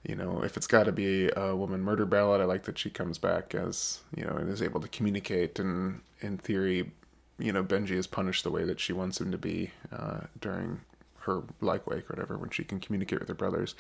you 0.06 0.14
know, 0.14 0.42
if 0.42 0.56
it's 0.56 0.66
got 0.66 0.84
to 0.84 0.92
be 0.92 1.30
a 1.36 1.54
woman 1.54 1.82
murder 1.82 2.06
ballad, 2.06 2.40
I 2.40 2.44
like 2.44 2.62
that 2.64 2.78
she 2.78 2.90
comes 2.90 3.18
back 3.18 3.54
as 3.54 4.00
you 4.16 4.24
know 4.24 4.36
and 4.36 4.48
is 4.48 4.62
able 4.62 4.80
to 4.80 4.88
communicate. 4.88 5.58
And 5.58 6.00
in 6.20 6.38
theory, 6.38 6.92
you 7.38 7.52
know, 7.52 7.64
Benjie 7.64 7.96
is 7.96 8.06
punished 8.06 8.44
the 8.44 8.50
way 8.50 8.64
that 8.64 8.80
she 8.80 8.92
wants 8.92 9.20
him 9.20 9.32
to 9.32 9.38
be 9.38 9.72
uh, 9.92 10.20
during 10.40 10.80
her 11.20 11.42
like 11.61 11.86
wake 11.86 12.08
or 12.08 12.14
whatever 12.14 12.38
when 12.38 12.50
she 12.50 12.64
can 12.64 12.80
communicate 12.80 13.18
with 13.18 13.28
her 13.28 13.34
brothers. 13.34 13.74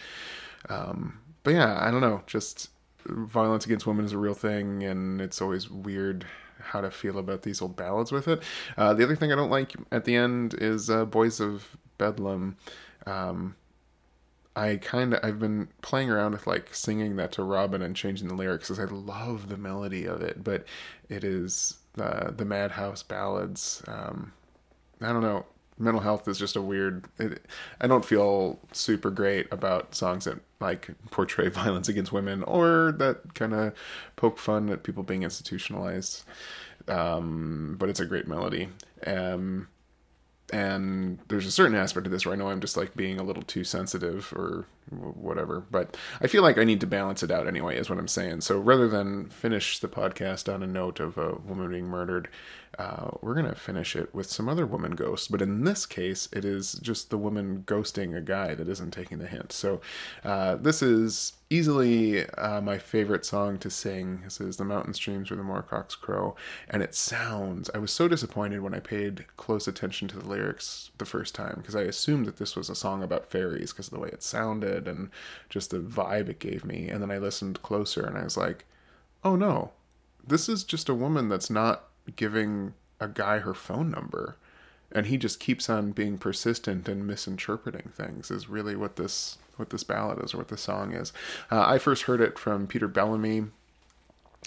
Um, 0.68 1.20
but 1.42 1.52
yeah, 1.52 1.78
I 1.80 1.90
don't 1.90 2.02
know, 2.02 2.22
just 2.26 2.68
violence 3.06 3.64
against 3.66 3.86
women 3.86 4.04
is 4.04 4.12
a 4.12 4.18
real 4.18 4.34
thing, 4.34 4.82
and 4.82 5.20
it's 5.20 5.40
always 5.40 5.70
weird 5.70 6.26
how 6.58 6.80
to 6.80 6.90
feel 6.90 7.18
about 7.18 7.42
these 7.42 7.62
old 7.62 7.76
ballads 7.76 8.12
with 8.12 8.28
it. 8.28 8.42
Uh, 8.76 8.94
the 8.94 9.04
other 9.04 9.16
thing 9.16 9.32
I 9.32 9.36
don't 9.36 9.50
like 9.50 9.74
at 9.90 10.04
the 10.04 10.14
end 10.14 10.54
is 10.54 10.90
uh, 10.90 11.04
Boys 11.04 11.40
of 11.40 11.76
Bedlam. 11.98 12.56
Um, 13.06 13.56
I 14.56 14.76
kind 14.76 15.14
of 15.14 15.20
I've 15.22 15.38
been 15.38 15.68
playing 15.80 16.10
around 16.10 16.32
with 16.32 16.46
like 16.46 16.74
singing 16.74 17.16
that 17.16 17.32
to 17.32 17.42
Robin 17.42 17.82
and 17.82 17.94
changing 17.94 18.28
the 18.28 18.34
lyrics 18.34 18.68
because 18.68 18.80
I 18.80 18.92
love 18.92 19.48
the 19.48 19.56
melody 19.56 20.06
of 20.06 20.22
it, 20.22 20.42
but 20.42 20.64
it 21.08 21.24
is 21.24 21.78
uh, 21.98 22.30
the 22.30 22.44
Madhouse 22.44 23.02
ballads. 23.02 23.82
Um, 23.86 24.32
I 25.00 25.12
don't 25.12 25.22
know. 25.22 25.46
Mental 25.80 26.02
health 26.02 26.28
is 26.28 26.38
just 26.38 26.56
a 26.56 26.62
weird. 26.62 27.06
It, 27.18 27.46
I 27.80 27.86
don't 27.86 28.04
feel 28.04 28.58
super 28.72 29.10
great 29.10 29.48
about 29.50 29.94
songs 29.94 30.26
that 30.26 30.38
like 30.60 30.90
portray 31.10 31.48
violence 31.48 31.88
against 31.88 32.12
women 32.12 32.42
or 32.44 32.92
that 32.98 33.34
kind 33.34 33.54
of 33.54 33.74
poke 34.16 34.38
fun 34.38 34.68
at 34.68 34.82
people 34.82 35.02
being 35.02 35.22
institutionalized. 35.22 36.24
Um, 36.86 37.76
but 37.78 37.88
it's 37.88 38.00
a 38.00 38.06
great 38.06 38.28
melody. 38.28 38.68
Um, 39.06 39.68
and 40.52 41.18
there's 41.28 41.46
a 41.46 41.50
certain 41.50 41.76
aspect 41.76 42.06
of 42.06 42.12
this 42.12 42.26
where 42.26 42.34
I 42.34 42.36
know 42.36 42.48
I'm 42.48 42.60
just 42.60 42.76
like 42.76 42.96
being 42.96 43.18
a 43.18 43.22
little 43.22 43.42
too 43.42 43.64
sensitive 43.64 44.32
or 44.34 44.66
whatever, 44.90 45.66
but 45.70 45.96
I 46.20 46.26
feel 46.26 46.42
like 46.42 46.58
I 46.58 46.64
need 46.64 46.80
to 46.80 46.86
balance 46.86 47.22
it 47.22 47.30
out 47.30 47.46
anyway, 47.46 47.76
is 47.76 47.88
what 47.88 47.98
I'm 47.98 48.08
saying. 48.08 48.42
So 48.42 48.58
rather 48.58 48.88
than 48.88 49.28
finish 49.28 49.78
the 49.78 49.88
podcast 49.88 50.52
on 50.52 50.62
a 50.62 50.66
note 50.66 51.00
of 51.00 51.18
a 51.18 51.34
woman 51.34 51.70
being 51.70 51.86
murdered, 51.86 52.28
uh, 52.78 53.10
we're 53.20 53.34
gonna 53.34 53.54
finish 53.54 53.96
it 53.96 54.14
with 54.14 54.30
some 54.30 54.48
other 54.48 54.64
woman 54.64 54.92
ghosts. 54.92 55.28
But 55.28 55.42
in 55.42 55.64
this 55.64 55.86
case, 55.86 56.28
it 56.32 56.44
is 56.44 56.74
just 56.74 57.10
the 57.10 57.18
woman 57.18 57.64
ghosting 57.66 58.16
a 58.16 58.20
guy 58.20 58.54
that 58.54 58.68
isn't 58.68 58.92
taking 58.92 59.18
the 59.18 59.26
hint. 59.26 59.52
So 59.52 59.80
uh, 60.24 60.56
this 60.56 60.80
is 60.80 61.34
easily 61.50 62.28
uh, 62.30 62.60
my 62.60 62.78
favorite 62.78 63.26
song 63.26 63.58
to 63.58 63.70
sing. 63.70 64.20
This 64.22 64.40
is 64.40 64.56
"The 64.56 64.64
Mountain 64.64 64.94
Streams 64.94 65.30
Where 65.30 65.36
the 65.36 65.42
Moorcock's 65.42 65.96
Crow," 65.96 66.36
and 66.68 66.82
it 66.82 66.94
sounds. 66.94 67.68
I 67.74 67.78
was 67.78 67.90
so 67.90 68.06
disappointed 68.06 68.60
when 68.60 68.74
I 68.74 68.80
paid 68.80 69.26
close 69.36 69.66
attention 69.66 70.06
to 70.08 70.18
the 70.18 70.28
lyrics 70.28 70.90
the 70.98 71.04
first 71.04 71.34
time 71.34 71.56
because 71.56 71.76
I 71.76 71.82
assumed 71.82 72.26
that 72.26 72.36
this 72.36 72.54
was 72.54 72.70
a 72.70 72.76
song 72.76 73.02
about 73.02 73.26
fairies 73.26 73.72
because 73.72 73.88
of 73.88 73.94
the 73.94 74.00
way 74.00 74.10
it 74.10 74.22
sounded 74.22 74.79
and 74.88 75.10
just 75.48 75.70
the 75.70 75.78
vibe 75.78 76.28
it 76.28 76.38
gave 76.38 76.64
me. 76.64 76.88
And 76.88 77.02
then 77.02 77.10
I 77.10 77.18
listened 77.18 77.62
closer 77.62 78.04
and 78.04 78.16
I 78.16 78.24
was 78.24 78.36
like, 78.36 78.64
"Oh 79.24 79.36
no, 79.36 79.72
this 80.26 80.48
is 80.48 80.64
just 80.64 80.88
a 80.88 80.94
woman 80.94 81.28
that's 81.28 81.50
not 81.50 81.84
giving 82.16 82.74
a 83.00 83.08
guy 83.08 83.38
her 83.38 83.54
phone 83.54 83.90
number." 83.90 84.36
And 84.92 85.06
he 85.06 85.16
just 85.16 85.38
keeps 85.38 85.70
on 85.70 85.92
being 85.92 86.18
persistent 86.18 86.88
and 86.88 87.06
misinterpreting 87.06 87.92
things. 87.94 88.30
Is 88.30 88.48
really 88.48 88.76
what 88.76 88.96
this 88.96 89.38
what 89.56 89.70
this 89.70 89.84
ballad 89.84 90.22
is 90.24 90.34
or 90.34 90.38
what 90.38 90.48
this 90.48 90.62
song 90.62 90.92
is. 90.92 91.12
Uh, 91.50 91.64
I 91.66 91.78
first 91.78 92.04
heard 92.04 92.20
it 92.20 92.38
from 92.38 92.66
Peter 92.66 92.88
Bellamy 92.88 93.44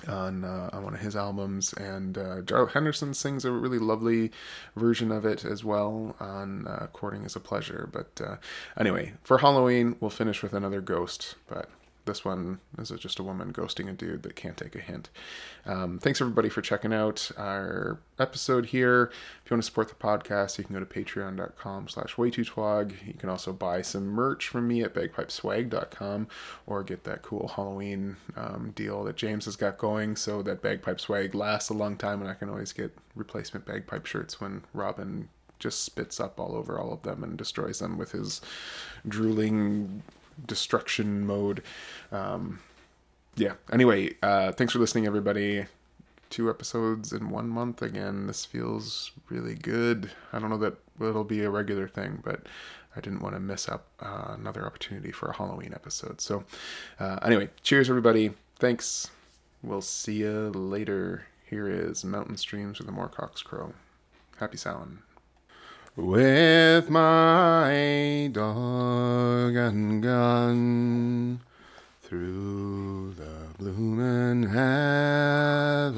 on 0.08 0.44
uh, 0.44 0.70
on 0.74 0.84
one 0.84 0.94
of 0.96 1.00
his 1.00 1.16
albums, 1.16 1.74
and 1.74 2.18
uh, 2.18 2.66
Henderson 2.68 3.14
sings 3.14 3.46
a 3.46 3.52
really 3.52 3.80
lovely 3.80 4.32
version 4.76 5.12
of 5.12 5.26
it 5.26 5.46
as 5.46 5.64
well 5.64 6.16
on 6.20 6.68
uh, 6.68 6.88
"Courting 6.94 7.24
Is 7.24 7.36
a 7.36 7.40
Pleasure." 7.40 7.90
But 7.92 8.22
uh, 8.26 8.36
anyway, 8.78 9.14
for 9.24 9.40
Halloween, 9.40 9.96
we'll 10.00 10.10
finish 10.10 10.42
with 10.44 10.54
another 10.54 10.82
ghost, 10.82 11.36
but. 11.48 11.70
This 12.06 12.26
one 12.26 12.60
is 12.78 12.90
just 12.92 13.20
a 13.20 13.24
woman 13.24 13.54
ghosting 13.54 13.90
a 13.90 13.94
dude 13.94 14.24
that 14.24 14.36
can't 14.36 14.58
take 14.58 14.76
a 14.76 14.80
hint. 14.80 15.10
Um, 15.66 16.00
thanks 16.00 16.20
everybody 16.20 16.50
for 16.50 16.62
checking 16.62 16.94
out 16.94 17.32
our 17.38 18.00
episode 18.20 18.68
here. 18.68 19.12
If 19.44 19.50
you 19.50 19.56
want 19.56 19.64
to 19.64 19.66
support 19.66 19.88
the 19.88 19.96
podcast, 19.96 20.58
you 20.58 20.66
can 20.66 20.74
go 20.74 20.84
to 20.84 20.86
patreon.com 20.86 21.88
slash 21.88 22.16
waytootwag. 22.16 23.08
You 23.08 23.14
can 23.14 23.30
also 23.30 23.54
buy 23.54 23.82
some 23.82 24.06
merch 24.08 24.50
from 24.50 24.68
me 24.68 24.82
at 24.82 24.94
bagpipeswag.com 24.94 26.28
or 26.68 26.84
get 26.84 27.06
that 27.06 27.22
cool 27.22 27.48
Halloween 27.56 28.18
um, 28.36 28.72
deal 28.76 29.04
that 29.06 29.16
James 29.16 29.46
has 29.46 29.56
got 29.56 29.78
going 29.78 30.18
so 30.18 30.42
that 30.42 30.62
bagpipe 30.62 31.00
swag 31.00 31.34
lasts 31.34 31.70
a 31.70 31.74
long 31.74 31.96
time 31.96 32.22
and 32.22 32.30
I 32.30 32.34
can 32.34 32.50
always 32.50 32.74
get 32.74 32.92
replacement 33.16 33.66
bagpipe 33.66 34.06
shirts 34.06 34.42
when 34.42 34.64
Robin 34.74 35.30
just 35.60 35.84
spits 35.84 36.20
up 36.20 36.42
all 36.42 36.56
over 36.56 36.78
all 36.78 36.92
of 36.92 37.04
them 37.04 37.24
and 37.24 37.38
destroys 37.38 37.80
them 37.80 37.98
with 37.98 38.12
his 38.12 38.42
drooling 39.08 40.04
destruction 40.46 41.26
mode. 41.26 41.64
Um, 42.12 42.60
yeah. 43.36 43.54
Anyway, 43.72 44.16
uh, 44.22 44.52
thanks 44.52 44.74
for 44.74 44.80
listening, 44.80 45.06
everybody. 45.06 45.66
Two 46.30 46.50
episodes 46.50 47.14
in 47.14 47.30
one 47.30 47.50
month 47.50 47.82
again. 47.82 48.28
This 48.28 48.46
feels 48.46 49.12
really 49.30 49.56
good. 49.56 50.12
I 50.32 50.40
don't 50.40 50.50
know 50.50 50.58
that 50.58 50.76
it'll 51.00 51.24
be 51.24 51.44
a 51.44 51.50
regular 51.50 51.88
thing, 51.88 52.22
but 52.24 52.48
I 52.96 53.02
didn't 53.02 53.22
want 53.22 53.36
to 53.36 53.40
miss 53.40 53.68
up 53.68 53.88
uh, 54.00 54.36
another 54.38 54.66
opportunity 54.66 55.12
for 55.12 55.30
a 55.30 55.36
Halloween 55.36 55.74
episode. 55.74 56.22
So, 56.22 56.44
uh, 57.00 57.20
anyway, 57.24 57.50
cheers, 57.62 57.90
everybody. 57.90 58.32
Thanks. 58.60 59.10
We'll 59.62 59.82
see 59.82 60.16
you 60.16 60.52
later. 60.52 61.26
Here 61.50 61.70
is 61.70 62.04
Mountain 62.04 62.38
Streams 62.38 62.80
with 62.80 62.88
the 62.88 62.94
Moorcock's 62.94 63.42
Crow. 63.42 63.74
Happy 64.38 64.58
Samhain. 64.58 65.00
With 65.96 66.90
my 66.90 68.28
dog 68.32 69.56
and 69.56 70.02
gun 70.02 71.42
through 72.02 73.14
the 73.14 73.54
bloomin' 73.60 74.42
heather 74.50 75.94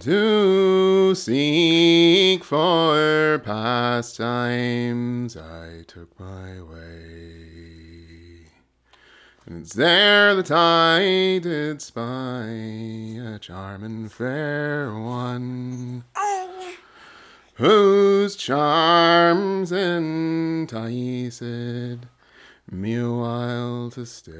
to 0.00 1.14
seek 1.14 2.42
for 2.42 3.40
pastimes, 3.44 5.36
I 5.36 5.84
took 5.86 6.18
my 6.18 6.60
way. 6.60 8.48
And 9.46 9.62
it's 9.62 9.74
there 9.74 10.34
that 10.34 10.50
I 10.50 11.38
did 11.38 11.80
spy 11.80 12.48
a 12.48 13.38
charming 13.38 14.08
fair 14.08 14.92
one 14.92 16.02
whose 17.54 18.34
charms 18.36 19.70
enticed 19.70 21.42
me 21.42 22.96
a 22.96 23.10
while 23.10 23.90
to 23.90 24.04
stay. 24.04 24.32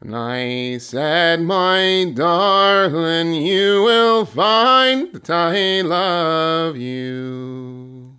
And 0.00 0.14
I 0.16 0.78
said, 0.78 1.42
my 1.42 2.12
darling, 2.14 3.34
you 3.34 3.84
will 3.84 4.24
find 4.26 5.12
that 5.12 5.30
I 5.30 5.80
love 5.82 6.76
you. 6.76 8.16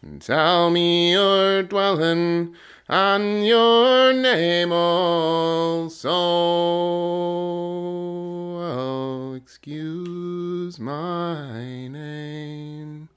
And 0.00 0.22
tell 0.22 0.70
me 0.70 1.12
your 1.12 1.64
dwelling 1.64 2.54
and 2.88 3.46
your 3.46 4.12
name 4.14 4.72
also. 4.72 6.08
Oh, 8.60 9.34
excuse 9.34 10.80
my 10.80 11.86
name, 11.86 13.08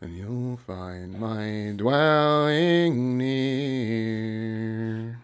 and 0.00 0.16
you'll 0.16 0.56
find 0.56 1.20
my 1.20 1.74
dwelling 1.76 3.16
near 3.16 5.20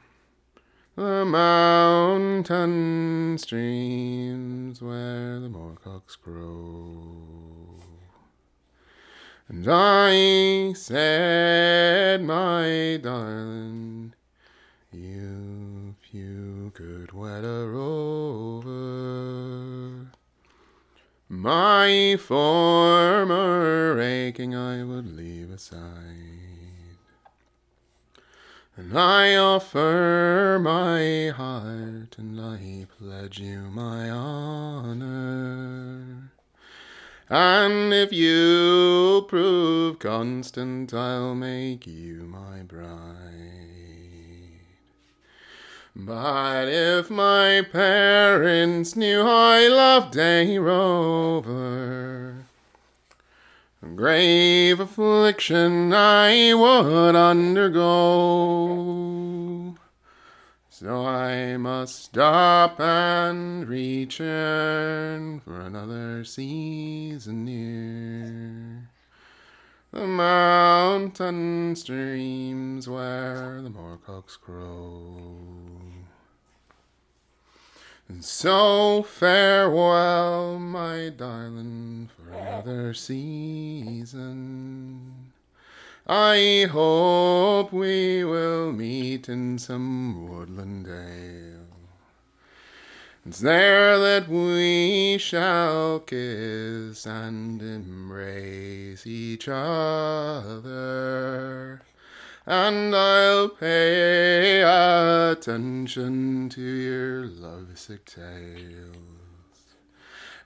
the 0.94 1.24
mountain 1.24 3.36
streams 3.38 4.80
where 4.80 5.40
the 5.40 5.48
moorcocks 5.48 6.14
grow. 6.14 7.82
And 9.48 9.66
I 9.68 10.72
said, 10.74 12.22
my 12.22 13.00
darling, 13.02 14.14
my 21.88 22.16
former 22.18 23.98
aching 23.98 24.54
I 24.54 24.84
would 24.84 25.16
leave 25.16 25.50
aside. 25.50 26.98
And 28.76 28.96
I 28.96 29.36
offer 29.36 30.58
my 30.60 31.32
heart, 31.34 32.18
and 32.18 32.38
I 32.38 32.86
pledge 32.98 33.38
you 33.38 33.70
my 33.70 34.10
honor. 34.10 35.10
And 37.30 37.94
if 37.94 38.12
you 38.12 39.24
prove 39.26 39.98
constant, 39.98 40.92
I'll 40.92 41.34
make 41.34 41.86
you 41.86 42.24
my 42.24 42.64
bride. 42.64 43.77
But 45.96 46.68
if 46.68 47.10
my 47.10 47.62
parents 47.72 48.94
knew 48.94 49.22
I 49.22 49.66
loved 49.68 50.16
a 50.16 50.58
rover, 50.58 52.36
grave 53.96 54.80
affliction 54.80 55.92
I 55.92 56.54
would 56.54 57.16
undergo. 57.16 57.78
So 60.68 61.04
I 61.04 61.56
must 61.56 62.04
stop 62.04 62.78
and 62.78 63.68
return 63.68 65.40
for 65.40 65.60
another 65.60 66.22
season 66.22 67.44
near 67.44 68.88
the 69.90 70.06
mountain 70.06 71.74
streams 71.74 72.88
where 72.88 73.60
the 73.62 73.70
moorcocks 73.70 74.36
crow. 74.36 75.77
And 78.08 78.24
so 78.24 79.02
farewell, 79.02 80.58
my 80.58 81.10
darling, 81.10 82.08
for 82.16 82.32
another 82.32 82.94
season. 82.94 84.48
I 86.06 86.66
hope 86.70 87.70
we 87.70 88.24
will 88.24 88.72
meet 88.72 89.28
in 89.28 89.58
some 89.58 90.26
woodland 90.26 90.86
dale. 90.86 91.66
It's 93.26 93.40
there 93.40 93.98
that 93.98 94.26
we 94.26 95.18
shall 95.18 96.00
kiss 96.00 97.04
and 97.04 97.60
embrace 97.60 99.06
each 99.06 99.48
other. 99.48 100.62
And 102.50 102.96
I'll 102.96 103.50
pay 103.50 104.62
attention 104.62 106.48
to 106.48 106.62
your 106.62 107.26
lovesick 107.26 108.06
tales. 108.06 108.96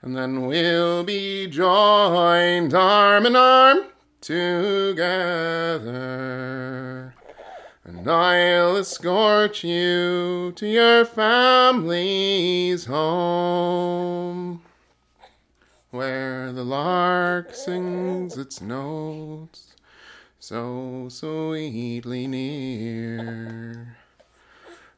And 0.01 0.13
then 0.13 0.45
we'll 0.45 1.05
be 1.05 1.47
joined 1.47 2.73
arm 2.73 3.25
in 3.25 3.37
arm 3.37 3.85
together. 4.19 5.13
And 7.85 8.05
I'll 8.05 8.75
escort 8.75 9.63
you 9.63 10.51
to 10.57 10.67
your 10.67 11.05
family's 11.05 12.83
home, 12.83 14.61
where 15.91 16.51
the 16.51 16.65
lark 16.65 17.55
sings 17.55 18.37
its 18.37 18.59
notes 18.59 19.72
so 20.43 21.07
sweetly 21.07 22.27
near. 22.27 23.95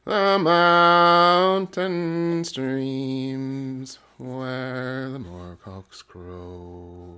The 0.04 0.40
mountain 0.40 2.42
streams 2.42 4.00
where 4.18 5.08
the 5.08 5.20
moorcocks 5.20 6.02
crow. 6.02 7.14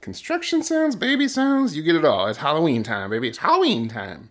Construction 0.00 0.62
sounds, 0.62 0.96
baby 0.96 1.28
sounds, 1.28 1.76
you 1.76 1.82
get 1.82 1.96
it 1.96 2.06
all. 2.06 2.26
It's 2.28 2.38
Halloween 2.38 2.82
time, 2.82 3.10
baby. 3.10 3.28
It's 3.28 3.36
Halloween 3.36 3.88
time. 3.88 4.22